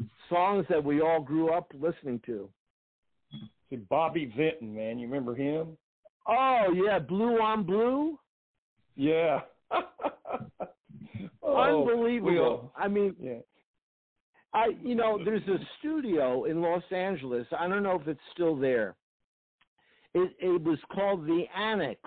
[0.00, 2.48] uh, songs that we all grew up listening to.
[3.70, 5.76] See, Bobby Vinton, man, you remember him?
[6.26, 8.18] Oh yeah, Blue on Blue,
[8.96, 9.40] Yeah.
[11.42, 12.72] Oh, unbelievable.
[12.76, 13.38] I mean, yeah.
[14.54, 17.46] I you know, there's a studio in Los Angeles.
[17.58, 18.96] I don't know if it's still there.
[20.14, 22.00] It it was called the Annex,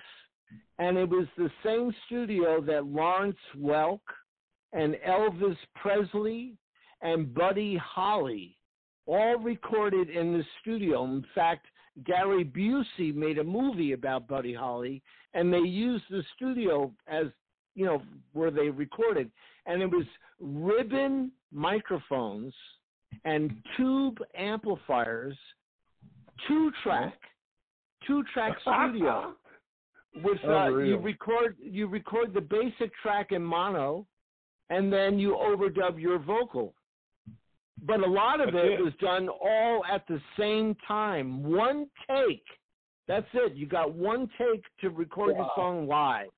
[0.79, 3.99] and it was the same studio that Lawrence Welk
[4.73, 6.57] and Elvis Presley
[7.01, 8.57] and Buddy Holly
[9.05, 11.03] all recorded in the studio.
[11.05, 11.65] In fact,
[12.05, 15.01] Gary Busey made a movie about Buddy Holly,
[15.33, 17.25] and they used the studio as
[17.75, 18.01] you know
[18.33, 19.31] where they recorded,
[19.65, 20.05] and it was
[20.39, 22.53] ribbon microphones
[23.25, 25.37] and tube amplifiers,
[26.47, 27.13] two track,
[28.07, 29.35] two track studio.
[30.23, 34.05] With uh, you record you record the basic track in mono,
[34.69, 36.73] and then you overdub your vocal.
[37.83, 38.83] But a lot of That's it it.
[38.83, 42.43] was done all at the same time, one take.
[43.07, 43.55] That's it.
[43.55, 45.53] You got one take to record your Wow.
[45.55, 46.29] song live,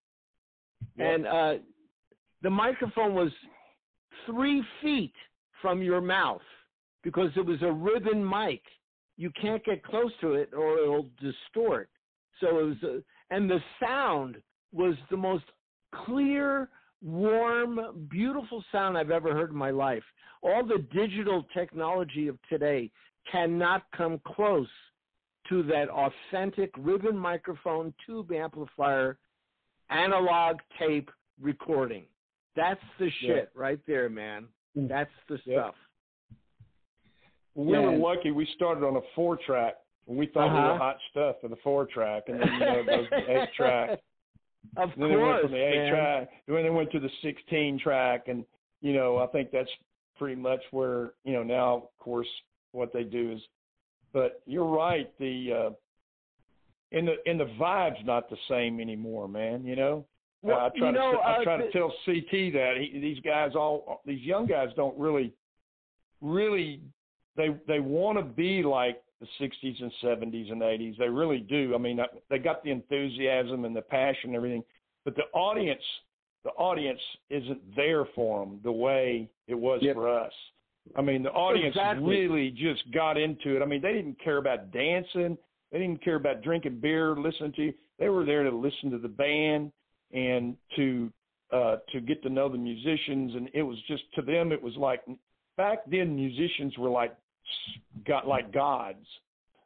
[0.97, 1.53] And uh,
[2.41, 3.31] the microphone was
[4.25, 5.13] three feet
[5.61, 6.41] from your mouth
[7.03, 8.61] because it was a ribbon mic.
[9.17, 11.89] You can't get close to it or it'll distort.
[12.39, 13.03] So it was, a,
[13.33, 14.37] and the sound
[14.71, 15.45] was the most
[16.05, 16.69] clear,
[17.03, 20.03] warm, beautiful sound I've ever heard in my life.
[20.41, 22.89] All the digital technology of today
[23.31, 24.67] cannot come close
[25.49, 29.17] to that authentic ribbon microphone, tube amplifier,
[29.93, 31.09] analog tape
[31.39, 32.05] recording.
[32.55, 33.11] That's the Yeah.
[33.21, 34.47] shit right there, man.
[34.75, 35.59] That's the Yeah.
[35.71, 35.75] stuff.
[37.55, 37.79] Well, we Yeah.
[37.97, 38.31] were lucky.
[38.31, 39.75] We started on a four track.
[40.05, 40.73] and We thought we Uh-huh.
[40.73, 43.53] were hot stuff for the four track, and then you know it goes to eight
[43.53, 44.01] track.
[44.75, 45.91] Of then they went course, from the eight man.
[45.91, 46.43] track.
[46.45, 48.45] Then they went to the sixteen track, and
[48.81, 49.71] you know I think that's
[50.17, 52.27] pretty much where you know now, of course,
[52.73, 53.47] what they do is.
[54.11, 55.09] But you're right.
[55.19, 55.69] The uh,
[56.93, 59.65] and the and the vibe's not the same anymore, man.
[59.65, 60.05] You know,
[60.41, 62.99] Well, uh, I try you know, to I uh, try to tell CT that he,
[62.99, 65.33] these guys all these young guys don't really
[66.21, 66.81] really
[67.35, 70.97] they they want to be like the 60s and 70s and 80s.
[70.97, 71.73] They really do.
[71.73, 71.99] I mean,
[72.29, 74.63] they got the enthusiasm and the passion and everything,
[75.05, 75.81] but the audience
[76.43, 76.99] the audience
[77.29, 79.95] isn't there for them the way it was yep.
[79.95, 80.33] for us.
[80.97, 82.05] I mean, the audience exactly.
[82.05, 83.61] really just got into it.
[83.61, 85.37] I mean, they didn't care about dancing.
[85.73, 87.73] They didn't care about drinking beer, listening to you.
[87.97, 89.71] They were there to listen to the band
[90.13, 91.11] and to
[91.51, 94.75] uh to get to know the musicians and it was just to them it was
[94.75, 95.01] like
[95.57, 97.15] back then musicians were like
[98.07, 99.05] got like gods.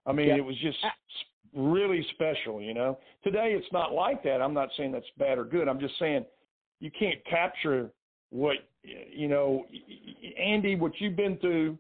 [0.06, 0.36] I mean, yeah.
[0.36, 0.78] it was just
[1.54, 2.98] really special, you know.
[3.24, 4.42] Today it's not like that.
[4.42, 5.68] I'm not saying that's bad or good.
[5.68, 6.26] I'm just saying
[6.80, 7.92] you can't capture
[8.30, 9.66] what you know,
[10.42, 11.78] Andy, what you've been through,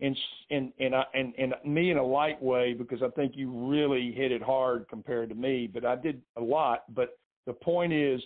[0.00, 0.16] and
[0.50, 4.12] and and I, and and me in a light way because I think you really
[4.12, 5.68] hit it hard compared to me.
[5.72, 6.84] But I did a lot.
[6.94, 8.20] But the point is,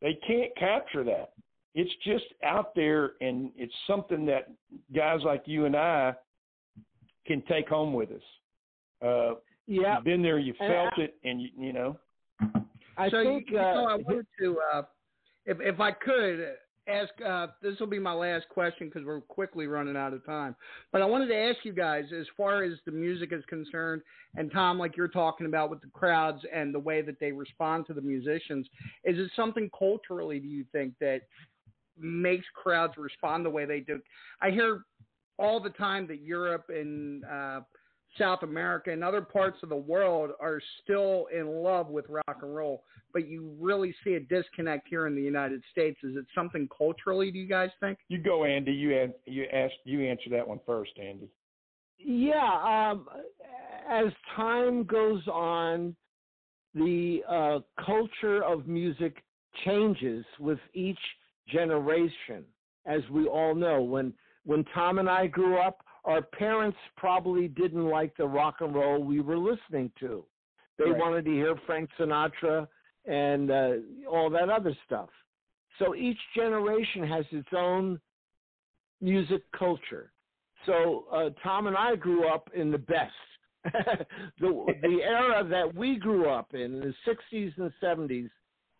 [0.00, 1.32] they can't capture that.
[1.74, 4.50] It's just out there, and it's something that
[4.94, 6.14] guys like you and I
[7.26, 8.22] can take home with us.
[9.04, 9.34] Uh,
[9.66, 11.98] yeah, you've been there, you felt I, it, and you, you know.
[12.96, 14.82] I so think you, uh, know, I wanted to, uh,
[15.44, 16.54] if if I could
[16.88, 20.56] ask, uh, this will be my last question because we're quickly running out of time.
[20.92, 24.02] But I wanted to ask you guys, as far as the music is concerned,
[24.36, 27.86] and Tom, like you're talking about with the crowds and the way that they respond
[27.86, 28.66] to the musicians,
[29.04, 30.38] is it something culturally?
[30.38, 31.22] Do you think that
[31.98, 34.00] makes crowds respond the way they do?
[34.40, 34.84] I hear
[35.38, 37.60] all the time that Europe and uh,
[38.18, 42.54] South America and other parts of the world are still in love with rock and
[42.54, 42.82] roll,
[43.12, 45.98] but you really see a disconnect here in the United States.
[46.02, 47.30] Is it something culturally?
[47.30, 47.98] Do you guys think?
[48.08, 48.72] You go, Andy.
[48.72, 51.28] You had, you asked you answer that one first, Andy.
[51.98, 53.06] Yeah, um,
[53.90, 54.06] as
[54.36, 55.96] time goes on,
[56.74, 59.22] the uh, culture of music
[59.64, 60.98] changes with each
[61.48, 62.44] generation,
[62.86, 63.82] as we all know.
[63.82, 64.12] When
[64.44, 69.02] when Tom and I grew up, our parents probably didn't like the rock and roll
[69.02, 70.24] we were listening to.
[70.78, 70.98] They right.
[70.98, 72.68] wanted to hear Frank Sinatra
[73.06, 73.72] and uh,
[74.10, 75.08] all that other stuff.
[75.78, 78.00] So each generation has its own
[79.00, 80.12] music culture.
[80.66, 83.12] So uh, Tom and I grew up in the best.
[84.40, 88.30] the the era that we grew up in, the 60s and 70s,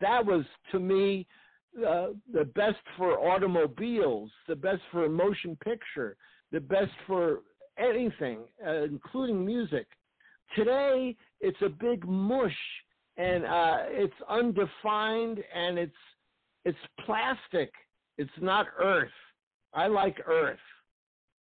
[0.00, 1.26] that was to me
[1.86, 6.16] uh, the best for automobiles, the best for motion picture,
[6.52, 7.40] the best for
[7.78, 9.86] anything, uh, including music.
[10.56, 12.56] Today, it's a big mush,
[13.18, 15.92] and uh, it's undefined, and it's
[16.64, 17.72] it's plastic.
[18.16, 19.10] It's not earth.
[19.74, 20.58] I like earth.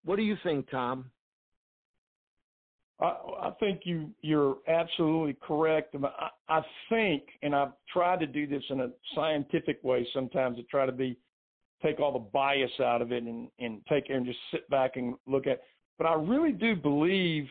[0.05, 1.11] What do you think, Tom?
[3.01, 3.07] I,
[3.41, 5.95] I think you you're absolutely correct.
[5.97, 10.63] I, I think, and I've tried to do this in a scientific way sometimes to
[10.65, 11.19] try to be
[11.83, 15.17] take all the bias out of it and, and take and just sit back and
[15.27, 15.61] look at.
[15.99, 17.47] But I really do believe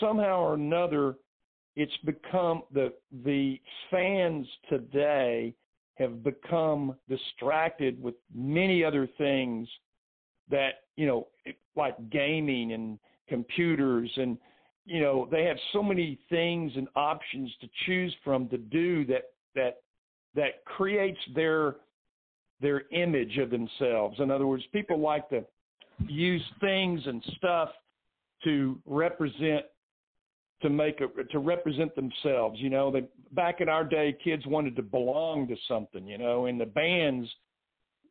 [0.00, 1.14] somehow or another
[1.76, 2.92] it's become the
[3.24, 3.60] the
[3.90, 5.54] fans today
[5.96, 9.68] have become distracted with many other things
[10.50, 11.28] that you know
[11.76, 12.98] like gaming and
[13.28, 14.38] computers and
[14.84, 19.24] you know they have so many things and options to choose from to do that
[19.54, 19.82] that
[20.34, 21.76] that creates their
[22.60, 24.18] their image of themselves.
[24.20, 25.44] In other words, people like to
[26.06, 27.68] use things and stuff
[28.44, 29.64] to represent
[30.62, 32.58] to make a, to represent themselves.
[32.60, 36.06] You know, they back in our day, kids wanted to belong to something.
[36.06, 37.28] You know, and the bands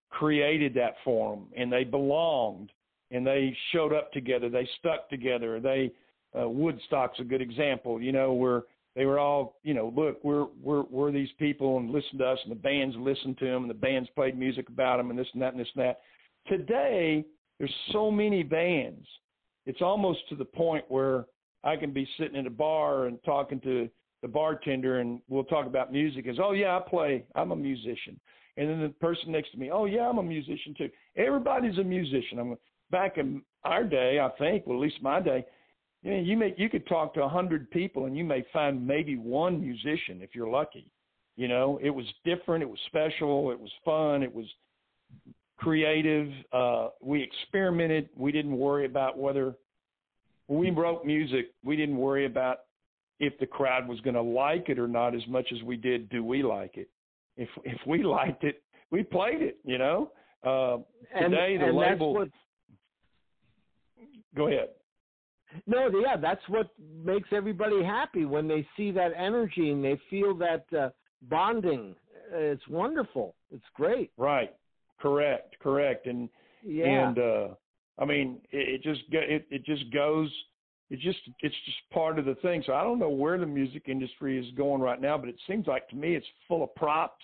[0.09, 2.71] created that for them, and they belonged,
[3.11, 4.49] and they showed up together.
[4.49, 5.59] They stuck together.
[5.59, 5.91] They
[6.39, 8.01] uh, Woodstock's a good example.
[8.01, 8.63] You know, where
[8.95, 12.39] they were all, you know, look, we're we're we're these people and listen to us,
[12.43, 15.27] and the bands listened to them, and the bands played music about them, and this
[15.33, 16.01] and that and this and that.
[16.47, 17.25] Today,
[17.57, 19.07] there's so many bands.
[19.65, 21.25] It's almost to the point where
[21.63, 23.89] I can be sitting in a bar and talking to
[24.21, 26.27] the bartender, and we'll talk about music.
[26.27, 27.25] As oh yeah, I play.
[27.35, 28.19] I'm a musician.
[28.55, 30.89] And then the person next to me, oh yeah, I'm a musician too.
[31.15, 32.37] Everybody's a musician.
[32.39, 32.55] I'm
[32.91, 35.45] back in our day, I think, well at least my day
[36.03, 38.85] you know, you may you could talk to a hundred people and you may find
[38.85, 40.85] maybe one musician if you're lucky.
[41.35, 44.45] You know, it was different, it was special, it was fun, it was
[45.57, 46.29] creative.
[46.51, 48.09] Uh, we experimented.
[48.15, 49.55] We didn't worry about whether
[50.47, 52.59] when we wrote music, we didn't worry about
[53.19, 56.09] if the crowd was going to like it or not as much as we did
[56.09, 56.89] do we like it.
[57.37, 58.61] If if we liked it,
[58.91, 59.57] we played it.
[59.63, 60.11] You know.
[60.43, 60.77] Uh,
[61.21, 62.13] today and, the and label.
[62.13, 62.29] What...
[64.35, 64.69] Go ahead.
[65.67, 66.71] No, yeah, that's what
[67.05, 70.89] makes everybody happy when they see that energy and they feel that uh,
[71.29, 71.95] bonding
[72.33, 73.35] it's wonderful.
[73.51, 74.11] It's great.
[74.17, 74.53] Right.
[74.99, 75.55] Correct.
[75.59, 76.07] Correct.
[76.07, 76.29] And
[76.63, 77.07] Yeah.
[77.07, 77.47] and uh
[77.99, 80.31] I mean it, it just go- it it just goes
[80.89, 82.63] it just it's just part of the thing.
[82.65, 85.65] So I don't know where the music industry is going right now, but it seems
[85.67, 87.23] like to me it's full of props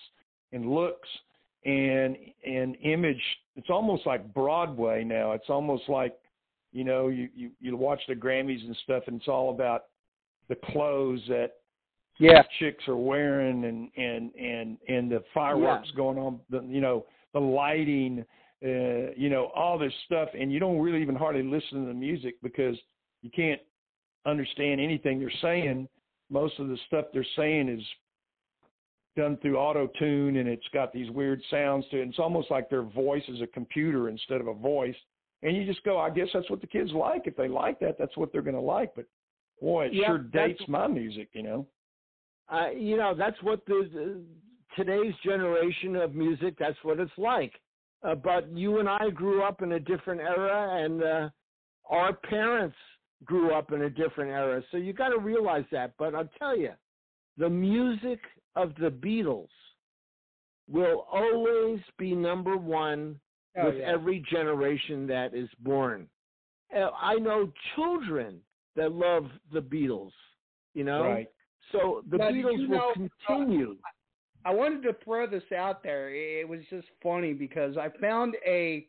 [0.52, 1.08] and looks
[1.64, 2.16] and
[2.46, 3.22] and image.
[3.56, 5.32] It's almost like Broadway now.
[5.32, 6.16] It's almost like
[6.72, 9.84] you know you you you watch the Grammys and stuff, and it's all about
[10.48, 11.52] the clothes that
[12.18, 12.42] Yeah.
[12.58, 17.40] chicks are wearing and and and and the fireworks going on the you know the
[17.40, 18.24] lighting
[18.64, 21.94] uh you know all this stuff and you don't really even hardly listen to the
[21.94, 22.76] music because
[23.22, 23.60] you can't
[24.26, 25.88] understand anything they're saying.
[26.30, 27.84] Most of the stuff they're saying is
[29.16, 32.08] done through auto tune and it's got these weird sounds to it.
[32.08, 34.94] It's almost like their voice is a computer instead of a voice.
[35.42, 37.26] And you just go i guess that's what the kids like.
[37.26, 38.94] If they like that that's what they're going to like.
[38.94, 39.06] But
[39.60, 41.66] boy it Yeah, sure dates my music you know?
[42.48, 44.22] Uh, you know that's what the, the
[44.76, 47.52] today's generation of music that's what it's like
[48.02, 51.28] uh, but you and i grew up in a different era and uh,
[51.88, 52.76] our parents
[53.24, 56.56] grew up in a different era so you got to realize that but i'll tell
[56.56, 56.70] you
[57.38, 58.20] the music
[58.56, 59.48] of the beatles
[60.68, 63.18] will always be number one
[63.56, 63.92] Oh, with yeah.
[63.92, 66.06] every generation that is born
[66.72, 68.38] uh, i know children
[68.76, 70.12] that love the beatles
[70.72, 71.28] you know Right.
[71.72, 73.76] so the Now, Beatles you will know- continue.
[74.44, 76.10] I wanted to throw this out there.
[76.14, 78.86] It was just funny because I found a,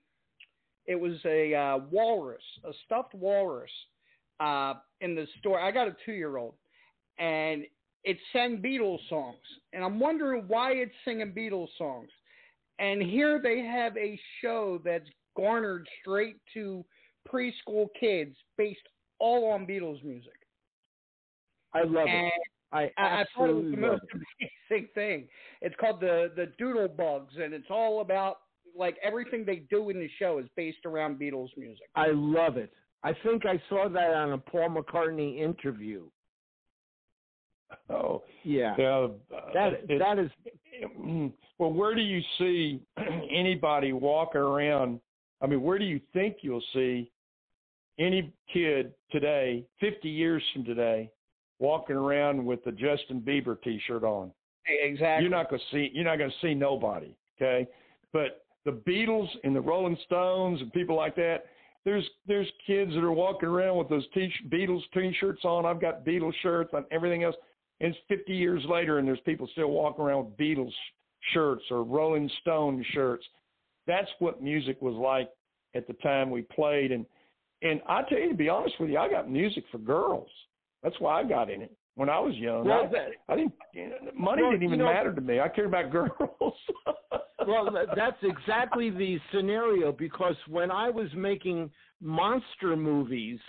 [0.86, 3.72] it was a uh, walrus, a stuffed walrus,
[4.40, 5.60] uh, in the store.
[5.60, 6.53] I got a two-year-old,
[7.19, 7.64] and
[8.03, 9.38] it sang Beatles songs,
[9.73, 12.10] and I'm wondering why it's singing Beatles songs.
[12.80, 15.07] And here they have a show that's
[15.38, 16.84] garnered straight to
[17.32, 18.80] preschool kids, based
[19.19, 20.34] all on Beatles music.
[21.76, 22.34] I love And it.
[22.72, 24.03] I I, I thought absolutely the love most
[24.39, 24.49] it.
[24.72, 25.27] amazing thing.
[25.61, 28.38] It's called the the Doodle Bugs, and it's all about
[28.77, 31.88] like everything they do in the show is based around Beatles music.
[31.95, 32.72] I love it.
[33.03, 36.03] I think I saw that on a Paul McCartney interview.
[37.89, 38.76] oh Yeah.
[38.77, 39.10] yeah uh,
[39.53, 40.30] That it- that is
[41.57, 42.81] well, where do you see
[43.31, 44.99] anybody walking around?
[45.41, 47.11] I mean, where do you think you'll see
[47.99, 51.10] any kid today, 50 years from today,
[51.62, 54.32] walking around with the Justin Bieber T-shirt on?
[54.68, 55.24] Exactly.
[55.24, 55.92] You're not going to see.
[55.94, 57.16] You're not to see nobody.
[57.38, 57.68] Okay,
[58.12, 61.46] but the Beatles and the Rolling Stones and people like that.
[61.84, 65.66] There's there's kids that are walking around with those t- Beatles T-shirts on.
[65.66, 67.36] I've got Beatles shirts and everything else.
[67.80, 70.74] And it's 50 years later, and there's people still walking around with Beatles
[71.34, 73.26] shirts or Rolling Stone shirts.
[73.88, 75.30] That's what music was like
[75.74, 76.92] at the time we played.
[76.92, 77.06] And
[77.64, 80.30] and I tell you, to be honest with you, I got music for girls.
[80.84, 82.66] That's why I got in it when I was young.
[82.66, 83.53] Well, I, that- I didn't.
[83.74, 85.40] You know, money Well, didn't even you know- matter to me.
[85.40, 86.12] I cared about girls.
[87.48, 91.70] well, that's exactly the scenario because when I was making
[92.02, 93.40] monster movies,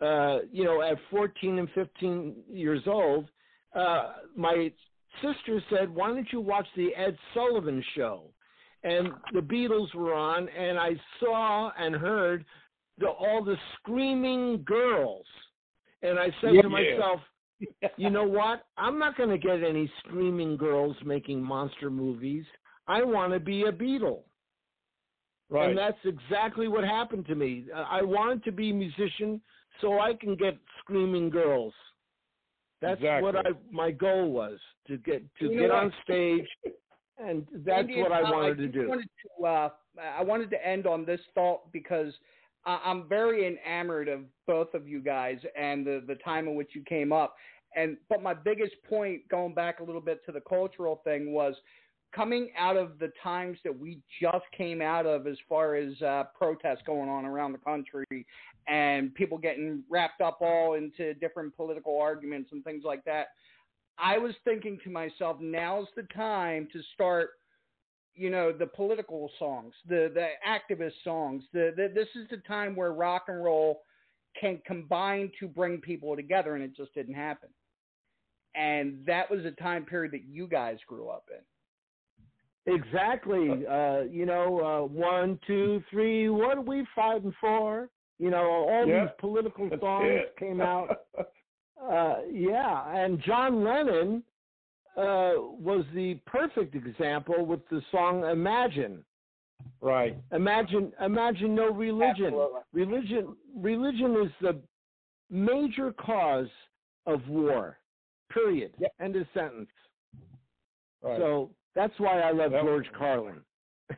[0.00, 3.28] uh, you know, at 14 and 15 years old,
[3.74, 4.72] uh, my
[5.22, 8.24] sister said, "Why don't you watch the Ed Sullivan Show?"
[8.84, 10.90] And the Beatles were on, and I
[11.20, 12.44] saw and heard
[12.98, 15.24] the, all the screaming girls,
[16.02, 16.62] and I said Yeah.
[16.62, 17.20] to myself,
[17.96, 18.64] you know what?
[18.76, 22.44] I'm not going to get any screaming girls making monster movies.
[22.88, 24.20] I want to be a Beatle.
[25.48, 25.68] Right.
[25.68, 27.66] And that's exactly what happened to me.
[27.74, 29.40] I wanted to be a musician
[29.80, 31.74] so I can get screaming girls.
[32.80, 34.58] That's what I my goal was
[34.88, 36.46] to get to You get on stage
[37.18, 38.88] and that's Andy, what I wanted to just do.
[38.88, 39.08] Wanted
[39.38, 39.68] to, uh,
[40.18, 42.18] I wanted to end on this thought because I-
[42.64, 46.82] I'm very enamored of both of you guys and the the time in which you
[46.82, 47.34] came up.
[47.74, 51.54] And but my biggest point, going back a little bit to the cultural thing, was
[52.14, 56.24] coming out of the times that we just came out of, as far as uh,
[56.36, 58.26] protests going on around the country
[58.68, 63.28] and people getting wrapped up all into different political arguments and things like that.
[63.98, 67.30] I was thinking to myself, now's the time to start,
[68.14, 71.44] you know, the political songs, the the activist songs.
[71.52, 73.82] The, the this is the time where rock and roll
[74.40, 77.48] can combine to bring people together, and it just didn't happen.
[78.54, 81.42] And that was a time period that you guys grew up in.
[82.66, 83.66] Exactly.
[83.66, 86.28] Uh, you know, uh, one, two, three.
[86.28, 87.88] What are we fighting for?
[88.18, 91.00] You know, all Yeah, these political songs came out.
[91.18, 94.22] Uh, yeah, and John Lennon
[94.96, 99.04] uh, was the perfect example with the song "Imagine."
[99.80, 100.16] right.
[100.32, 102.26] Imagine, imagine no religion.
[102.34, 102.60] Absolutely.
[102.72, 104.60] Religion, religion is the
[105.30, 106.48] major cause
[107.06, 107.78] of war.
[108.32, 108.74] Period.
[109.00, 109.68] End of sentence.
[111.02, 111.18] Right.
[111.18, 113.40] So That's why I love That George was- Carlin.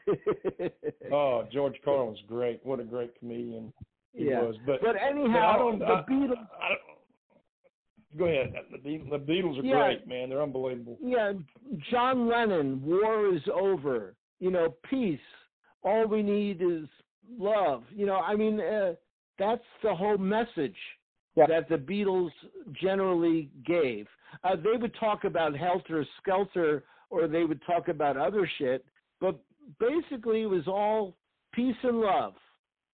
[1.13, 2.61] Oh, George Carlin's great.
[2.65, 3.73] What a great comedian
[4.13, 4.43] he yeah.
[4.43, 4.57] was.
[4.67, 6.49] But but I anyhow, don't- the I- Beatles.
[6.61, 6.94] I don't-
[8.17, 8.55] go ahead.
[8.83, 9.87] The Beatles, are Yeah.
[9.87, 10.29] great, man.
[10.29, 10.99] They're unbelievable.
[11.01, 11.33] Yeah,
[11.91, 14.15] John Lennon, war is over.
[14.41, 15.21] You know, peace.
[15.83, 16.89] All we need is
[17.39, 17.85] love.
[17.95, 18.95] You know, I mean, uh,
[19.39, 20.77] that's the whole message
[21.37, 22.31] that the Beatles
[22.75, 24.09] generally gave.
[24.43, 28.85] Uh, they would talk about helter skelter, or they would talk about other shit,
[29.21, 29.39] but
[29.79, 31.17] basically it was all
[31.53, 32.35] peace and love.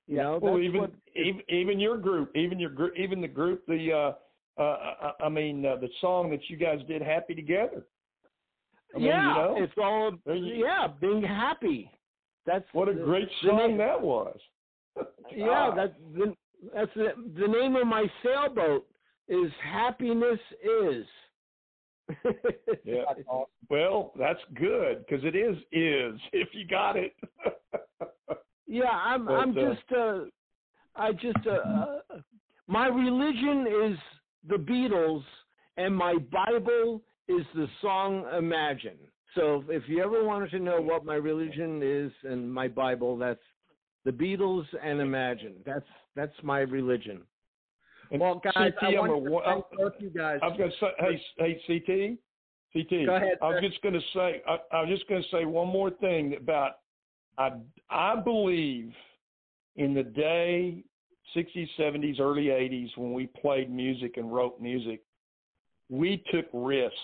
[0.06, 3.64] You know, well, even what even even your group, even your group, even the group,
[3.66, 4.12] the uh,
[4.58, 7.84] uh, I I mean, uh, the song that you guys did, "Happy Together."
[8.94, 11.90] I mean, yeah, you know, it's all yeah, being happy.
[12.46, 14.38] That's what a great the song name- that was.
[15.32, 15.78] Yeah, God.
[15.78, 16.34] that the,
[16.74, 17.08] that's the,
[17.38, 18.84] the name of my sailboat
[19.28, 21.06] is happiness is.
[22.84, 23.04] Yeah.
[23.68, 27.14] Well, that's good because it is is if you got it.
[28.66, 30.18] yeah, I'm But, I'm uh, just uh
[30.96, 32.00] I just uh, uh
[32.66, 33.98] my religion is
[34.48, 35.22] the Beatles
[35.76, 38.96] and my Bible is the song Imagine.
[39.34, 43.38] So if you ever wanted to know what my religion is and my Bible, that's
[44.04, 45.54] the Beatles and Imagine.
[45.64, 45.86] That's
[46.16, 47.22] that's my religion.
[48.10, 50.40] And Well, guys, CT, I I'm want a- to thank both you guys.
[50.42, 50.90] I was going to say,
[51.38, 52.18] hey, hey,
[52.72, 53.06] CT, CT.
[53.06, 53.68] Go ahead, I was sir.
[53.68, 56.78] just going to say, I, I was just going to say one more thing about,
[57.38, 57.52] I,
[57.88, 58.92] I believe
[59.76, 60.82] in the day,
[61.36, 65.02] 60s, 70s, early 80s, when we played music and wrote music,
[65.88, 66.94] we took risk.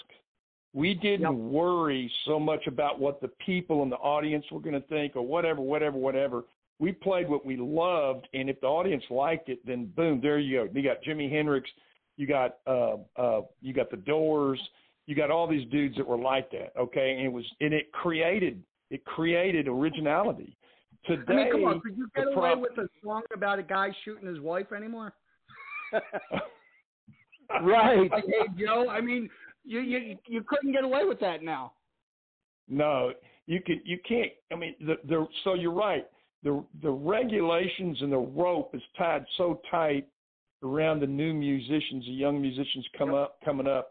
[0.72, 4.86] We didn't worry so much about what the people in the audience were going to
[4.88, 6.44] think or whatever, whatever, whatever.
[6.78, 10.66] We played what we loved, and if the audience liked it, then boom, there you
[10.66, 10.72] go.
[10.74, 11.70] You got Jimi Hendrix,
[12.18, 14.60] you got uh, uh, you got the Doors,
[15.06, 16.72] you got all these dudes that were like that.
[16.78, 20.56] Okay, and it was and it created it created originality.
[21.06, 23.90] Today, I mean, come on, could you get away with a song about a guy
[24.04, 25.12] shooting his wife anymore?
[27.62, 28.10] Right.
[28.10, 29.28] Like, hey Joe, I mean,
[29.64, 31.72] you you you couldn't get away with that now.
[32.68, 33.12] No,
[33.46, 34.32] you can you can't.
[34.52, 36.06] I mean, the the so you're right.
[36.42, 40.06] The the regulations and the rope is tied so tight
[40.62, 43.90] around the new musicians, the young musicians come up coming up.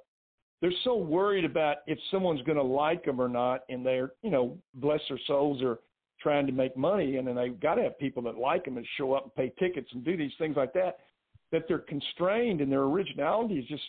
[0.61, 4.31] They're so worried about if someone's going to like them or not, and they're you
[4.31, 5.79] know bless their souls are
[6.25, 8.87] trying to make money, and then they've got to have people that like them and
[8.97, 10.97] show up and pay tickets and do these things like that.
[11.51, 13.83] That they're constrained and their originality is just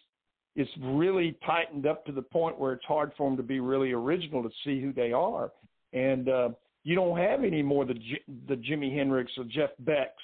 [0.55, 3.93] it's really tightened up to the point where it's hard for them to be really
[3.93, 5.51] original to see who they are.
[5.95, 6.49] And uh,
[6.85, 10.23] you don't have any more the J- the Jimi Hendrix or Jeff Becks,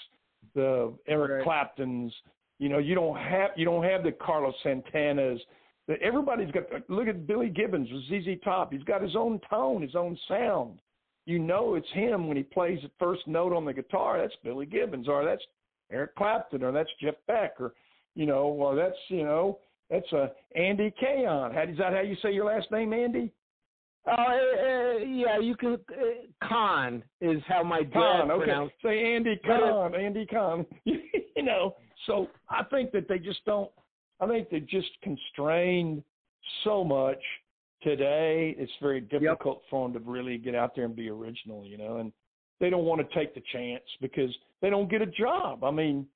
[0.54, 1.44] the Eric Right.
[1.44, 2.12] Claptons.
[2.58, 5.38] You know, you don't have you don't have the Carlos Santanas.
[6.02, 6.64] Everybody's got.
[6.88, 8.70] Look at Billy Gibbons with ZZ Top.
[8.70, 10.78] He's got his own tone, his own sound.
[11.24, 14.20] You know, it's him when he plays the first note on the guitar.
[14.20, 15.42] That's Billy Gibbons, or that's
[15.90, 17.74] Eric Clapton, or that's Jeff Beck, or
[18.14, 19.58] you know, or that's you know,
[19.88, 21.54] that's uh, Andy Kayon.
[21.54, 23.30] How is that how you say your last name, Andy?
[24.06, 25.74] Uh, uh, yeah, you can.
[25.74, 28.44] Uh, Khan is how my dad Khan, okay.
[28.44, 28.74] pronounced.
[28.82, 30.66] Say Andy Khan, Andy Khan.
[30.84, 31.76] you know,
[32.06, 33.70] so I think that they just don't.
[34.20, 36.02] I think they're just constrained
[36.64, 37.20] so much
[37.82, 38.54] today.
[38.58, 41.64] It's very difficult for them to really get out there and be original.
[41.66, 42.12] You know, and
[42.60, 44.30] they don't want to take the chance because
[44.60, 45.64] they don't get a job.
[45.64, 46.06] I mean,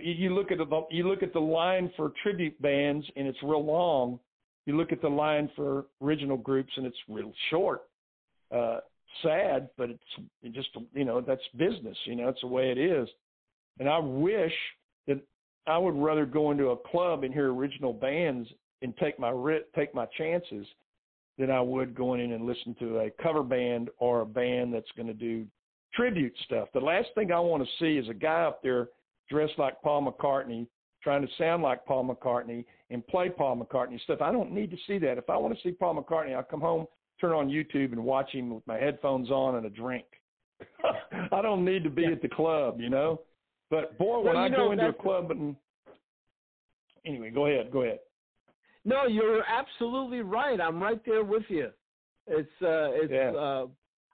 [0.00, 3.64] you look at the you look at the line for tribute bands and it's real
[3.64, 4.20] long.
[4.66, 7.82] You look at the line for original groups and it's real short.
[8.54, 8.80] Uh,
[9.22, 11.96] sad, but it's it just you know that's business.
[12.04, 13.08] You know, it's the way it is.
[13.80, 14.52] And I wish
[15.06, 15.20] that
[15.66, 18.48] I would rather go into a club and hear original bands
[18.82, 20.66] and take my ri- take my chances
[21.38, 24.90] than I would going in and listen to a cover band or a band that's
[24.96, 25.46] going to do
[25.92, 26.68] tribute stuff.
[26.72, 28.88] The last thing I want to see is a guy up there
[29.28, 30.66] dressed like Paul McCartney,
[31.02, 34.20] trying to sound like Paul McCartney and play Paul McCartney stuff.
[34.20, 35.18] I don't need to see that.
[35.18, 36.86] If I want to see Paul McCartney, I'll come home,
[37.20, 40.04] turn on YouTube, and watch him with my headphones on and a drink.
[41.32, 43.20] I don't need to be at the club, you know.
[43.70, 45.56] But boy, when Well, I you go into a club and
[47.04, 47.98] anyway, go ahead, go ahead.
[48.84, 50.60] No, you're absolutely right.
[50.60, 51.70] I'm right there with you.
[52.26, 53.30] It's uh it's Yeah.
[53.32, 53.66] uh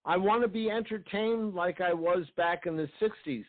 [0.04, 3.44] I want to be entertained like I was back in the 60s.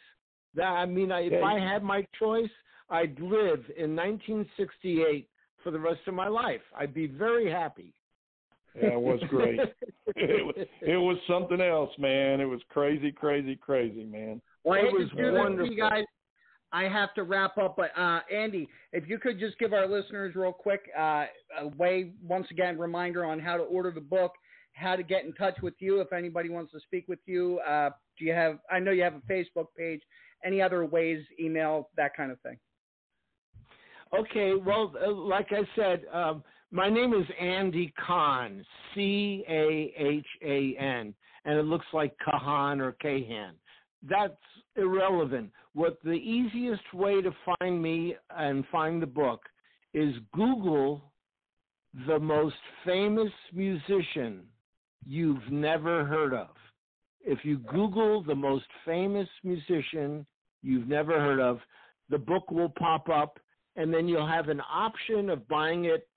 [0.56, 2.50] That I mean, I, if Yeah, I had my choice,
[2.90, 5.30] I'd live in 1968
[5.64, 6.62] for the rest of my life.
[6.76, 7.94] I'd be very happy.
[8.76, 9.60] Yeah, it was great.
[10.16, 12.40] it, was, it was something else, man.
[12.42, 14.42] It was crazy, crazy, crazy, man.
[14.64, 15.74] Well, It was do this to wonderful.
[15.74, 16.04] you guys.
[16.74, 20.36] I have to wrap up, but uh, Andy, if you could just give our listeners
[20.36, 21.26] real quick uh,
[21.60, 24.34] a way, once again, reminder on how to order the book
[24.74, 27.60] how to get in touch with you if anybody wants to speak with you.
[27.60, 28.60] Uh, do you have?
[28.70, 30.02] I know you have a Facebook page.
[30.44, 31.24] Any other ways?
[31.40, 32.58] Email that kind of thing.
[34.18, 40.26] Okay, well, uh, like I said, um, my name is Andy Cahan, C A H
[40.44, 41.14] A N,
[41.46, 43.52] and it looks like Kahan or Kahan.
[44.08, 44.34] That's
[44.76, 45.52] irrelevant.
[45.74, 49.42] What the easiest way to find me and find the book
[49.94, 51.02] is Google
[52.08, 52.56] the most
[52.86, 54.44] famous musician
[55.06, 56.50] you've never heard of.
[57.24, 60.26] If you Google the most famous musician
[60.64, 61.60] you've never heard of,
[62.10, 63.40] the book will pop up,
[63.76, 66.08] and then you'll have an option of buying it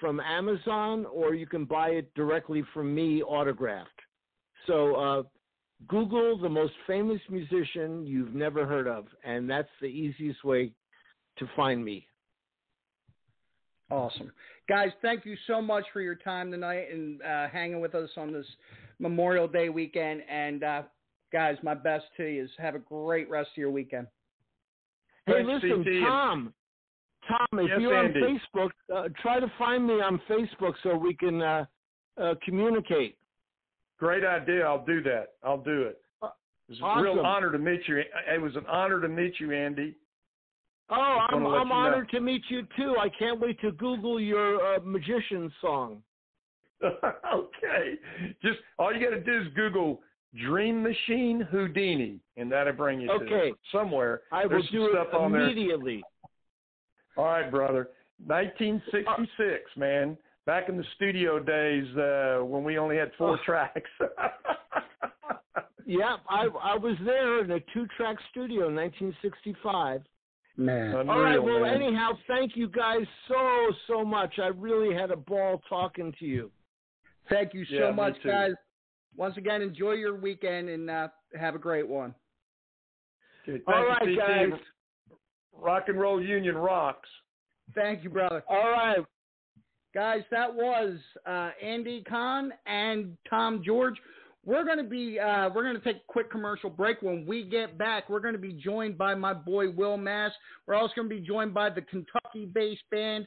[0.00, 3.90] from Amazon or you can buy it directly from me autographed.
[4.66, 5.22] So, uh,
[5.88, 10.72] Google the most famous musician you've never heard of, and that's the easiest way
[11.38, 12.06] to find me.
[13.90, 14.30] Awesome.
[14.68, 18.32] Guys, thank you so much for your time tonight and uh, hanging with us on
[18.32, 18.46] this
[19.00, 20.22] Memorial Day weekend.
[20.30, 20.82] And uh,
[21.32, 24.06] guys, my best to you is have a great rest of your weekend.
[25.26, 26.54] Hey, listen, Tom.
[27.26, 28.20] Tom, if Yes, you're Andy.
[28.20, 31.64] on Facebook, uh, try to find me on Facebook so we can uh,
[32.20, 33.16] uh, communicate.
[34.00, 34.64] Great idea.
[34.64, 35.34] I'll do that.
[35.44, 36.00] I'll do it.
[36.70, 37.98] It's a real honor to meet you.
[37.98, 39.94] It was an honor to meet you, Andy.
[40.88, 40.94] Oh,
[41.28, 41.74] I'm, I'm you know.
[41.74, 42.96] honored to meet you too.
[42.98, 46.02] I can't wait to Google your uh, magician song.
[46.82, 47.94] okay.
[48.42, 50.00] Just all you got to do is Google
[50.34, 53.52] Dream Machine Houdini, and that'll bring you to Okay.
[53.70, 54.22] somewhere.
[54.32, 55.42] I will There's some do it stuff on there.
[55.42, 56.02] immediately.
[57.16, 57.90] All right, brother.
[58.26, 60.16] 1966, man.
[60.46, 63.44] Back in the studio days uh, when we only had four Oh.
[63.44, 63.90] tracks.
[65.86, 70.02] Yeah, I I was there in a two-track studio in 1965.
[70.56, 71.08] Man.
[71.08, 71.42] All right.
[71.42, 71.74] Well, man.
[71.82, 74.38] anyhow, thank you guys so so much.
[74.38, 76.50] I really had a ball talking to you.
[77.28, 78.52] Thank you so Yeah, much, guys.
[79.16, 81.08] Once again, enjoy your weekend and uh,
[81.38, 82.14] have a great one.
[83.48, 84.48] Okay, All thank you, guys.
[85.56, 87.08] Rock and Roll Union rocks.
[87.74, 88.42] Thank you, brother.
[88.48, 88.98] All right.
[89.92, 93.96] Guys, that was uh, Andy Cahan and Tom George.
[94.44, 97.02] We're going to be uh, we're going to take a quick commercial break.
[97.02, 100.30] When we get back, we're going to be joined by my boy Will Mass.
[100.66, 103.26] We're also going to be joined by the Kentucky-based band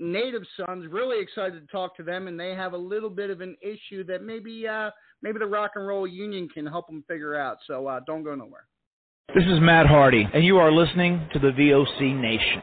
[0.00, 0.86] Native Sons.
[0.90, 4.02] Really excited to talk to them, and they have a little bit of an issue
[4.04, 4.90] that maybe uh,
[5.22, 7.58] maybe the Rock and Roll Union can help them figure out.
[7.66, 8.64] So uh, don't go nowhere.
[9.34, 12.62] This is Matt Hardy, and you are listening to the VOC Nation.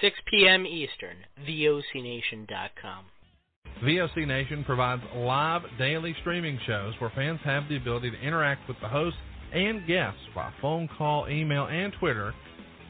[0.00, 0.66] 6 p.m.
[0.66, 1.16] Eastern,
[1.46, 3.04] VOCNation.com.
[3.82, 8.76] VOC Nation provides live daily streaming shows where fans have the ability to interact with
[8.80, 9.18] the hosts
[9.52, 12.32] and guests by phone call, email, and Twitter.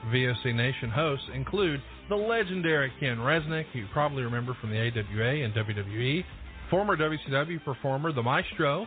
[0.09, 5.45] VOC Nation hosts include the legendary Ken Resnick, who you probably remember from the AWA
[5.45, 6.24] and WWE,
[6.70, 8.87] former WCW performer The Maestro,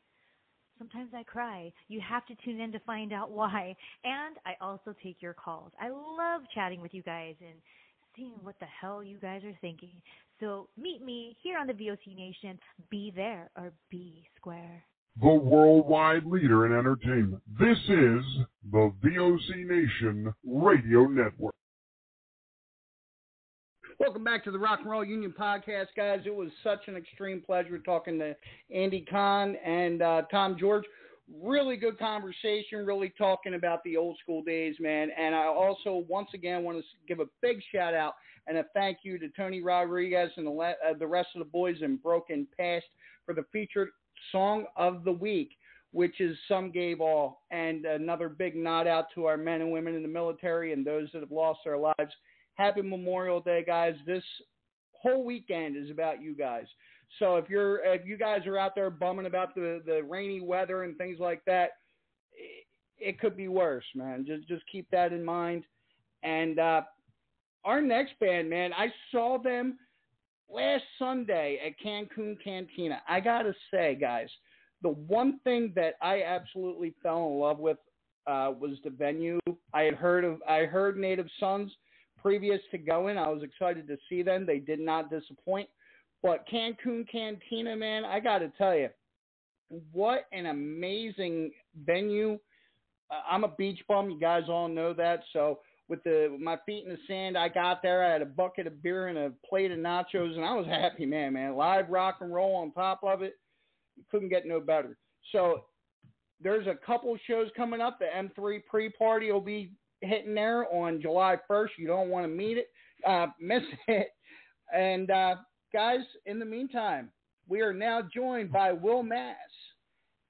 [0.77, 1.71] Sometimes I cry.
[1.87, 3.75] You have to tune in to find out why.
[4.03, 5.71] And I also take your calls.
[5.79, 7.55] I love chatting with you guys and
[8.15, 10.01] seeing what the hell you guys are thinking.
[10.39, 12.59] So meet me here on the VOC Nation.
[12.89, 14.83] Be there or be square.
[15.21, 17.43] The worldwide leader in entertainment.
[17.59, 18.23] This is
[18.71, 21.55] the VOC Nation Radio Network.
[24.01, 26.21] Welcome back to the Rock and Roll Union podcast, guys.
[26.25, 28.35] It was such an extreme pleasure talking to
[28.73, 30.85] Andy Cahan and uh, Tom George.
[31.39, 35.09] really good conversation, really talking about the old school days, man.
[35.15, 38.15] And I also, once again, want to give a big shout out
[38.47, 41.77] and a thank you to Tony Rodriguez and the, uh, the rest of the boys
[41.83, 42.87] in Broken Past
[43.23, 43.89] for the featured
[44.31, 45.51] song of the week,
[45.91, 47.43] which is Some Gave All.
[47.51, 51.07] And another big nod out to our men and women in the military and those
[51.13, 52.11] that have lost their lives.
[52.61, 53.95] Happy Memorial Day, guys.
[54.05, 54.23] This
[54.93, 56.65] whole weekend is about you guys.
[57.17, 60.83] So if you're if you guys are out there bumming about the the rainy weather
[60.83, 61.71] and things like that,
[62.33, 62.67] it,
[62.99, 64.25] it could be worse, man.
[64.27, 65.63] Just just keep that in mind.
[66.21, 66.81] And uh,
[67.65, 69.79] our next band, man, I saw them
[70.47, 73.01] last Sunday at Cancun Cantina.
[73.09, 74.29] I gotta say, guys,
[74.83, 77.77] the one thing that I absolutely fell in love with
[78.27, 79.39] uh, was the venue.
[79.73, 81.71] I had heard of I heard Native Sons
[82.21, 83.17] previous to going.
[83.17, 84.45] I was excited to see them.
[84.45, 85.69] They did not disappoint.
[86.23, 88.89] But Cancun Cantina, man, I got to tell you,
[89.91, 91.51] what an amazing
[91.85, 92.37] venue.
[93.09, 94.09] Uh, I'm a beach bum.
[94.09, 95.21] You guys all know that.
[95.33, 98.03] So with the my feet in the sand, I got there.
[98.03, 101.05] I had a bucket of beer and a plate of nachos, and I was happy,
[101.05, 101.33] man.
[101.33, 103.37] Man, live rock and roll on top of it.
[103.97, 104.97] You couldn't get no better.
[105.31, 105.65] So
[106.41, 107.99] there's a couple shows coming up.
[107.99, 111.69] The M3 pre-party will be hitting there on July 1st.
[111.77, 112.69] You don't want to meet it,
[113.07, 114.07] uh, miss it.
[114.73, 115.35] And uh,
[115.73, 117.09] guys, in the meantime,
[117.47, 119.35] we are now joined by Will Mass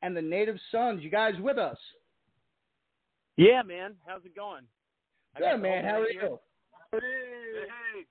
[0.01, 1.03] and the Native Sons.
[1.03, 1.77] You guys with us?
[3.37, 3.95] Yeah, man.
[4.05, 4.63] How's it going?
[5.37, 5.85] Good, man.
[5.85, 6.39] How are you?
[6.91, 8.05] Hey, hey.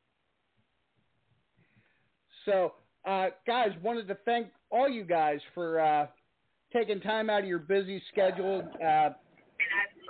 [2.47, 2.73] So,
[3.05, 6.07] uh, guys, wanted to thank all you guys for uh,
[6.73, 9.11] taking time out of your busy schedule, uh,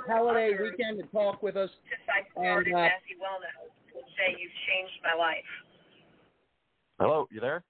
[0.07, 1.71] holiday weekend to talk with us.
[2.37, 5.37] And uh, Massey Wellness would say you've changed my life.
[6.99, 7.65] Hello, you there?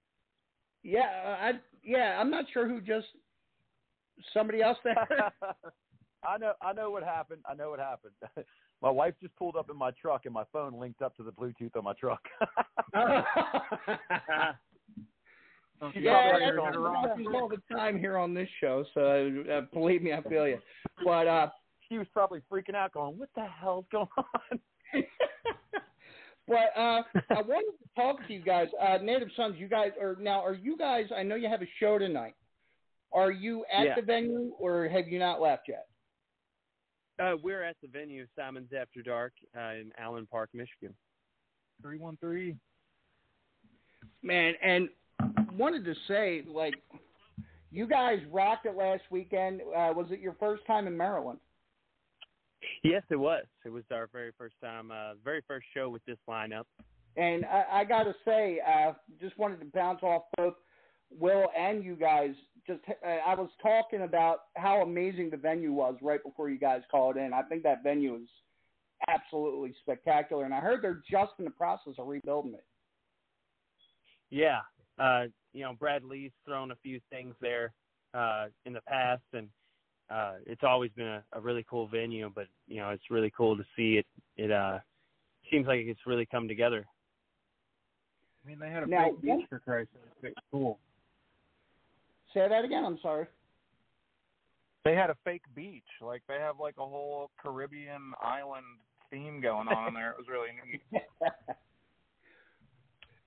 [0.83, 1.53] Yeah, I
[1.83, 3.07] yeah, I'm not sure who just
[4.33, 4.97] somebody else there.
[6.27, 7.41] I know I know what happened.
[7.49, 8.13] I know what happened.
[8.81, 11.31] my wife just pulled up in my truck and my phone linked up to the
[11.31, 12.21] Bluetooth on my truck.
[12.93, 13.23] yeah,
[17.03, 18.83] happens all the time here on this show.
[18.93, 20.59] So uh, believe me, I feel you.
[21.03, 21.49] But uh,
[21.91, 24.59] she was probably freaking out, going, "What the hell's going on?"
[26.47, 29.55] But uh, I wanted to talk to you guys, uh, Native Sons.
[29.57, 30.43] You guys are now.
[30.43, 31.05] Are you guys?
[31.15, 32.33] I know you have a show tonight.
[33.13, 33.95] Are you at Yeah.
[33.95, 35.87] the venue, or have you not left yet?
[37.19, 40.93] Uh, we're at the venue, Simon's After Dark, uh, in Allen Park, Michigan.
[41.81, 42.57] Three one three.
[44.21, 44.89] Man, and
[45.53, 46.73] wanted to say, like,
[47.71, 49.61] you guys rocked it last weekend.
[49.61, 51.39] Uh, was it your first time in Maryland?
[52.83, 53.45] Yes, it was.
[53.65, 56.63] It was our very first time, uh, very first show with this lineup.
[57.17, 60.53] And I, I got to say, uh, just wanted to bounce off both
[61.19, 62.31] Will and you guys.
[62.67, 66.81] Just uh, I was talking about how amazing the venue was right before you guys
[66.89, 67.33] called in.
[67.33, 68.29] I think that venue is
[69.07, 72.65] absolutely spectacular, and I heard they're just in the process of rebuilding it.
[74.29, 74.59] Yeah,
[74.99, 75.23] uh,
[75.53, 77.73] you know, Brad Lee's thrown a few things there
[78.13, 79.49] uh, in the past, and
[80.11, 82.31] uh, it's always been a, a really cool venue.
[82.33, 84.05] But you know, it's really cool to see it.
[84.37, 84.79] It uh,
[85.51, 86.85] seems like it's really come together.
[88.43, 90.33] I mean, they had a Now, fake beach for Christ's sake.
[90.35, 90.79] It's cool.
[92.33, 92.83] Say that again.
[92.85, 93.27] I'm sorry.
[94.83, 95.83] They had a fake beach.
[96.01, 98.65] Like they have like a whole Caribbean island
[99.11, 100.11] theme going on in there.
[100.11, 101.01] It was really neat.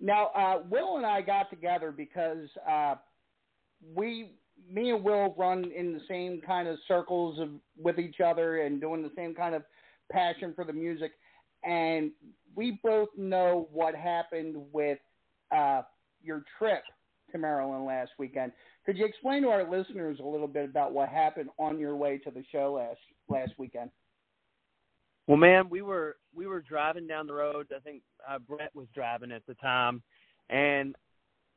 [0.04, 2.96] Now, uh, Will and I got together because uh,
[3.94, 4.32] we,
[4.70, 8.80] me and Will, run in the same kind of circles of with each other and
[8.80, 9.62] doing the same kind of
[10.10, 11.12] passion for the music,
[11.64, 12.10] and
[12.54, 14.98] we both know what happened with
[15.54, 15.82] uh,
[16.22, 16.82] your trip
[17.32, 18.52] to Maryland last weekend.
[18.86, 22.18] Could you explain to our listeners a little bit about what happened on your way
[22.18, 23.90] to the show last last weekend?
[25.26, 27.68] Well, man, we were we were driving down the road.
[27.74, 30.02] I think uh, Brett was driving at the time,
[30.50, 30.94] and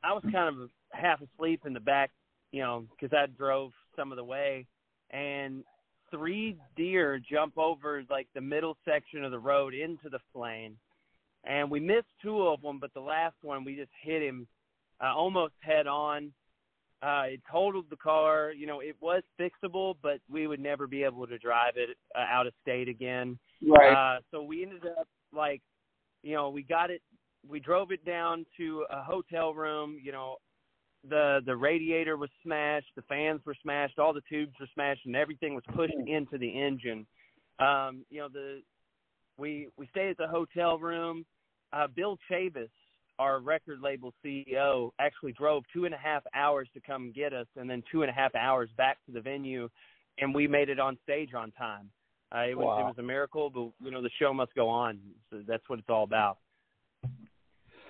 [0.02, 2.10] I was kind of half asleep in the back,
[2.52, 4.66] you know, because I drove some of the way,
[5.10, 5.64] and
[6.10, 10.76] three deer jump over like the middle section of the road into the plane,
[11.44, 14.46] and we missed two of them, but the last one we just hit him
[15.02, 16.32] uh, almost head on.
[17.00, 18.52] Uh, it totaled the car.
[18.52, 22.24] You know, it was fixable, but we would never be able to drive it uh,
[22.28, 23.38] out of state again.
[23.64, 24.16] Right.
[24.16, 25.62] Uh, so we ended up like,
[26.22, 27.00] you know, we got it.
[27.48, 29.96] We drove it down to a hotel room.
[30.02, 30.36] You know,
[31.08, 35.16] the the radiator was smashed, the fans were smashed, all the tubes were smashed, and
[35.16, 37.06] everything was pushed into the engine.
[37.58, 38.62] Um, you know, the
[39.36, 41.24] we we stayed at the hotel room.
[41.72, 42.70] Uh, Bill Chavis,
[43.18, 47.46] our record label CEO, actually drove two and a half hours to come get us,
[47.56, 49.68] and then two and a half hours back to the venue
[50.20, 51.90] and we made it on stage on time.
[52.34, 52.80] Uh, it was Wow.
[52.80, 55.00] it was a miracle, but you know the show must go on.
[55.30, 56.38] So that's what it's all about.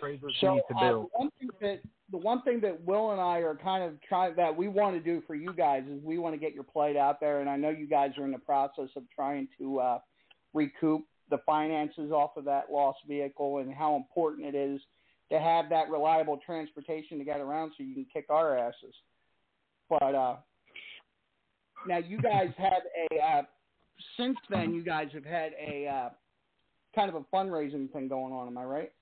[0.01, 1.11] Praise So you need to uh, do.
[1.13, 1.81] one thing that
[2.11, 5.01] the one thing that Will and I are kind of trying that we want to
[5.01, 7.57] do for you guys is we want to get your plate out there, and I
[7.57, 9.99] know you guys are in the process of trying to uh,
[10.55, 14.81] recoup the finances off of that lost vehicle, and how important it is
[15.31, 18.95] to have that reliable transportation to get around so you can kick our asses.
[19.91, 20.37] But uh,
[21.87, 22.83] now you guys had
[23.13, 23.43] a uh,
[24.17, 26.09] since then you guys have had a uh,
[26.95, 28.47] kind of a fundraising thing going on.
[28.47, 28.93] Am I right?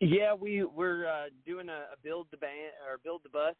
[0.00, 3.54] Yeah, we we're uh, doing a, a build the band or build the bus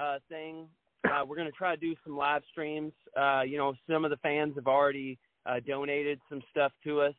[0.00, 0.66] uh, thing.
[1.04, 2.92] Uh, we're going to try to do some live streams.
[3.18, 5.16] Uh, you know, some of the fans have already
[5.46, 7.14] uh, donated some stuff to us,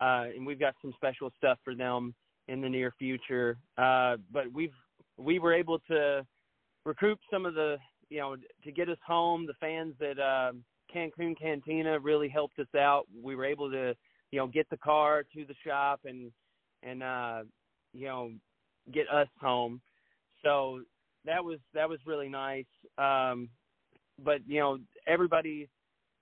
[0.00, 2.14] uh, and we've got some special stuff for them
[2.46, 3.58] in the near future.
[3.76, 4.72] Uh, but we've
[5.16, 6.24] we were able to
[6.84, 7.78] recoup some of the
[8.10, 9.44] you know to get us home.
[9.44, 10.52] The fans that uh,
[10.94, 13.06] Cancun Cantina really helped us out.
[13.22, 13.94] We were able to
[14.30, 16.30] you know get the car to the shop and
[16.84, 17.42] and uh,
[17.92, 18.30] you know
[18.92, 19.80] get us home.
[20.44, 20.82] So
[21.24, 22.66] that was that was really nice.
[22.96, 23.48] Um,
[24.24, 25.68] but you know everybody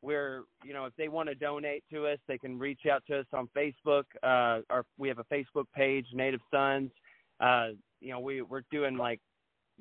[0.02, 3.20] we're you know if they want to donate to us they can reach out to
[3.20, 6.90] us on facebook uh our we have a facebook page native sons
[7.40, 7.68] uh
[8.00, 9.20] you know we we're doing like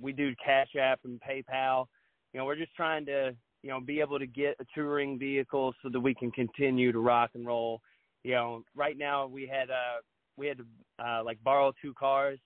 [0.02, 1.86] we do cash app and paypal
[2.34, 5.74] you know we're just trying to you know be able to get a touring vehicle
[5.84, 7.82] so that we can continue to rock and roll
[8.24, 10.00] you know right now we had uh
[10.38, 10.66] we had to
[11.04, 12.40] uh like borrow two cars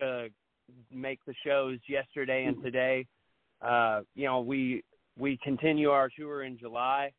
[0.00, 0.28] to
[0.92, 3.06] make the shows yesterday and today
[3.60, 4.82] uh you know we
[5.18, 7.12] we continue our tour in July.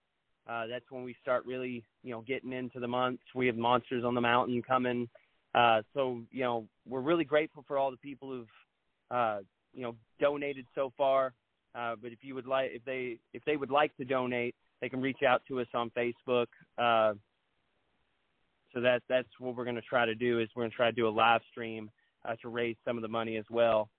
[0.50, 3.24] Uh, that's when we start really, you know, getting into the months.
[3.34, 5.08] We have Monsters on the Mountain coming.
[5.56, 8.48] Uh, so, you know, we're really grateful for all the people who've,
[9.12, 9.40] uh,
[9.74, 11.34] you know, donated so far.
[11.76, 14.90] Uh, but if you would like, if they, if they would like to donate, they
[14.90, 16.48] can reach out to us on Facebook.
[16.78, 17.14] Uh,
[18.74, 20.90] so that that's what we're going to try to do is we're going to try
[20.90, 21.90] to do a live stream
[22.26, 23.90] uh, to raise some of the money as well.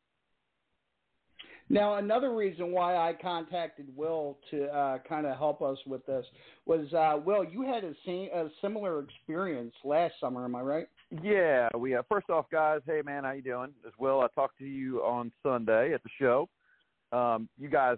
[1.70, 6.26] Now, another reason why I contacted Will to uh, kind of help us with this
[6.66, 10.86] was, uh, Will, you had a, se- a similar experience last summer, am I right?
[11.22, 12.80] Yeah, we uh, first off, guys.
[12.84, 13.72] Hey, man, how you doing?
[13.86, 16.48] As well, I talked to you on Sunday at the show.
[17.12, 17.96] Um, you guys,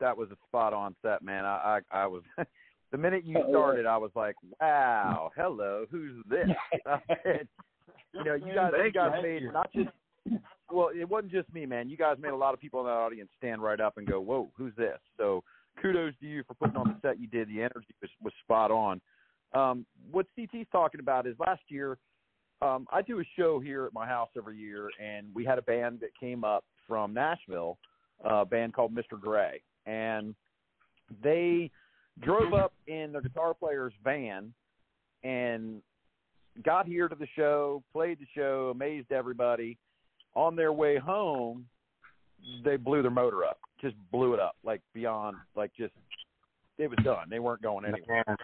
[0.00, 1.44] that was a spot on set, man.
[1.44, 2.22] I, I, I was
[2.92, 6.48] the minute you started, I was like, wow, hello, who's this?
[7.24, 7.48] and,
[8.14, 9.90] you know, you guys, you guys made not just
[10.72, 11.88] well, it wasn't just me, man.
[11.88, 14.20] You guys made a lot of people in that audience stand right up and go,
[14.20, 15.42] "Whoa, who's this?" So,
[15.80, 17.48] kudos to you for putting on the set you did.
[17.48, 19.00] The energy was, was spot on.
[19.52, 21.98] Um, what CT's talking about is last year,
[22.62, 25.62] um, I do a show here at my house every year, and we had a
[25.62, 27.78] band that came up from Nashville,
[28.24, 29.20] a band called Mr.
[29.20, 30.34] Gray, and
[31.22, 31.70] they
[32.22, 34.52] drove up in their guitar player's van
[35.22, 35.82] and
[36.64, 39.78] got here to the show, played the show, amazed everybody
[40.34, 41.66] on their way home,
[42.64, 43.58] they blew their motor up.
[43.80, 45.94] Just blew it up, like beyond, like just
[46.78, 47.28] it was done.
[47.30, 48.36] They weren't going anywhere.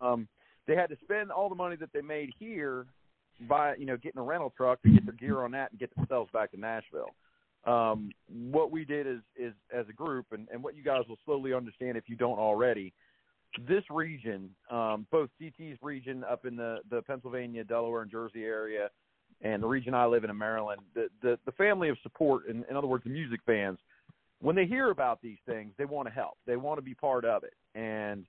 [0.00, 0.28] Um,
[0.66, 2.86] they had to spend all the money that they made here
[3.48, 5.94] by you know getting a rental truck to get their gear on that and get
[5.94, 7.10] themselves back to Nashville.
[7.66, 11.18] Um, what we did is is as a group, and, and what you guys will
[11.24, 12.92] slowly understand if you don't already.
[13.66, 18.90] This region, um, both CT's region up in the the Pennsylvania, Delaware, and Jersey area,
[19.42, 22.64] and the region I live in in Maryland, the the, the family of support, in,
[22.70, 23.78] in other words, the music fans,
[24.40, 26.38] when they hear about these things, they want to help.
[26.46, 28.26] They want to be part of it, and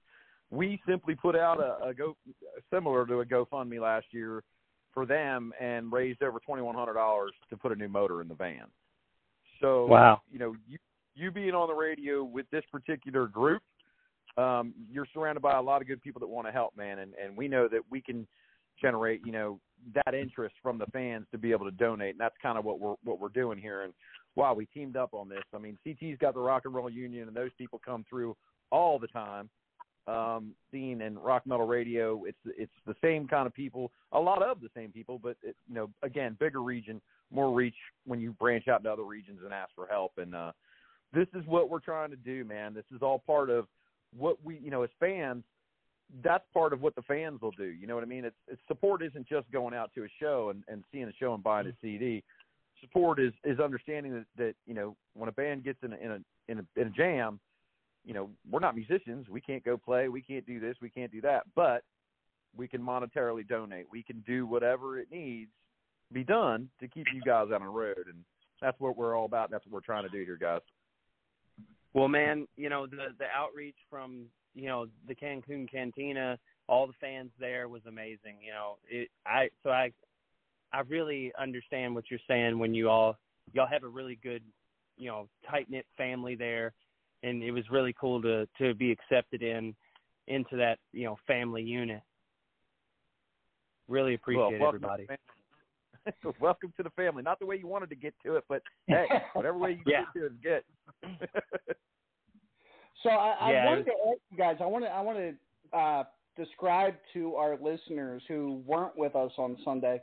[0.51, 2.15] we simply put out a, a go
[2.73, 4.43] similar to a GoFundMe last year
[4.93, 8.27] for them and raised over twenty one hundred dollars to put a new motor in
[8.27, 8.65] the van.
[9.61, 10.21] So Wow.
[10.31, 10.77] you know you
[11.15, 13.61] you being on the radio with this particular group,
[14.37, 17.13] um, you're surrounded by a lot of good people that want to help, man, and
[17.15, 18.27] and we know that we can
[18.81, 19.59] generate you know
[19.93, 22.79] that interest from the fans to be able to donate, and that's kind of what
[22.79, 23.83] we're what we're doing here.
[23.83, 23.93] And
[24.35, 25.43] wow, we teamed up on this.
[25.53, 28.35] I mean, CT's got the Rock and Roll Union, and those people come through
[28.71, 29.49] all the time.
[30.09, 34.41] Um, scene and rock metal radio, it's it's the same kind of people, a lot
[34.41, 36.99] of the same people, but it, you know, again, bigger region,
[37.31, 37.75] more reach
[38.07, 40.13] when you branch out to other regions and ask for help.
[40.17, 40.51] And uh,
[41.13, 42.73] this is what we're trying to do, man.
[42.73, 43.67] This is all part of
[44.17, 45.43] what we, you know, as fans,
[46.23, 47.65] that's part of what the fans will do.
[47.65, 48.25] You know what I mean?
[48.25, 51.33] It's, it's support isn't just going out to a show and, and seeing a show
[51.33, 52.23] and buying a CD.
[52.81, 56.11] Support is is understanding that, that you know when a band gets in a, in
[56.11, 57.39] a in a in a jam,
[58.05, 59.27] you know we're not musicians.
[59.29, 60.09] We can't go play.
[60.09, 60.75] We can't do this.
[60.81, 61.43] We can't do that.
[61.55, 61.83] But
[62.55, 63.85] we can monetarily donate.
[63.91, 65.51] We can do whatever it needs
[66.11, 68.23] be done to keep you guys on the road, and
[68.61, 69.51] that's what we're all about.
[69.51, 70.61] That's what we're trying to do here, guys.
[71.93, 76.93] Well, man, you know the the outreach from you know the Cancun Cantina, all the
[76.99, 78.37] fans there was amazing.
[78.43, 79.91] You know, it I so I
[80.73, 83.17] I really understand what you're saying when you all
[83.53, 84.43] y'all have a really good
[84.97, 86.73] you know tight knit family there,
[87.23, 89.75] and it was really cool to to be accepted in
[90.27, 92.01] into that you know family unit.
[93.87, 95.07] Really appreciate well, everybody.
[96.39, 97.23] welcome to the family.
[97.23, 100.01] Not the way you wanted to get to it, but hey, whatever way you Yeah.
[100.13, 101.29] get to it is good.
[103.03, 104.57] So I, I Yeah, wanted to ask you guys.
[104.59, 106.03] I want to I want to uh,
[106.35, 110.01] describe to our listeners who weren't with us on Sunday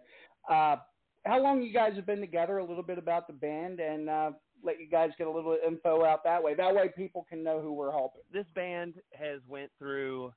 [0.51, 0.77] uh,
[1.25, 2.59] how long you guys have been together.
[2.59, 4.31] A little bit about the band and uh,
[4.63, 6.55] let you guys get a little info out that way.
[6.55, 8.23] That way, people can know who we're helping.
[8.33, 10.33] this band has went through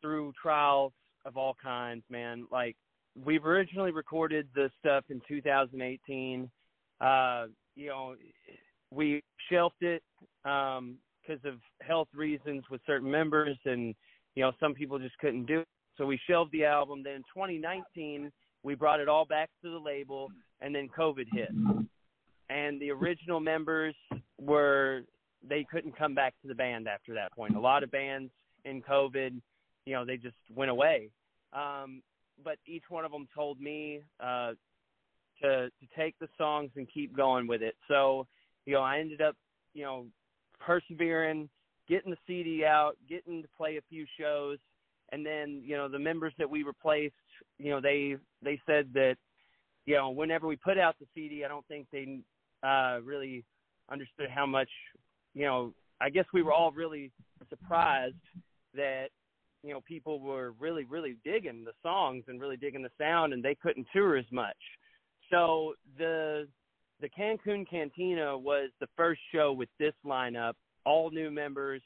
[0.00, 0.92] through trials
[1.24, 2.46] of all kinds, man.
[2.50, 2.76] Like
[3.24, 6.50] we've originally recorded the stuff in 2018.
[7.00, 8.14] Uh, you know,
[8.90, 10.02] we shelved it
[10.44, 13.94] um because of health reasons with certain members, and
[14.34, 15.68] you know some people just couldn't do it.
[15.96, 17.02] So we shelved the album.
[17.02, 18.30] Then in 2019,
[18.62, 20.28] we brought it all back to the label,
[20.60, 21.50] and then COVID hit,
[22.50, 23.94] and the original members
[24.40, 25.02] were
[25.48, 27.56] they couldn't come back to the band after that point.
[27.56, 28.30] A lot of bands
[28.64, 29.40] in COVID,
[29.84, 31.10] you know, they just went away.
[31.52, 32.02] Um,
[32.42, 34.52] but each one of them told me uh,
[35.42, 37.74] to to take the songs and keep going with it.
[37.88, 38.26] So,
[38.66, 39.36] you know, I ended up,
[39.74, 40.06] you know,
[40.60, 41.48] persevering,
[41.88, 44.58] getting the CD out, getting to play a few shows,
[45.12, 47.14] and then, you know, the members that we replaced,
[47.58, 49.16] you know, they they said that,
[49.86, 52.20] you know, whenever we put out the CD, I don't think they
[52.64, 53.44] uh, really
[53.90, 54.68] understood how much,
[55.34, 57.10] you know, I guess we were all really
[57.48, 58.14] surprised
[58.74, 59.06] that
[59.62, 63.42] you know people were really really digging the songs and really digging the sound and
[63.42, 64.56] they couldn't tour as much.
[65.30, 66.46] So the
[67.00, 70.54] the cancun cantina was the first show with this lineup
[70.84, 71.82] all new members.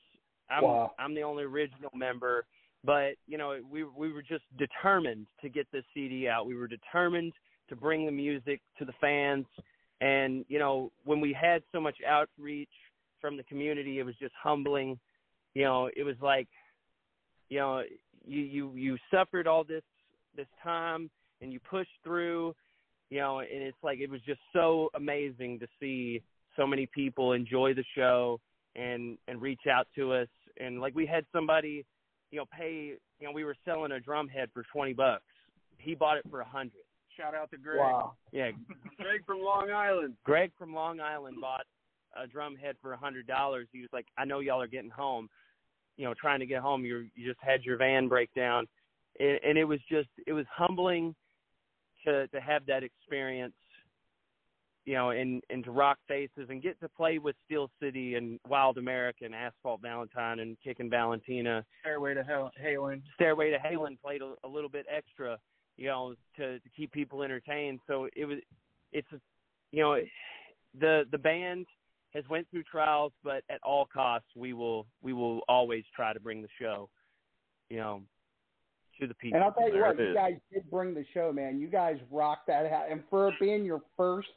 [0.50, 0.92] I'm Wow.
[0.98, 2.46] i'm the only original member
[2.84, 6.46] but you know we we were just determined to get this cd out.
[6.46, 7.32] We were determined
[7.68, 9.46] to bring the music to the fans
[10.00, 12.68] and you know when we had so much outreach
[13.20, 14.98] from the community it was just humbling.
[15.54, 16.48] You know it was like
[17.48, 17.82] you know
[18.26, 19.82] you you you suffered all this
[20.36, 21.10] this time
[21.40, 22.54] and you pushed through
[23.10, 26.22] you know and it's like it was just so amazing to see
[26.56, 28.40] so many people enjoy the show
[28.76, 30.28] and and reach out to us.
[30.60, 31.84] And like we had somebody
[32.30, 35.22] you know pay you know we were selling a drum head for 20 bucks.
[35.78, 36.72] He bought it for a 100
[37.18, 37.78] Shout out to Greg.
[37.78, 38.12] Wow.
[38.32, 38.50] yeah
[38.98, 40.14] Greg from Long Island.
[40.24, 41.66] Greg from Long Island bought
[42.16, 43.66] a drum head for a hundred dollars.
[43.72, 45.28] He was like, "I know y'all are getting home,
[45.96, 46.84] you know, trying to get home.
[46.84, 48.66] You you just had your van break down,
[49.18, 51.14] and, and it was just it was humbling
[52.04, 53.54] to to have that experience,
[54.84, 58.38] you know, and and to rock faces and get to play with Steel City and
[58.48, 61.64] Wild America and Asphalt Valentine and Kickin' Valentina.
[61.82, 63.02] Stairway to Hell, Halen.
[63.14, 65.36] Stairway to Halen played a, a little bit extra,
[65.78, 67.80] you know, to to keep people entertained.
[67.86, 68.38] So it was,
[68.92, 69.20] it's, a,
[69.72, 69.96] you know,
[70.78, 71.66] the the band
[72.12, 76.20] has went through trials, but at all costs, we will we will always try to
[76.20, 76.90] bring the show,
[77.70, 78.02] you know,
[79.00, 79.36] to the people.
[79.36, 81.60] And I'll tell you what, you guys did bring the show, man.
[81.60, 82.90] You guys rocked that out.
[82.90, 84.28] And for it being your first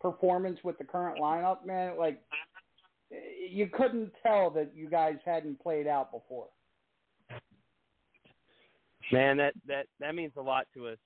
[0.00, 2.20] performance with the current lineup, man, like
[3.12, 3.16] eh,
[3.48, 6.48] you couldn't tell that you guys hadn't played out before.
[9.12, 10.98] Man, that that that means a lot to us.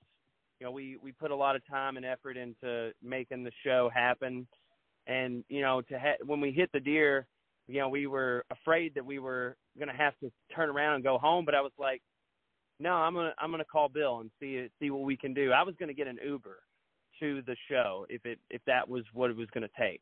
[0.59, 3.89] You know, we we put a lot of time and effort into making the show
[3.93, 4.47] happen,
[5.07, 7.25] and you know, to ha- when we hit the deer,
[7.67, 11.03] you know, we were afraid that we were going to have to turn around and
[11.03, 11.45] go home.
[11.45, 12.01] But I was like,
[12.79, 15.51] no, I'm gonna I'm gonna call Bill and see see what we can do.
[15.51, 16.59] I was going to get an Uber
[17.19, 20.01] to the show if it if that was what it was going to take,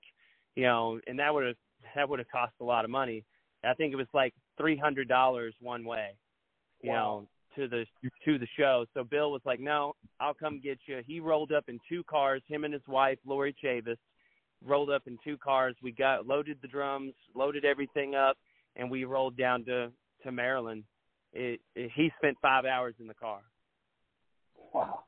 [0.56, 1.56] you know, and that would have
[1.96, 3.24] that would have cost a lot of money.
[3.64, 6.16] I think it was like three hundred dollars one way,
[6.82, 6.96] you Wow.
[6.96, 7.86] know, to the
[8.26, 8.86] to the show.
[8.94, 12.42] So Bill was like, "No, I'll come get you." He rolled up in two cars.
[12.48, 13.98] Him and his wife, Lori Chavis,
[14.64, 15.76] rolled up in two cars.
[15.82, 18.38] We got loaded the drums, loaded everything up,
[18.76, 19.92] and we rolled down to
[20.24, 20.84] to Maryland.
[21.34, 23.42] It, it he spent five hours in the car.
[24.74, 25.04] Wow.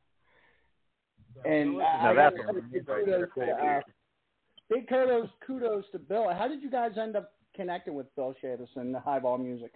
[1.43, 3.81] And Now I that's gotta a big kudos, to, uh,
[4.69, 6.33] big kudos, kudos to Bill.
[6.33, 9.71] How did you guys end up connecting with Bill Chavis and the Highball Music?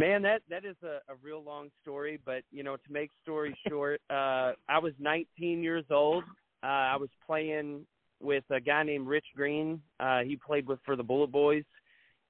[0.00, 3.54] Man, that that is a, a real long story, but you know, to make story
[3.68, 6.24] short, uh I was 19 years old.
[6.62, 7.86] Uh I was playing
[8.20, 9.82] with a guy named Rich Green.
[10.00, 11.64] Uh he played with for the Bullet Boys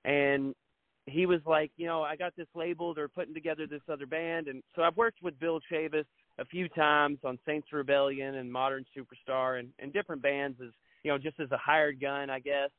[0.04, 0.54] and
[1.06, 4.48] he was like, you know, I got this label, they're putting together this other band
[4.48, 6.06] and so I've worked with Bill Chavis
[6.38, 10.70] a few times on Saints Rebellion and Modern Superstar and, and different bands as
[11.04, 12.70] you know, just as a hired gun, I guess.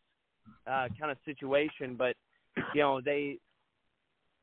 [0.68, 2.16] uh, kind of situation, but
[2.76, 3.38] you know they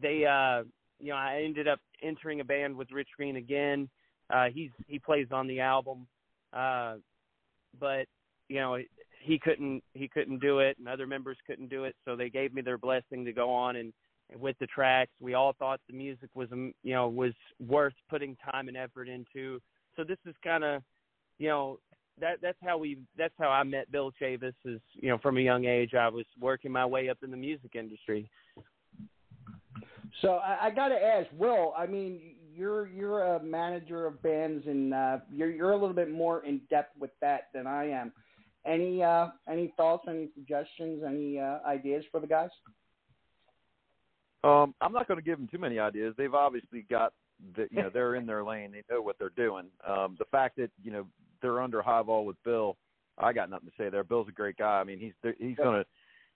[0.01, 0.65] they uh,
[0.99, 3.89] you know I ended up entering a band with Rich Green again.
[4.31, 6.07] Uh, he's he plays on the album,
[6.53, 6.97] uh,
[7.79, 8.07] but
[8.49, 8.79] you know
[9.21, 12.55] he couldn't he couldn't do it, and other members couldn't do it, so they gave
[12.55, 13.93] me their blessing to go on and,
[14.31, 15.13] and with the tracks.
[15.21, 17.33] We all thought the music was um, you know was
[17.67, 19.61] worth putting time and effort into.
[19.97, 20.83] So this is kind of
[21.39, 21.79] you know
[22.21, 25.43] that that's how we that's how I met Bill Chavis is you know from a
[25.43, 28.31] young age I was working my way up in the music industry.
[30.23, 31.75] So I, I got to ask, Will.
[31.77, 32.21] I mean,
[32.55, 36.61] you're you're a manager of bands, and uh, you're you're a little bit more in
[36.71, 38.13] depth with that than I am.
[38.67, 42.51] Any uh, any thoughts, any suggestions, any uh, ideas for the guys?
[44.45, 46.15] Um, I'm not going to give them too many ideas.
[46.17, 47.13] They've obviously got
[47.57, 48.71] the, you know, they're in their lane.
[48.73, 49.67] They know what they're doing.
[49.87, 51.07] Um, the fact that you know
[51.43, 52.77] they're under Highball with Bill,
[53.19, 54.05] I got nothing to say there.
[54.05, 54.81] Bill's a great guy.
[54.81, 55.87] I mean, he's he's going to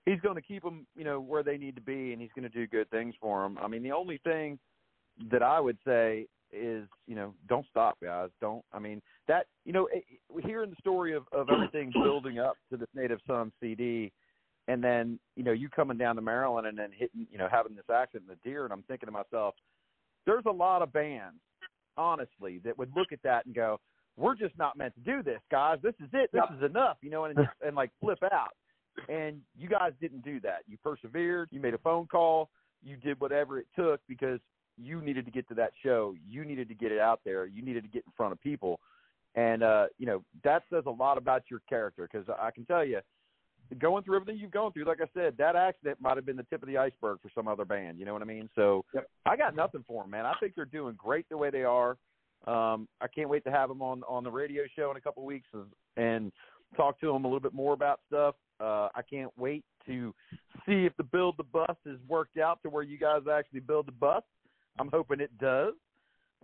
[0.06, 2.48] he's going to keep them, you know, where they need to be, and he's going
[2.48, 3.58] to do good things for them.
[3.62, 4.58] I mean, the only thing
[5.30, 8.30] that I would say is, you know, don't stop, guys.
[8.40, 8.64] Don't.
[8.72, 9.88] I mean, that you know,
[10.44, 14.12] hearing the story of of everything building up to this Native Son CD,
[14.68, 17.74] and then you know you coming down to Maryland and then hitting, you know, having
[17.74, 19.54] this accident in the deer, and I'm thinking to myself,
[20.26, 21.38] there's a lot of bands,
[21.96, 23.78] honestly, that would look at that and go,
[24.16, 25.78] we're just not meant to do this, guys.
[25.82, 26.30] This is it.
[26.32, 28.50] This is enough, you know, and and like flip out.
[29.08, 30.60] And you guys didn't do that.
[30.66, 31.48] You persevered.
[31.50, 32.50] You made a phone call.
[32.82, 34.40] You did whatever it took because
[34.76, 36.14] you needed to get to that show.
[36.28, 37.46] You needed to get it out there.
[37.46, 38.80] You needed to get in front of people.
[39.34, 42.84] And uh, you know that says a lot about your character because I can tell
[42.84, 43.00] you,
[43.78, 46.42] going through everything you've gone through, like I said, that accident might have been the
[46.44, 47.98] tip of the iceberg for some other band.
[47.98, 48.50] You know what I mean?
[48.54, 49.08] So yep.
[49.24, 50.26] I got nothing for them, man.
[50.26, 51.96] I think they're doing great the way they are.
[52.46, 55.22] Um, I can't wait to have them on on the radio show in a couple
[55.22, 55.66] of weeks and,
[55.96, 56.32] and
[56.76, 58.34] talk to them a little bit more about stuff.
[58.60, 60.14] Uh, I can't wait to
[60.66, 63.86] see if the build the bus has worked out to where you guys actually build
[63.86, 64.22] the bus.
[64.78, 65.74] I'm hoping it does.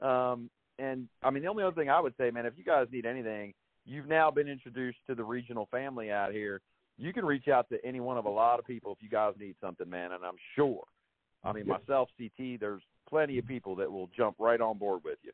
[0.03, 2.87] Um, and I mean, the only other thing I would say, man, if you guys
[2.93, 6.61] need anything, you've now been introduced to the regional family out here.
[6.99, 9.35] You can reach out to any one of a lot of people if you guys
[9.39, 10.13] need something, man.
[10.13, 10.83] And I'm sure,
[11.45, 15.19] I mean, myself, CT, there's plenty of people that will jump right on board with
[15.23, 15.33] you.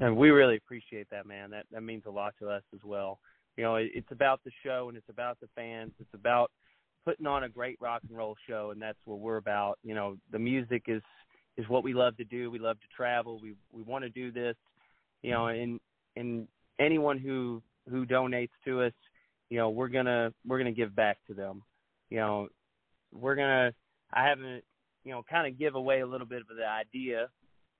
[0.00, 1.50] And we really appreciate that, man.
[1.50, 3.20] That that means a lot to us as well.
[3.56, 5.92] You know, it, it's about the show and it's about the fans.
[6.00, 6.50] It's about
[7.04, 9.78] putting on a great rock and roll show, and that's what we're about.
[9.84, 11.02] You know, the music is
[11.56, 12.50] is what we love to do.
[12.50, 13.38] We love to travel.
[13.40, 14.56] We we want to do this.
[15.22, 15.78] You know, and
[16.16, 16.48] and
[16.78, 18.92] anyone who who donates to us,
[19.50, 21.62] you know, we're gonna we're gonna give back to them.
[22.10, 22.48] You know,
[23.12, 23.72] we're gonna.
[24.12, 24.62] I haven't,
[25.04, 27.28] you know, kind of give away a little bit of the idea,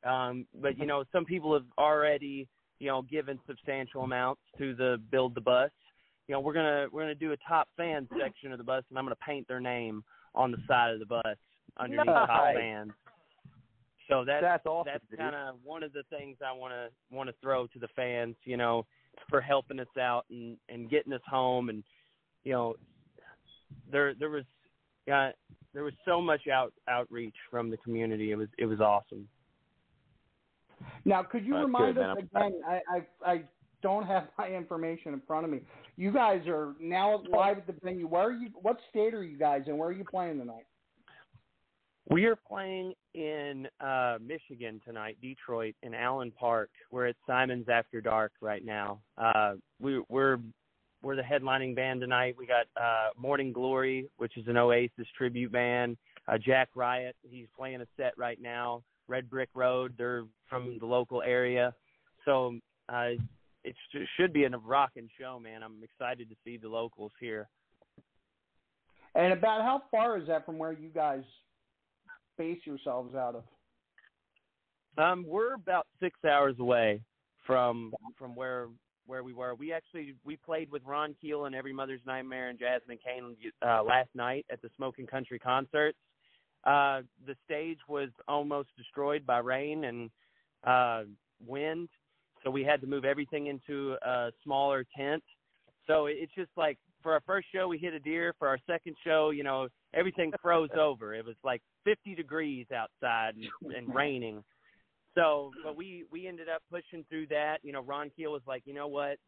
[0.05, 2.48] um, but you know, some people have already,
[2.78, 5.70] you know, given substantial amounts to the build the bus.
[6.28, 8.98] You know, we're gonna we're gonna do a top fan section of the bus, and
[8.98, 10.05] I'm gonna paint their name
[10.35, 11.36] on the side of the bus
[11.78, 12.26] underneath nice.
[12.26, 12.93] top fans.
[14.09, 17.28] So that's that's, awesome, that's kind of one of the things I want to want
[17.28, 18.85] to throw to the fans, you know,
[19.31, 21.82] for helping us out and and getting us home, and
[22.44, 22.74] you know,
[23.90, 24.44] there there was
[25.06, 25.31] yeah
[25.72, 28.32] there was so much out outreach from the community.
[28.32, 29.26] It was it was awesome.
[31.05, 32.61] Now, could you That's remind good, us again?
[32.66, 33.43] I, I I
[33.82, 35.61] don't have my information in front of me.
[35.97, 38.06] You guys are now live at the venue.
[38.06, 38.48] Where are you?
[38.62, 39.77] What state are you guys in?
[39.77, 40.66] Where are you playing tonight?
[42.11, 46.69] We are playing in uh, Michigan tonight, Detroit, in Allen Park.
[46.90, 49.01] We're at Simon's After Dark right now.
[49.16, 50.39] Uh, we, we're
[51.02, 52.35] we're the headlining band tonight.
[52.39, 55.97] We got uh, Morning Glory, which is an Oasis tribute band.
[56.27, 58.82] Uh, Jack Riot, he's playing a set right now.
[59.09, 61.74] Red Brick Road, they're from the local area.
[62.24, 62.59] So
[62.89, 63.10] uh,
[63.64, 65.62] it sh- should be a rocking show, man.
[65.62, 67.48] I'm excited to see the locals here.
[69.14, 71.22] And about how far is that from where you guys
[72.36, 73.44] base yourselves out of?
[74.97, 77.01] Um, we're about six hours away
[77.47, 78.68] from from where
[79.06, 79.55] where we were.
[79.55, 83.36] We actually we played with Ron Keel and Every Mother's Nightmare and Jasmine Cain
[83.66, 85.98] uh, last night at the Smoking Country concerts.
[86.66, 90.11] Uh, the stage was almost destroyed by rain and
[90.66, 91.03] uh,
[91.47, 91.89] wind,
[92.43, 95.23] so we had to move everything into a smaller tent.
[95.86, 98.35] So it's just like for our first show we hit a deer.
[98.39, 101.15] For our second show, you know, everything froze over.
[101.15, 104.43] It was like 50 degrees outside and, and raining.
[105.15, 107.59] So, but we we ended up pushing through that.
[107.62, 109.19] You know, Ron Keel was like, you know what?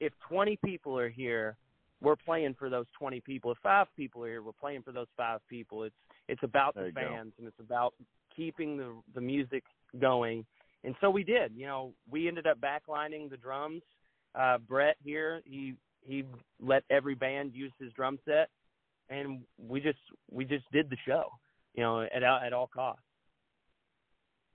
[0.00, 1.56] If 20 people are here,
[2.04, 3.50] we're playing for those 20 people.
[3.52, 5.84] If five people are here, we're playing for those five people.
[5.84, 5.94] It's
[6.28, 7.14] it's about There the you go.
[7.14, 7.94] fans and it's about
[8.34, 9.64] keeping the the music
[10.00, 10.44] going.
[10.84, 11.52] And so we did.
[11.56, 13.82] You know, we ended up backlining the drums.
[14.34, 15.74] Uh, Brett here, he
[16.06, 16.24] he
[16.60, 18.50] let every band use his drum set,
[19.08, 19.98] and we just
[20.30, 21.30] we just did the show,
[21.74, 23.02] you know, at at all costs.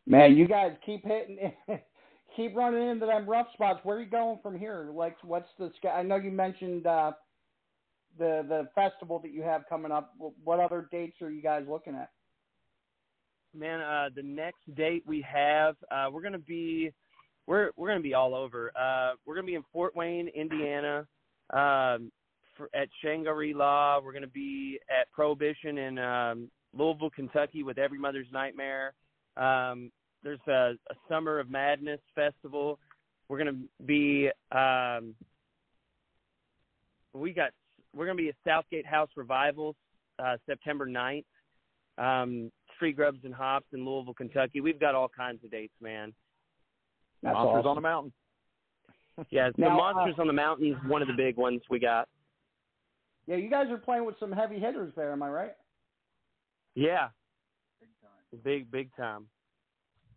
[0.05, 1.51] Man, you guys keep hitting,
[2.35, 3.79] keep running into them rough spots.
[3.83, 4.89] Where are you going from here?
[4.93, 5.71] Like, what's the?
[5.77, 5.89] sky?
[5.89, 7.11] I know you mentioned uh,
[8.17, 10.13] the the festival that you have coming up.
[10.43, 12.09] What other dates are you guys looking at?
[13.55, 16.91] Man, uh, the next date we have, uh, we're gonna be,
[17.47, 18.71] we're we're gonna be all over.
[18.79, 21.07] Uh, we're gonna be in Fort Wayne, Indiana,
[21.49, 22.11] um,
[22.55, 23.99] for, at Shangri La.
[24.03, 28.93] We're gonna be at Prohibition in um, Louisville, Kentucky, with Every Mother's Nightmare.
[29.35, 29.91] Um,
[30.23, 32.77] there's a, a Summer of Madness festival.
[33.29, 35.15] We're gonna be, um,
[37.13, 37.51] we got,
[37.95, 39.75] we're gonna be at Southgate House Revivals
[40.19, 41.25] uh, September 9th.
[41.97, 44.61] Um, Street Grubs and Hops in Louisville, Kentucky.
[44.61, 46.13] We've got all kinds of dates, man.
[47.21, 47.67] That's Monsters awesome.
[47.67, 48.13] on the Mountain.
[49.31, 51.79] yeah, the now, Monsters uh, on the Mountain is one of the big ones we
[51.79, 52.07] got.
[53.27, 55.51] Yeah, you guys are playing with some heavy hitters there, am I right?
[56.75, 57.09] Yeah.
[57.81, 58.41] Big time.
[58.43, 59.25] big big time.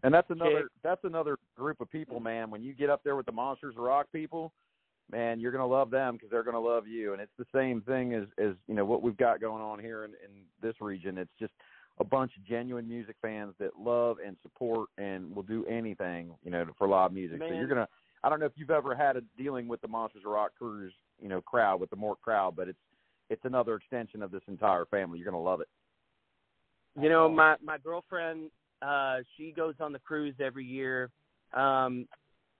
[0.04, 2.50] And that's another that's another group of people, man.
[2.50, 4.52] When you get up there with the Monsters Rock people,
[5.12, 7.12] man, you're gonna love them because they're gonna love you.
[7.12, 10.04] And it's the same thing as as you know what we've got going on here
[10.04, 11.18] in, in this region.
[11.18, 11.52] It's just
[12.00, 16.50] a bunch of genuine music fans that love and support and will do anything, you
[16.50, 17.38] know, for live music.
[17.38, 17.50] Man.
[17.50, 17.88] So you're gonna.
[18.24, 20.94] I don't know if you've ever had a dealing with the Monsters of Rock cruise,
[21.20, 22.78] you know, crowd with the Mort crowd, but it's
[23.30, 25.18] it's another extension of this entire family.
[25.18, 25.68] You're gonna love it.
[27.00, 31.10] You know, my my girlfriend, uh, she goes on the cruise every year.
[31.54, 32.06] Um,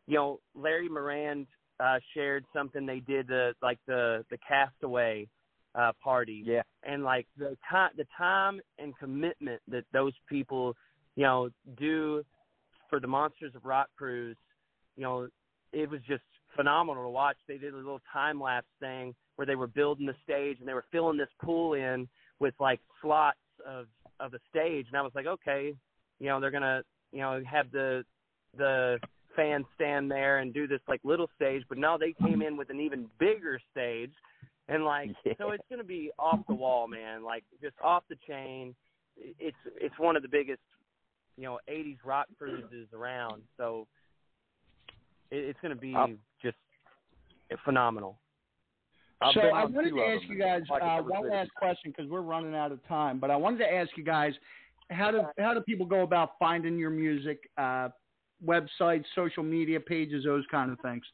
[0.06, 1.46] you know, Larry Morand
[1.80, 5.28] uh, shared something they did, the like the the Castaway
[5.74, 6.42] uh, party.
[6.44, 6.62] Yeah.
[6.82, 10.74] And like the time, the time and commitment that those people,
[11.16, 12.24] you know, do
[12.90, 14.36] for the Monsters of Rock cruise,
[14.96, 15.28] you know,
[15.72, 16.22] it was just
[16.56, 17.36] phenomenal to watch.
[17.48, 20.74] They did a little time lapse thing where they were building the stage and they
[20.74, 22.06] were filling this pool in
[22.38, 23.86] with like slots of
[24.20, 25.74] of the stage, and I was like, okay,
[26.20, 26.82] you know, they're gonna,
[27.12, 28.04] you know, have the
[28.56, 28.98] the
[29.34, 32.70] fans stand there and do this like little stage, but now they came in with
[32.70, 34.12] an even bigger stage.
[34.68, 35.32] And like yeah.
[35.38, 37.24] so it's going to be off the wall man.
[37.24, 38.74] Like just off the chain.
[39.16, 40.60] It's it's one of the biggest
[41.36, 43.42] you know 80s rock cruises around.
[43.56, 43.86] So
[45.30, 46.10] it, it's going to be I'll,
[46.42, 46.56] just
[47.64, 48.18] phenomenal.
[49.20, 52.22] I've so I wanted to ask you guys like uh, one last question because we're
[52.22, 53.18] running out of time.
[53.18, 54.32] But I wanted to ask you guys
[54.90, 57.88] how do how do people go about finding your music, uh,
[58.44, 61.04] websites, social media pages, those kind of things.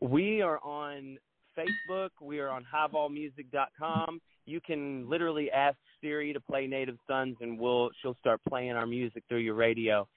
[0.00, 1.18] we are on
[1.56, 2.10] Facebook.
[2.20, 4.20] We are on highballmusic.com.
[4.46, 8.86] You can literally ask Siri to play Native Sons, and we'll she'll start playing our
[8.86, 10.08] music through your radio.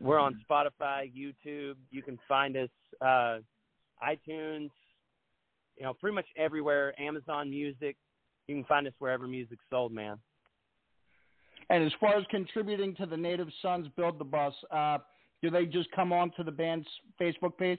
[0.00, 1.76] We're on Spotify, YouTube.
[1.90, 2.68] You can find us
[3.00, 3.38] uh,
[4.02, 4.70] iTunes.
[5.76, 6.94] You know, pretty much everywhere.
[7.00, 7.96] Amazon Music.
[8.48, 10.18] You can find us wherever music's sold, man.
[11.70, 14.98] And as far as contributing to the Native Sons Build the Bus, uh,
[15.42, 16.86] do they just come on to the band's
[17.20, 17.78] Facebook page?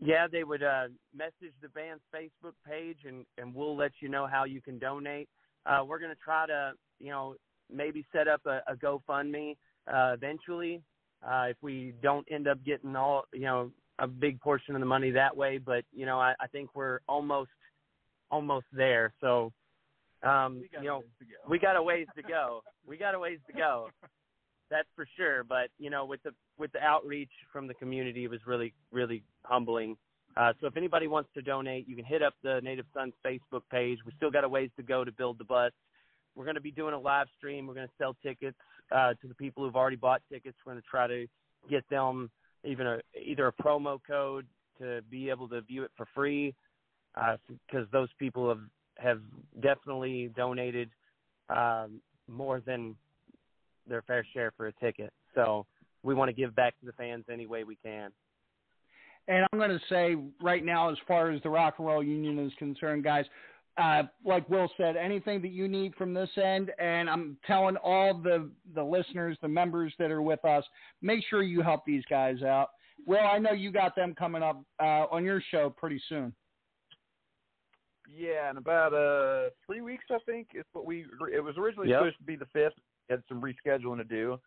[0.00, 4.26] Yeah, they would uh, message the band's Facebook page, and and we'll let you know
[4.26, 5.28] how you can donate.
[5.64, 7.36] Uh, we're going to try to, you know,
[7.72, 9.56] maybe set up a, a GoFundMe
[9.86, 10.82] uh, eventually
[11.26, 14.86] uh, if we don't end up getting all, you know, a big portion of the
[14.86, 15.58] money that way.
[15.58, 17.50] But you know, I, I think we're almost
[18.30, 19.12] almost there.
[19.20, 19.52] So,
[20.22, 21.02] um, you know,
[21.48, 22.62] we got a ways to go.
[22.86, 23.88] we got a ways to go.
[24.70, 25.44] That's for sure.
[25.44, 29.22] But you know, with the with the outreach from the community, it was really really
[29.44, 29.96] humbling.
[30.34, 33.62] Uh, so if anybody wants to donate, you can hit up the Native Sons Facebook
[33.70, 33.98] page.
[34.06, 35.72] We still got a ways to go to build the bus.
[36.34, 37.66] We're going to be doing a live stream.
[37.66, 38.56] We're going to sell tickets
[38.90, 40.56] uh, to the people who've already bought tickets.
[40.64, 41.26] We're going to try to
[41.68, 42.30] get them
[42.64, 44.46] even a either a promo code
[44.80, 46.54] to be able to view it for free
[47.14, 48.60] because those people have
[48.98, 49.20] have
[49.60, 50.90] definitely donated
[51.48, 52.94] um, more than
[53.86, 55.12] their fair share for a ticket.
[55.34, 55.66] So
[56.02, 58.10] we want to give back to the fans any way we can.
[59.28, 62.38] And I'm going to say right now, as far as the Rock and Roll Union
[62.38, 63.24] is concerned, guys,
[63.78, 68.14] uh, like Will said, anything that you need from this end, and I'm telling all
[68.14, 70.64] the the listeners, the members that are with us,
[71.00, 72.70] make sure you help these guys out.
[73.06, 76.34] Will, I know you got them coming up uh, on your show pretty soon.
[78.08, 81.06] Yeah, in about uh three weeks, I think is what we.
[81.32, 81.98] It was originally Yep.
[82.00, 82.74] supposed to be the fifth.
[83.10, 84.38] Had some rescheduling to do,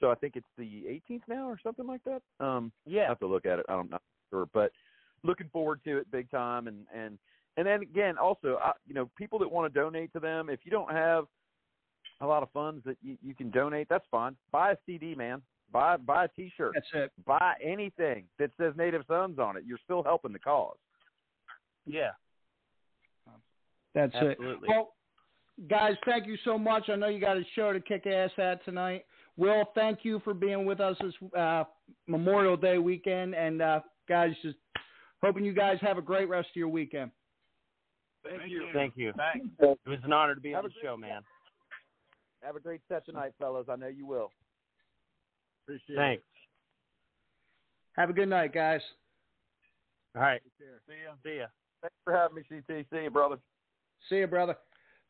[0.00, 2.22] so I think it's the 18th now or something like that.
[2.44, 3.08] Um, I Yeah.
[3.08, 3.66] have to look at it.
[3.68, 3.98] I don't know
[4.30, 4.70] sure, but
[5.22, 6.68] looking forward to it big time.
[6.68, 7.18] And and
[7.56, 10.60] and then again, also, I, you know, people that want to donate to them, if
[10.64, 11.24] you don't have
[12.20, 14.36] a lot of funds that you, you can donate, that's fine.
[14.52, 15.42] Buy a CD, man.
[15.72, 16.72] Buy buy a T-shirt.
[16.74, 17.12] That's it.
[17.24, 19.64] Buy anything that says Native Sons on it.
[19.66, 20.76] You're still helping the cause.
[21.86, 22.10] Yeah.
[23.96, 24.46] That's Absolutely.
[24.46, 24.58] it.
[24.68, 24.92] Well,
[25.70, 26.90] guys, thank you so much.
[26.90, 29.06] I know you got a show to kick ass at tonight.
[29.38, 31.64] Will, thank you for being with us this uh,
[32.06, 34.58] Memorial Day weekend, and uh, guys, just
[35.22, 37.10] hoping you guys have a great rest of your weekend.
[38.22, 38.66] Thank you.
[38.74, 39.12] Thank you.
[39.16, 39.46] Thanks.
[39.60, 41.22] It was an honor to be Have on a the show, man.
[42.42, 43.66] Have a great set tonight, fellas.
[43.70, 44.30] I know you will.
[45.64, 45.96] Appreciate it.
[45.96, 46.22] Thanks.
[47.96, 48.82] Have a good night, guys.
[50.14, 50.42] All right.
[50.58, 50.64] See
[51.02, 51.12] ya.
[51.24, 51.46] See ya.
[51.80, 52.86] Thanks for having me, CT.
[52.90, 53.38] See you, brother.
[54.08, 54.56] See you, brother.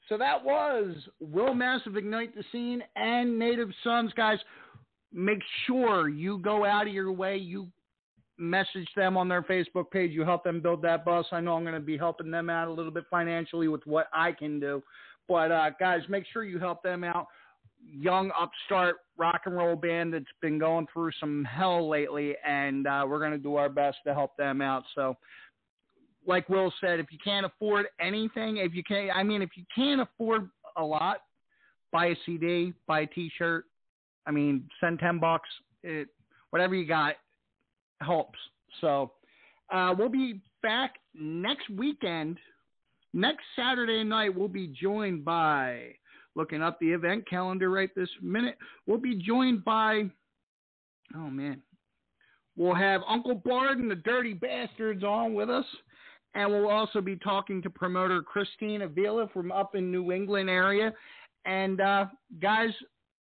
[0.08, 4.38] So that was Will Massive Ignite the Scene and Native Sons, guys.
[5.12, 7.36] Make sure you go out of your way.
[7.36, 7.68] You
[8.38, 10.12] message them on their Facebook page.
[10.12, 11.26] You help them build that bus.
[11.32, 14.06] I know I'm going to be helping them out a little bit financially with what
[14.12, 14.82] I can do.
[15.28, 17.26] But uh, guys, make sure you help them out.
[17.84, 23.04] Young upstart rock and roll band that's been going through some hell lately, and uh,
[23.08, 24.84] we're going to do our best to help them out.
[24.94, 25.16] So
[26.27, 29.65] like Will said, if you can't afford anything, if you can, I mean, if you
[29.74, 31.19] can't afford a lot,
[31.93, 33.65] buy a CD, buy a T-shirt.
[34.27, 35.48] I mean, send ten bucks.
[35.82, 36.09] It,
[36.51, 37.15] whatever you got
[38.01, 38.39] helps.
[38.81, 39.12] So
[39.73, 42.39] uh, we'll be back next weekend.
[43.12, 45.94] Next Saturday night, we'll be joined by
[46.35, 48.59] looking up the event calendar right this minute.
[48.86, 50.11] We'll be joined by
[51.15, 51.62] oh man,
[52.57, 55.65] we'll have Uncle Bard and the Dirty Bastards on with us.
[56.36, 60.92] And we'll also be talking to promoter Christine Avila from up in New England area.
[61.46, 62.06] And uh,
[62.42, 62.68] guys,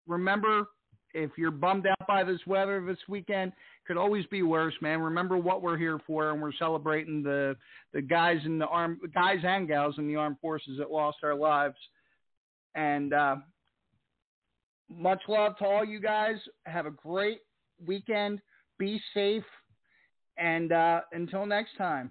[0.06, 0.66] remember
[1.14, 3.52] if you're bummed out by this weather this weekend,
[3.86, 5.00] could always be worse, man.
[5.00, 7.56] Remember what we're here for, and we're celebrating the
[7.94, 11.34] the guys in the arm, guys and gals in the armed forces that lost their
[11.34, 11.76] lives.
[12.74, 13.36] And uh,
[14.90, 16.36] much love to all you guys.
[16.66, 17.40] Have a great
[17.84, 18.40] weekend.
[18.78, 19.44] Be safe.
[20.36, 22.10] And uh, until next time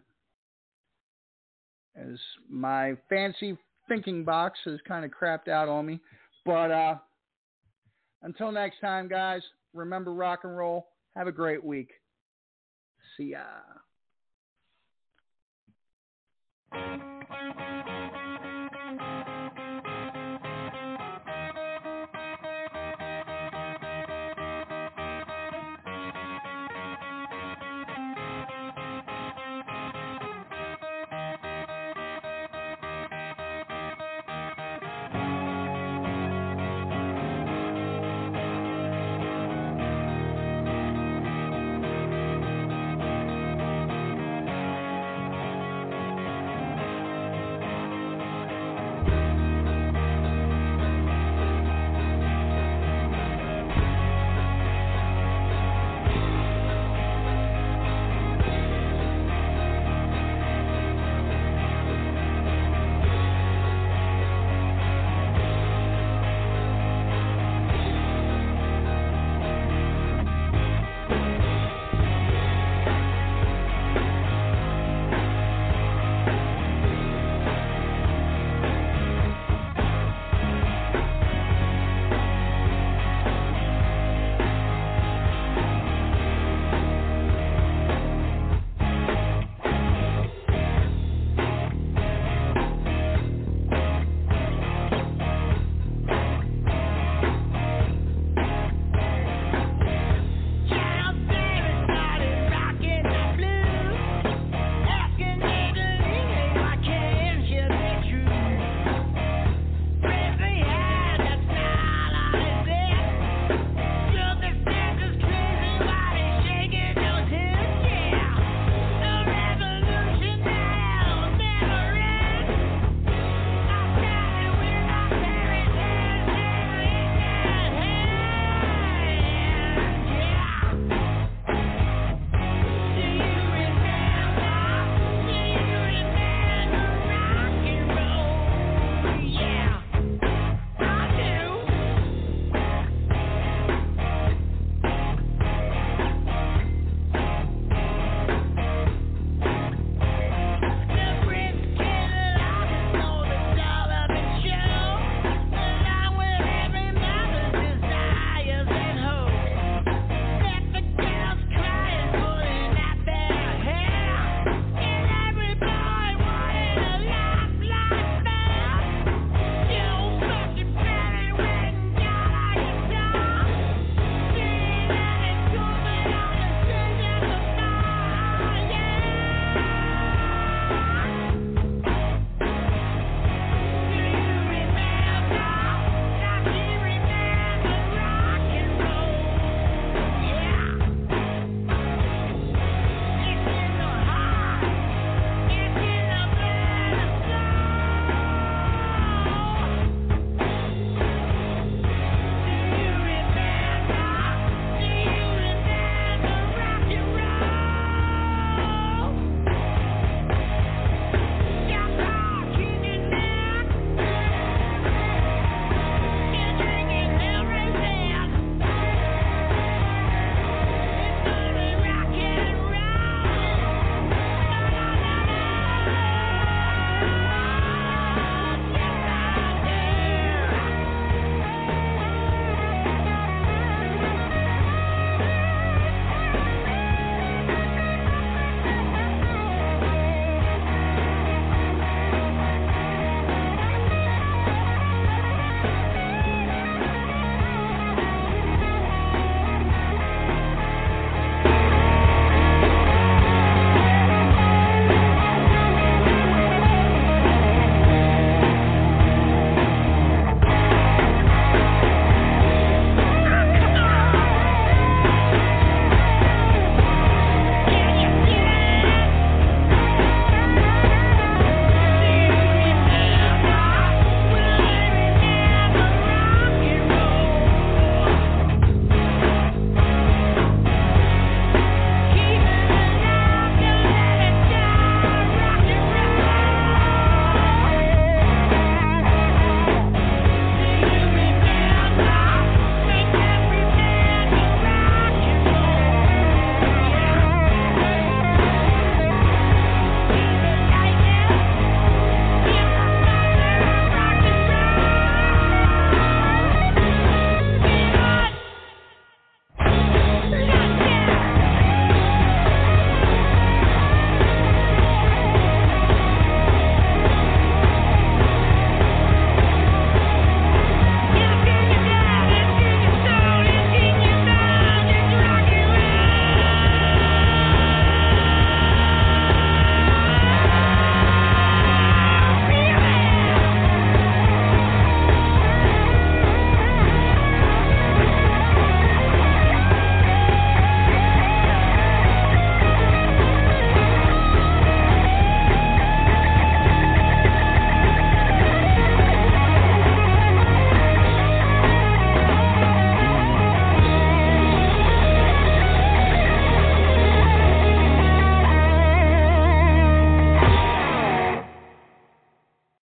[1.96, 2.18] as
[2.50, 3.58] my fancy
[3.88, 6.00] thinking box has kind of crapped out on me.
[6.46, 6.96] But uh,
[8.24, 9.42] until next time, guys,
[9.74, 10.88] remember rock and roll.
[11.16, 11.92] Have a great week.
[13.18, 13.46] See ya.